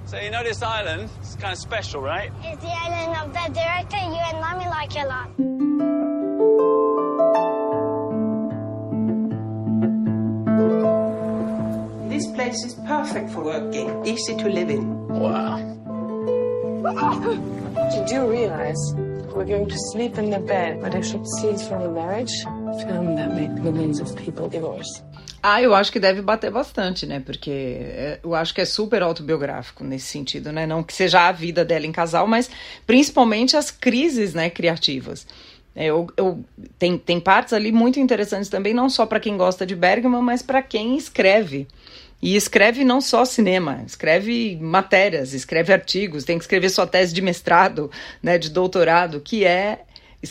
So 0.08 0.16
you 0.16 0.32
know 0.32 0.42
this 0.42 0.62
island? 0.62 1.10
It's 1.22 1.36
kind 1.36 1.52
of 1.52 1.60
special, 1.60 2.02
right? 2.02 2.32
It's 2.42 2.62
the 2.62 2.72
island 2.72 3.14
of 3.22 3.34
the 3.34 3.52
director 3.54 3.98
you 3.98 4.22
and 4.32 4.40
mommy 4.40 4.66
like 4.70 4.96
a 4.98 5.06
lot. 5.06 5.30
This 12.10 12.26
place 12.28 12.64
is 12.66 12.74
perfect 12.88 13.32
for 13.32 13.44
working, 13.44 14.06
easy 14.06 14.36
to 14.38 14.48
live 14.48 14.70
in. 14.70 15.08
Wow. 15.10 15.60
You 16.78 18.06
do 18.06 18.30
realize 18.30 18.94
we're 19.36 19.46
going 19.46 19.68
to 19.68 19.78
sleep 19.92 20.18
in 20.20 20.30
the 20.30 20.40
bed, 20.40 20.80
but 20.80 20.94
I 20.96 21.02
should 21.02 21.26
scenes 21.40 21.68
from 21.68 21.82
a 21.82 21.90
marriage 21.90 22.32
film 22.86 23.16
that 23.16 23.34
made 23.34 23.54
millions 23.64 24.00
of 24.00 24.16
people 24.16 24.48
divorce. 24.48 25.02
Ah, 25.42 25.62
eu 25.62 25.74
acho 25.74 25.92
que 25.92 26.00
deve 26.00 26.22
bater 26.22 26.52
bastante, 26.52 27.06
né? 27.06 27.20
Porque 27.20 27.50
é, 27.50 28.20
eu 28.24 28.36
acho 28.36 28.54
que 28.54 28.62
é 28.62 28.66
super 28.66 29.02
autobiográfico 29.02 29.84
nesse 29.84 30.08
sentido, 30.08 30.52
né? 30.52 30.68
Não 30.68 30.84
que 30.84 30.94
seja 30.94 31.28
a 31.28 31.32
vida 31.32 31.66
dela 31.66 31.86
em 31.86 31.92
casal, 31.92 32.28
mas 32.28 32.50
principalmente 32.86 33.58
as 33.58 33.72
crises, 33.72 34.34
né, 34.34 34.50
criativas. 34.50 35.26
É, 35.76 35.86
eu, 35.86 36.08
eu, 36.18 36.44
tem, 36.78 36.98
tem 36.98 37.20
partes 37.20 37.54
ali 37.54 37.72
muito 37.72 38.00
interessantes 38.00 38.50
também, 38.50 38.74
não 38.74 38.90
só 38.90 39.06
para 39.06 39.20
quem 39.20 39.38
gosta 39.38 39.66
de 39.66 39.76
Bergman, 39.76 40.22
mas 40.22 40.42
para 40.42 40.62
quem 40.62 40.98
escreve. 40.98 41.68
E 42.22 42.36
escreve 42.36 42.84
não 42.84 43.00
só 43.00 43.26
cinema, 43.26 43.84
escreve 43.86 44.58
matérias, 44.60 45.34
escreve 45.34 45.72
artigos, 45.72 46.24
tem 46.24 46.38
que 46.38 46.44
escrever 46.44 46.70
sua 46.70 46.88
tese 46.88 47.14
de 47.14 47.22
mestrado, 47.22 47.92
né, 48.24 48.38
de 48.38 48.50
doutorado, 48.50 49.22
que 49.22 49.46
é 49.46 49.82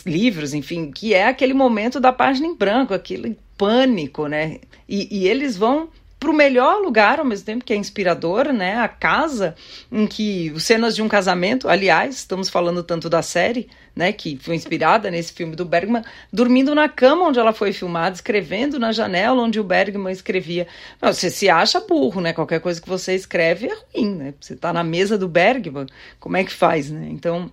livros, 0.05 0.53
enfim, 0.53 0.91
que 0.91 1.13
é 1.13 1.25
aquele 1.27 1.53
momento 1.53 1.99
da 1.99 2.11
página 2.11 2.45
em 2.45 2.55
branco, 2.55 2.93
aquele 2.93 3.37
pânico, 3.57 4.27
né? 4.27 4.59
E, 4.87 5.07
e 5.19 5.27
eles 5.27 5.55
vão 5.57 5.89
para 6.19 6.31
o 6.31 6.33
melhor 6.33 6.81
lugar, 6.81 7.19
ao 7.19 7.25
mesmo 7.25 7.45
tempo 7.45 7.63
que 7.63 7.73
é 7.73 7.75
inspirador, 7.75 8.51
né? 8.51 8.77
A 8.77 8.87
casa 8.87 9.55
em 9.91 10.07
que 10.07 10.51
cenas 10.59 10.95
de 10.95 11.01
um 11.01 11.07
casamento, 11.07 11.69
aliás, 11.69 12.15
estamos 12.15 12.49
falando 12.49 12.83
tanto 12.83 13.07
da 13.09 13.21
série, 13.21 13.69
né? 13.95 14.11
Que 14.11 14.37
foi 14.37 14.55
inspirada 14.55 15.09
nesse 15.11 15.31
filme 15.31 15.55
do 15.55 15.63
Bergman, 15.63 16.03
dormindo 16.33 16.73
na 16.73 16.89
cama 16.89 17.27
onde 17.27 17.39
ela 17.39 17.53
foi 17.53 17.71
filmada, 17.71 18.15
escrevendo 18.15 18.79
na 18.79 18.91
janela 18.91 19.41
onde 19.41 19.59
o 19.59 19.63
Bergman 19.63 20.11
escrevia. 20.11 20.67
Não, 21.01 21.13
você 21.13 21.29
se 21.29 21.49
acha 21.49 21.79
burro, 21.79 22.19
né? 22.19 22.33
Qualquer 22.33 22.59
coisa 22.59 22.81
que 22.81 22.89
você 22.89 23.13
escreve 23.13 23.67
é 23.67 23.77
ruim, 23.93 24.15
né? 24.15 24.33
Você 24.39 24.53
está 24.53 24.73
na 24.73 24.83
mesa 24.83 25.17
do 25.17 25.27
Bergman, 25.27 25.85
como 26.19 26.37
é 26.37 26.43
que 26.43 26.51
faz, 26.51 26.89
né? 26.89 27.07
Então, 27.11 27.51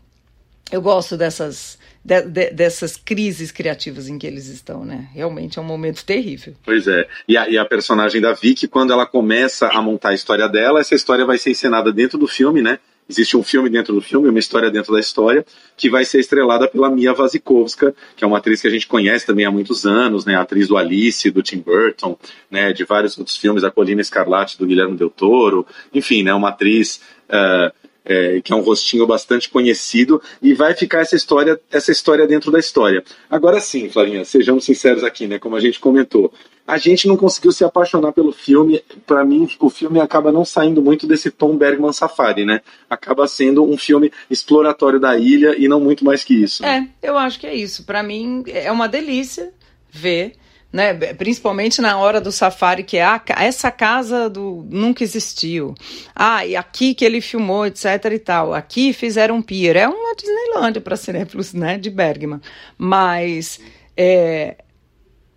eu 0.70 0.80
gosto 0.80 1.16
dessas 1.16 1.78
de, 2.04 2.20
de, 2.22 2.50
dessas 2.50 2.96
crises 2.96 3.50
criativas 3.50 4.08
em 4.08 4.18
que 4.18 4.26
eles 4.26 4.46
estão, 4.46 4.84
né? 4.84 5.08
Realmente 5.14 5.58
é 5.58 5.62
um 5.62 5.64
momento 5.64 6.04
terrível. 6.04 6.54
Pois 6.64 6.86
é. 6.86 7.08
E 7.26 7.36
a, 7.36 7.48
e 7.48 7.56
a, 7.56 7.64
personagem 7.64 8.20
da 8.20 8.34
Vicky, 8.34 8.68
quando 8.68 8.92
ela 8.92 9.06
começa 9.06 9.68
a 9.68 9.80
montar 9.80 10.10
a 10.10 10.14
história 10.14 10.46
dela, 10.46 10.80
essa 10.80 10.94
história 10.94 11.24
vai 11.24 11.38
ser 11.38 11.50
encenada 11.50 11.90
dentro 11.90 12.18
do 12.18 12.26
filme, 12.26 12.60
né? 12.60 12.78
Existe 13.08 13.36
um 13.36 13.42
filme 13.42 13.68
dentro 13.68 13.94
do 13.94 14.00
filme, 14.00 14.28
uma 14.28 14.38
história 14.38 14.70
dentro 14.70 14.92
da 14.92 15.00
história, 15.00 15.44
que 15.76 15.90
vai 15.90 16.06
ser 16.06 16.20
estrelada 16.20 16.66
pela 16.66 16.90
Mia 16.90 17.12
Wasikowska, 17.12 17.94
que 18.16 18.24
é 18.24 18.26
uma 18.26 18.38
atriz 18.38 18.62
que 18.62 18.66
a 18.66 18.70
gente 18.70 18.86
conhece 18.86 19.26
também 19.26 19.44
há 19.44 19.50
muitos 19.50 19.84
anos, 19.84 20.24
né? 20.24 20.34
Atriz 20.36 20.68
do 20.68 20.76
Alice, 20.76 21.30
do 21.30 21.42
Tim 21.42 21.58
Burton, 21.58 22.18
né? 22.50 22.72
De 22.72 22.84
vários 22.84 23.16
outros 23.18 23.36
filmes, 23.36 23.64
A 23.64 23.70
Colina 23.70 24.00
Escarlate, 24.00 24.58
do 24.58 24.66
Guilherme 24.66 24.96
Del 24.96 25.10
Toro. 25.10 25.66
Enfim, 25.92 26.22
né? 26.22 26.34
Uma 26.34 26.50
atriz... 26.50 27.00
Uh, 27.28 27.83
é, 28.04 28.40
que 28.40 28.52
é 28.52 28.56
um 28.56 28.60
rostinho 28.60 29.06
bastante 29.06 29.48
conhecido, 29.48 30.20
e 30.42 30.52
vai 30.52 30.74
ficar 30.74 31.00
essa 31.00 31.16
história, 31.16 31.60
essa 31.70 31.90
história 31.90 32.26
dentro 32.26 32.50
da 32.50 32.58
história. 32.58 33.02
Agora 33.30 33.60
sim, 33.60 33.88
Flavinha, 33.88 34.24
sejamos 34.24 34.64
sinceros 34.64 35.02
aqui, 35.02 35.26
né? 35.26 35.38
Como 35.38 35.56
a 35.56 35.60
gente 35.60 35.80
comentou, 35.80 36.32
a 36.66 36.78
gente 36.78 37.06
não 37.06 37.16
conseguiu 37.16 37.52
se 37.52 37.62
apaixonar 37.64 38.12
pelo 38.12 38.32
filme. 38.32 38.82
Para 39.06 39.24
mim, 39.24 39.48
o 39.60 39.68
filme 39.68 40.00
acaba 40.00 40.32
não 40.32 40.44
saindo 40.44 40.80
muito 40.80 41.06
desse 41.06 41.30
tom 41.30 41.56
Bergman 41.56 41.92
Safari, 41.92 42.44
né? 42.44 42.60
Acaba 42.88 43.28
sendo 43.28 43.62
um 43.64 43.76
filme 43.76 44.10
exploratório 44.30 44.98
da 44.98 45.16
ilha 45.16 45.54
e 45.58 45.68
não 45.68 45.80
muito 45.80 46.04
mais 46.04 46.24
que 46.24 46.34
isso. 46.34 46.64
É, 46.64 46.88
eu 47.02 47.18
acho 47.18 47.38
que 47.38 47.46
é 47.46 47.54
isso. 47.54 47.84
Para 47.84 48.02
mim, 48.02 48.42
é 48.46 48.72
uma 48.72 48.88
delícia 48.88 49.52
ver 49.90 50.36
né? 50.74 50.92
Principalmente 51.14 51.80
na 51.80 51.96
hora 51.96 52.20
do 52.20 52.32
safari, 52.32 52.82
que 52.82 52.96
é 52.96 53.06
essa 53.38 53.70
casa 53.70 54.28
do 54.28 54.66
nunca 54.68 55.04
existiu. 55.04 55.72
Ah, 56.12 56.44
e 56.44 56.56
aqui 56.56 56.94
que 56.94 57.04
ele 57.04 57.20
filmou, 57.20 57.64
etc 57.64 58.06
e 58.12 58.18
tal. 58.18 58.52
Aqui 58.52 58.92
fizeram 58.92 59.36
um 59.36 59.42
pier. 59.42 59.76
É 59.76 59.86
uma 59.86 60.16
Disneylândia 60.16 60.80
para 60.80 60.96
cinéfilos, 60.96 61.52
né? 61.52 61.78
De 61.78 61.90
Bergman. 61.90 62.40
Mas 62.76 63.60
é, 63.96 64.56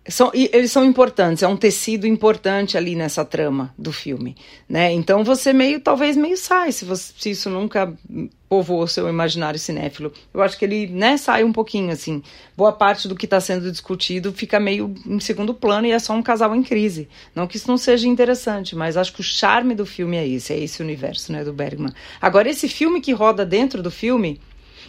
são, 0.08 0.30
eles 0.34 0.72
são 0.72 0.84
importantes, 0.84 1.42
é 1.42 1.48
um 1.48 1.56
tecido 1.56 2.06
importante 2.06 2.76
ali 2.76 2.94
nessa 2.94 3.24
trama 3.24 3.74
do 3.76 3.92
filme, 3.92 4.36
né? 4.68 4.92
Então 4.92 5.22
você 5.22 5.52
meio, 5.52 5.80
talvez 5.80 6.16
meio 6.16 6.36
sai, 6.36 6.72
se, 6.72 6.84
você, 6.84 7.12
se 7.16 7.30
isso 7.30 7.50
nunca 7.50 7.92
povoou 8.48 8.86
seu 8.86 9.08
imaginário 9.08 9.58
cinéfilo. 9.58 10.12
Eu 10.32 10.40
acho 10.40 10.58
que 10.58 10.64
ele, 10.64 10.86
né, 10.86 11.16
sai 11.18 11.44
um 11.44 11.52
pouquinho, 11.52 11.92
assim. 11.92 12.22
Boa 12.56 12.72
parte 12.72 13.06
do 13.06 13.14
que 13.14 13.26
está 13.26 13.38
sendo 13.40 13.70
discutido 13.70 14.32
fica 14.32 14.58
meio 14.58 14.94
em 15.06 15.20
segundo 15.20 15.52
plano 15.52 15.86
e 15.86 15.92
é 15.92 15.98
só 15.98 16.14
um 16.14 16.22
casal 16.22 16.56
em 16.56 16.62
crise. 16.62 17.08
Não 17.34 17.46
que 17.46 17.56
isso 17.58 17.68
não 17.68 17.76
seja 17.76 18.08
interessante, 18.08 18.74
mas 18.74 18.96
acho 18.96 19.12
que 19.12 19.20
o 19.20 19.24
charme 19.24 19.74
do 19.74 19.84
filme 19.84 20.16
é 20.16 20.26
esse, 20.26 20.52
é 20.52 20.58
esse 20.58 20.82
universo, 20.82 21.30
né, 21.30 21.44
do 21.44 21.52
Bergman. 21.52 21.92
Agora, 22.20 22.48
esse 22.48 22.68
filme 22.68 23.00
que 23.00 23.12
roda 23.12 23.44
dentro 23.44 23.82
do 23.82 23.90
filme 23.90 24.40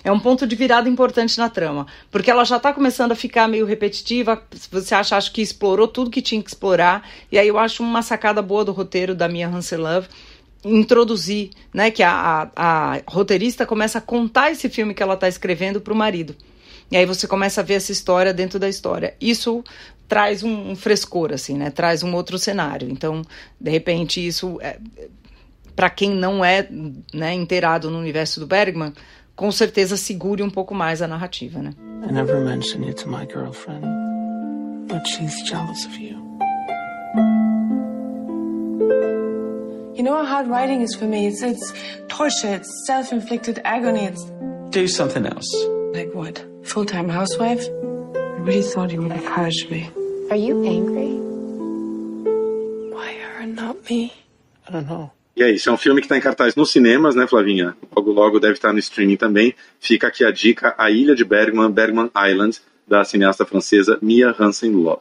é 0.04 0.12
um 0.12 0.20
ponto 0.20 0.48
de 0.48 0.56
virada 0.56 0.90
importante 0.90 1.38
na 1.38 1.50
trama, 1.50 1.86
porque 2.10 2.32
ela 2.32 2.44
já 2.46 2.58
está 2.58 2.74
começando 2.74 3.12
a 3.12 3.16
ficar 3.16 3.48
meio 3.48 3.66
repetitiva. 3.66 4.42
Você 4.72 4.96
acha 4.96 5.20
que 5.32 5.42
explorou 5.42 5.88
tudo 5.88 6.10
que 6.10 6.22
tinha 6.22 6.42
que 6.42 6.50
explorar, 6.50 7.08
e 7.32 7.38
aí 7.38 7.48
eu 7.48 7.58
acho 7.58 7.84
uma 7.84 8.02
sacada 8.02 8.42
boa 8.42 8.64
do 8.64 8.72
roteiro 8.72 9.14
da 9.14 9.28
minha 9.28 9.50
Love 9.78 10.08
introduzir, 10.64 11.52
né, 11.74 11.90
que 11.90 12.04
a, 12.04 12.52
a, 12.56 12.96
a 12.96 13.02
roteirista 13.08 13.66
começa 13.66 14.00
a 14.00 14.02
contar 14.02 14.52
esse 14.52 14.68
filme 14.68 14.94
que 14.94 15.02
ela 15.02 15.14
está 15.14 15.28
escrevendo 15.28 15.80
para 15.80 15.94
o 15.94 15.96
marido. 15.96 16.36
E 16.92 16.98
aí 16.98 17.06
você 17.06 17.28
começa 17.28 17.62
a 17.62 17.64
ver 17.64 17.76
essa 17.76 17.92
história 17.92 18.34
dentro 18.34 18.60
da 18.60 18.68
história. 18.68 19.16
Isso 19.22 19.64
traz 20.08 20.44
um, 20.44 20.72
um 20.72 20.76
frescor, 20.76 21.32
assim, 21.32 21.56
né? 21.56 21.70
Traz 21.70 22.02
um 22.02 22.14
outro 22.16 22.38
cenário. 22.38 22.90
Então, 22.90 23.22
de 23.62 23.70
repente, 23.70 24.26
isso, 24.26 24.58
é, 24.60 24.80
para 25.76 25.90
quem 25.90 26.10
não 26.10 26.44
é 26.44 26.68
né, 27.14 27.34
inteirado 27.34 27.92
no 27.92 28.00
universo 28.00 28.40
do 28.40 28.48
Bergman, 28.48 28.92
com 29.40 29.54
certeza 29.54 29.96
segure 29.96 30.44
um 30.44 30.50
pouco 30.50 30.76
mais 30.76 31.02
a 31.02 31.08
narrativa, 31.08 31.62
né? 31.62 31.72
I 32.06 32.12
never 32.12 32.44
mentioned 32.44 32.86
you 32.86 32.94
to 32.94 33.08
my 33.08 33.26
girlfriend, 33.26 33.86
but 34.90 35.08
she's 35.08 35.34
jealous 35.50 35.86
of 35.86 35.98
you. 35.98 36.20
You 39.96 40.04
know 40.04 40.14
how 40.14 40.26
hard 40.26 40.50
writing 40.50 40.82
is 40.82 40.94
for 40.94 41.08
me? 41.08 41.26
It's, 41.26 41.42
it's 41.42 41.74
torture, 42.10 42.54
it's 42.54 42.70
self-inflicted 42.86 43.62
agony, 43.64 44.08
it's... 44.08 44.26
Do 44.72 44.90
something 44.90 45.26
else. 45.26 45.48
Like 45.94 46.14
what? 46.14 46.46
Full-time 46.64 47.08
housewife? 47.08 47.66
I 47.66 48.42
really 48.42 48.62
thought 48.62 48.92
you 48.92 49.02
would 49.02 49.14
encourage 49.14 49.70
me. 49.70 49.90
Are 50.32 50.36
you 50.36 50.66
angry? 50.66 51.16
Why 52.92 53.14
her 53.14 53.44
and 53.44 53.56
not 53.56 53.90
me? 53.90 54.12
I 54.68 54.72
don't 54.74 54.86
know. 54.86 55.14
E 55.40 55.44
é 55.44 55.50
isso, 55.52 55.70
é 55.70 55.72
um 55.72 55.78
filme 55.78 56.02
que 56.02 56.06
está 56.06 56.18
em 56.18 56.20
cartaz 56.20 56.54
nos 56.54 56.70
cinemas, 56.70 57.16
né, 57.16 57.26
Flavinha? 57.26 57.74
Logo, 57.96 58.12
logo 58.12 58.42
deve 58.42 58.56
estar 58.56 58.74
no 58.74 58.80
streaming 58.80 59.16
também. 59.16 59.56
Fica 59.80 60.08
aqui 60.08 60.26
a 60.26 60.32
dica: 60.32 60.76
A 60.78 60.92
Ilha 60.92 61.16
de 61.16 61.24
Bergman, 61.24 61.72
Bergman 61.72 62.12
Island, 62.30 62.60
da 62.86 63.06
cineasta 63.06 63.46
francesa 63.46 63.98
Mia 64.02 64.36
Hansen-Love. 64.38 65.00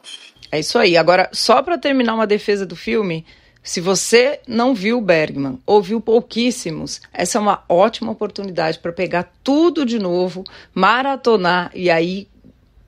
É 0.53 0.61
isso 0.61 0.79
aí. 0.79 0.97
Agora, 0.97 1.29
só 1.33 1.61
para 1.61 1.77
terminar 1.77 2.15
uma 2.15 2.25
defesa 2.25 2.65
do 2.65 2.77
filme, 2.77 3.27
se 3.65 3.81
você 3.81 4.39
não 4.47 4.77
viu 4.77 5.01
Bergman 5.01 5.59
ou 5.67 5.83
viu 5.83 6.01
pouquíssimos, 6.01 7.01
essa 7.13 7.37
é 7.37 7.41
uma 7.41 7.65
ótima 7.69 8.13
oportunidade 8.13 8.79
para 8.79 8.93
pegar 8.93 9.33
tudo 9.43 9.85
de 9.85 9.99
novo, 9.99 10.45
maratonar 10.73 11.73
e 11.75 11.91
aí 11.91 12.29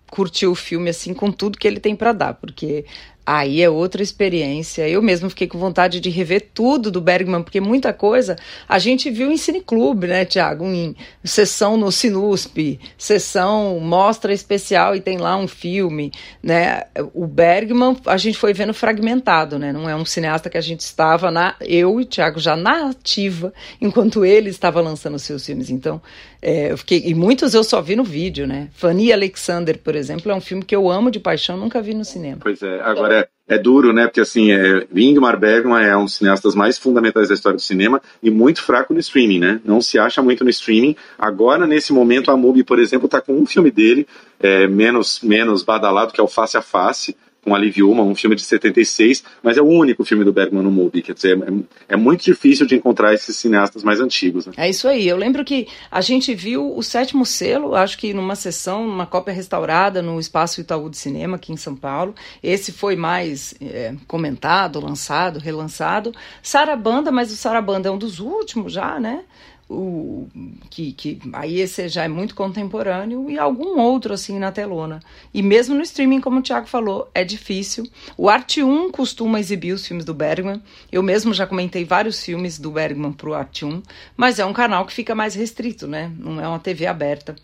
curtir 0.08 0.46
o 0.46 0.54
filme 0.54 0.88
assim 0.88 1.12
com 1.12 1.32
tudo 1.32 1.58
que 1.58 1.66
ele 1.66 1.80
tem 1.80 1.96
para 1.96 2.12
dar, 2.12 2.34
porque 2.34 2.84
Aí 3.32 3.62
é 3.62 3.70
outra 3.70 4.02
experiência. 4.02 4.88
Eu 4.88 5.00
mesmo 5.00 5.30
fiquei 5.30 5.46
com 5.46 5.56
vontade 5.56 6.00
de 6.00 6.10
rever 6.10 6.48
tudo 6.52 6.90
do 6.90 7.00
Bergman, 7.00 7.44
porque 7.44 7.60
muita 7.60 7.92
coisa 7.92 8.36
a 8.68 8.76
gente 8.76 9.08
viu 9.08 9.30
em 9.30 9.36
cineclube, 9.36 10.08
né, 10.08 10.24
Tiago? 10.24 10.64
Em 10.66 10.96
sessão 11.22 11.76
no 11.76 11.92
Sinusp, 11.92 12.80
sessão 12.98 13.78
mostra 13.78 14.32
especial 14.32 14.96
e 14.96 15.00
tem 15.00 15.16
lá 15.16 15.36
um 15.36 15.46
filme, 15.46 16.10
né? 16.42 16.82
O 17.14 17.24
Bergman 17.24 17.96
a 18.04 18.16
gente 18.16 18.36
foi 18.36 18.52
vendo 18.52 18.74
fragmentado, 18.74 19.60
né? 19.60 19.72
Não 19.72 19.88
é 19.88 19.94
um 19.94 20.04
cineasta 20.04 20.50
que 20.50 20.58
a 20.58 20.60
gente 20.60 20.80
estava 20.80 21.30
na 21.30 21.54
eu 21.60 22.00
e 22.00 22.04
Tiago 22.04 22.40
já 22.40 22.56
na 22.56 22.90
ativa 22.90 23.54
enquanto 23.80 24.24
ele 24.24 24.50
estava 24.50 24.80
lançando 24.80 25.20
seus 25.20 25.46
filmes. 25.46 25.70
Então, 25.70 26.02
é, 26.42 26.72
eu 26.72 26.78
fiquei 26.78 27.02
e 27.04 27.14
muitos 27.14 27.52
eu 27.52 27.62
só 27.62 27.82
vi 27.82 27.94
no 27.94 28.04
vídeo, 28.04 28.46
né? 28.46 28.68
Fanny 28.74 29.12
Alexander, 29.12 29.78
por 29.78 29.94
exemplo, 29.94 30.32
é 30.32 30.34
um 30.34 30.40
filme 30.40 30.64
que 30.64 30.74
eu 30.74 30.90
amo 30.90 31.10
de 31.10 31.20
paixão, 31.20 31.56
nunca 31.56 31.82
vi 31.82 31.94
no 31.94 32.04
cinema. 32.04 32.38
Pois 32.40 32.62
é, 32.62 32.80
agora 32.80 33.28
é, 33.48 33.54
é 33.54 33.58
duro, 33.58 33.92
né? 33.92 34.06
Porque 34.06 34.20
assim, 34.20 34.50
é, 34.50 34.86
Ingmar 34.94 35.38
Bergman 35.38 35.84
é 35.84 35.96
um 35.96 36.04
dos 36.04 36.14
cineastas 36.14 36.54
mais 36.54 36.78
fundamentais 36.78 37.28
da 37.28 37.34
história 37.34 37.56
do 37.56 37.62
cinema 37.62 38.00
e 38.22 38.30
muito 38.30 38.62
fraco 38.62 38.94
no 38.94 39.00
streaming, 39.00 39.38
né? 39.38 39.60
Não 39.64 39.82
se 39.82 39.98
acha 39.98 40.22
muito 40.22 40.42
no 40.42 40.50
streaming. 40.50 40.96
Agora, 41.18 41.66
nesse 41.66 41.92
momento, 41.92 42.30
a 42.30 42.36
MUBI, 42.36 42.64
por 42.64 42.78
exemplo, 42.78 43.06
está 43.06 43.20
com 43.20 43.34
um 43.34 43.44
filme 43.44 43.70
dele 43.70 44.06
é, 44.40 44.66
menos, 44.66 45.20
menos 45.22 45.62
badalado, 45.62 46.12
que 46.12 46.20
é 46.20 46.24
o 46.24 46.28
Face 46.28 46.56
a 46.56 46.62
Face, 46.62 47.14
com 47.44 47.54
a 47.54 47.58
Liv 47.58 47.78
Ullmann, 47.82 48.08
um 48.08 48.14
filme 48.14 48.36
de 48.36 48.42
76, 48.42 49.24
mas 49.42 49.56
é 49.56 49.62
o 49.62 49.66
único 49.66 50.04
filme 50.04 50.24
do 50.24 50.32
Bergman 50.32 50.62
no 50.62 50.70
MUBI, 50.70 51.02
quer 51.02 51.14
dizer, 51.14 51.38
é, 51.38 51.94
é 51.94 51.96
muito 51.96 52.22
difícil 52.22 52.66
de 52.66 52.74
encontrar 52.74 53.14
esses 53.14 53.36
cineastas 53.36 53.82
mais 53.82 54.00
antigos. 54.00 54.46
Né? 54.46 54.52
É 54.56 54.68
isso 54.68 54.86
aí, 54.86 55.08
eu 55.08 55.16
lembro 55.16 55.44
que 55.44 55.66
a 55.90 56.00
gente 56.00 56.34
viu 56.34 56.76
o 56.76 56.82
sétimo 56.82 57.24
selo, 57.24 57.74
acho 57.74 57.96
que 57.96 58.12
numa 58.12 58.36
sessão, 58.36 58.86
numa 58.86 59.06
cópia 59.06 59.32
restaurada 59.32 60.02
no 60.02 60.20
Espaço 60.20 60.60
Itaú 60.60 60.90
de 60.90 60.98
Cinema, 60.98 61.36
aqui 61.36 61.52
em 61.52 61.56
São 61.56 61.74
Paulo, 61.74 62.14
esse 62.42 62.72
foi 62.72 62.94
mais 62.94 63.54
é, 63.60 63.94
comentado, 64.06 64.80
lançado, 64.80 65.38
relançado, 65.38 66.12
Sarabanda, 66.42 67.10
mas 67.10 67.32
o 67.32 67.36
Sarabanda 67.36 67.88
é 67.88 67.92
um 67.92 67.98
dos 67.98 68.20
últimos 68.20 68.72
já, 68.72 69.00
né? 69.00 69.24
O, 69.70 70.28
que, 70.68 70.92
que 70.92 71.20
aí 71.32 71.60
esse 71.60 71.88
já 71.88 72.02
é 72.02 72.08
muito 72.08 72.34
contemporâneo 72.34 73.30
e 73.30 73.38
algum 73.38 73.78
outro 73.78 74.12
assim 74.12 74.36
na 74.36 74.50
telona. 74.50 75.00
E 75.32 75.42
mesmo 75.42 75.76
no 75.76 75.82
streaming, 75.82 76.20
como 76.20 76.40
o 76.40 76.42
Thiago 76.42 76.66
falou, 76.66 77.08
é 77.14 77.22
difícil. 77.22 77.88
O 78.16 78.28
Arte 78.28 78.64
1 78.64 78.90
costuma 78.90 79.38
exibir 79.38 79.72
os 79.72 79.86
filmes 79.86 80.04
do 80.04 80.12
Bergman. 80.12 80.60
Eu 80.90 81.04
mesmo 81.04 81.32
já 81.32 81.46
comentei 81.46 81.84
vários 81.84 82.20
filmes 82.20 82.58
do 82.58 82.72
Bergman 82.72 83.12
pro 83.12 83.32
Arte 83.32 83.64
1, 83.64 83.80
mas 84.16 84.40
é 84.40 84.44
um 84.44 84.52
canal 84.52 84.84
que 84.84 84.92
fica 84.92 85.14
mais 85.14 85.34
restrito, 85.36 85.86
né? 85.86 86.12
Não 86.18 86.40
é 86.40 86.48
uma 86.48 86.58
TV 86.58 86.86
aberta 86.86 87.36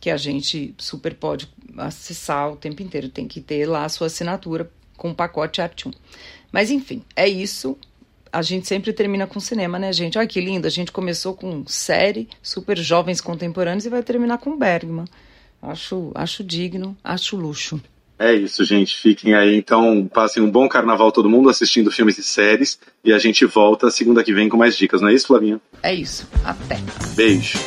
que 0.00 0.08
a 0.08 0.16
gente 0.16 0.74
super 0.78 1.14
pode 1.14 1.52
acessar 1.76 2.50
o 2.50 2.56
tempo 2.56 2.82
inteiro. 2.82 3.10
Tem 3.10 3.28
que 3.28 3.42
ter 3.42 3.66
lá 3.66 3.84
a 3.84 3.88
sua 3.90 4.06
assinatura 4.06 4.70
com 4.96 5.10
o 5.10 5.14
pacote 5.14 5.60
Arte 5.60 5.86
1. 5.86 5.92
Mas 6.50 6.70
enfim, 6.70 7.02
é 7.14 7.28
isso 7.28 7.76
a 8.32 8.42
gente 8.42 8.66
sempre 8.66 8.92
termina 8.92 9.26
com 9.26 9.40
cinema, 9.40 9.78
né, 9.78 9.92
gente? 9.92 10.18
Olha 10.18 10.26
que 10.26 10.40
lindo, 10.40 10.66
a 10.66 10.70
gente 10.70 10.92
começou 10.92 11.34
com 11.34 11.66
série, 11.66 12.28
super 12.42 12.76
jovens 12.76 13.20
contemporâneos 13.20 13.86
e 13.86 13.88
vai 13.88 14.02
terminar 14.02 14.38
com 14.38 14.56
Bergman. 14.56 15.06
Acho, 15.60 16.12
acho 16.14 16.44
digno, 16.44 16.96
acho 17.02 17.36
luxo. 17.36 17.80
É 18.18 18.34
isso, 18.34 18.64
gente. 18.64 18.96
Fiquem 18.96 19.34
aí. 19.34 19.56
Então, 19.56 20.08
passem 20.12 20.42
um 20.42 20.50
bom 20.50 20.68
carnaval 20.68 21.12
todo 21.12 21.30
mundo 21.30 21.48
assistindo 21.48 21.90
filmes 21.90 22.18
e 22.18 22.24
séries. 22.24 22.78
E 23.04 23.12
a 23.12 23.18
gente 23.18 23.44
volta 23.44 23.90
segunda 23.90 24.24
que 24.24 24.34
vem 24.34 24.48
com 24.48 24.56
mais 24.56 24.76
dicas, 24.76 25.00
não 25.00 25.08
é 25.08 25.14
isso, 25.14 25.28
Flavinha? 25.28 25.60
É 25.82 25.94
isso. 25.94 26.28
Até. 26.44 26.78
Beijo. 27.14 27.58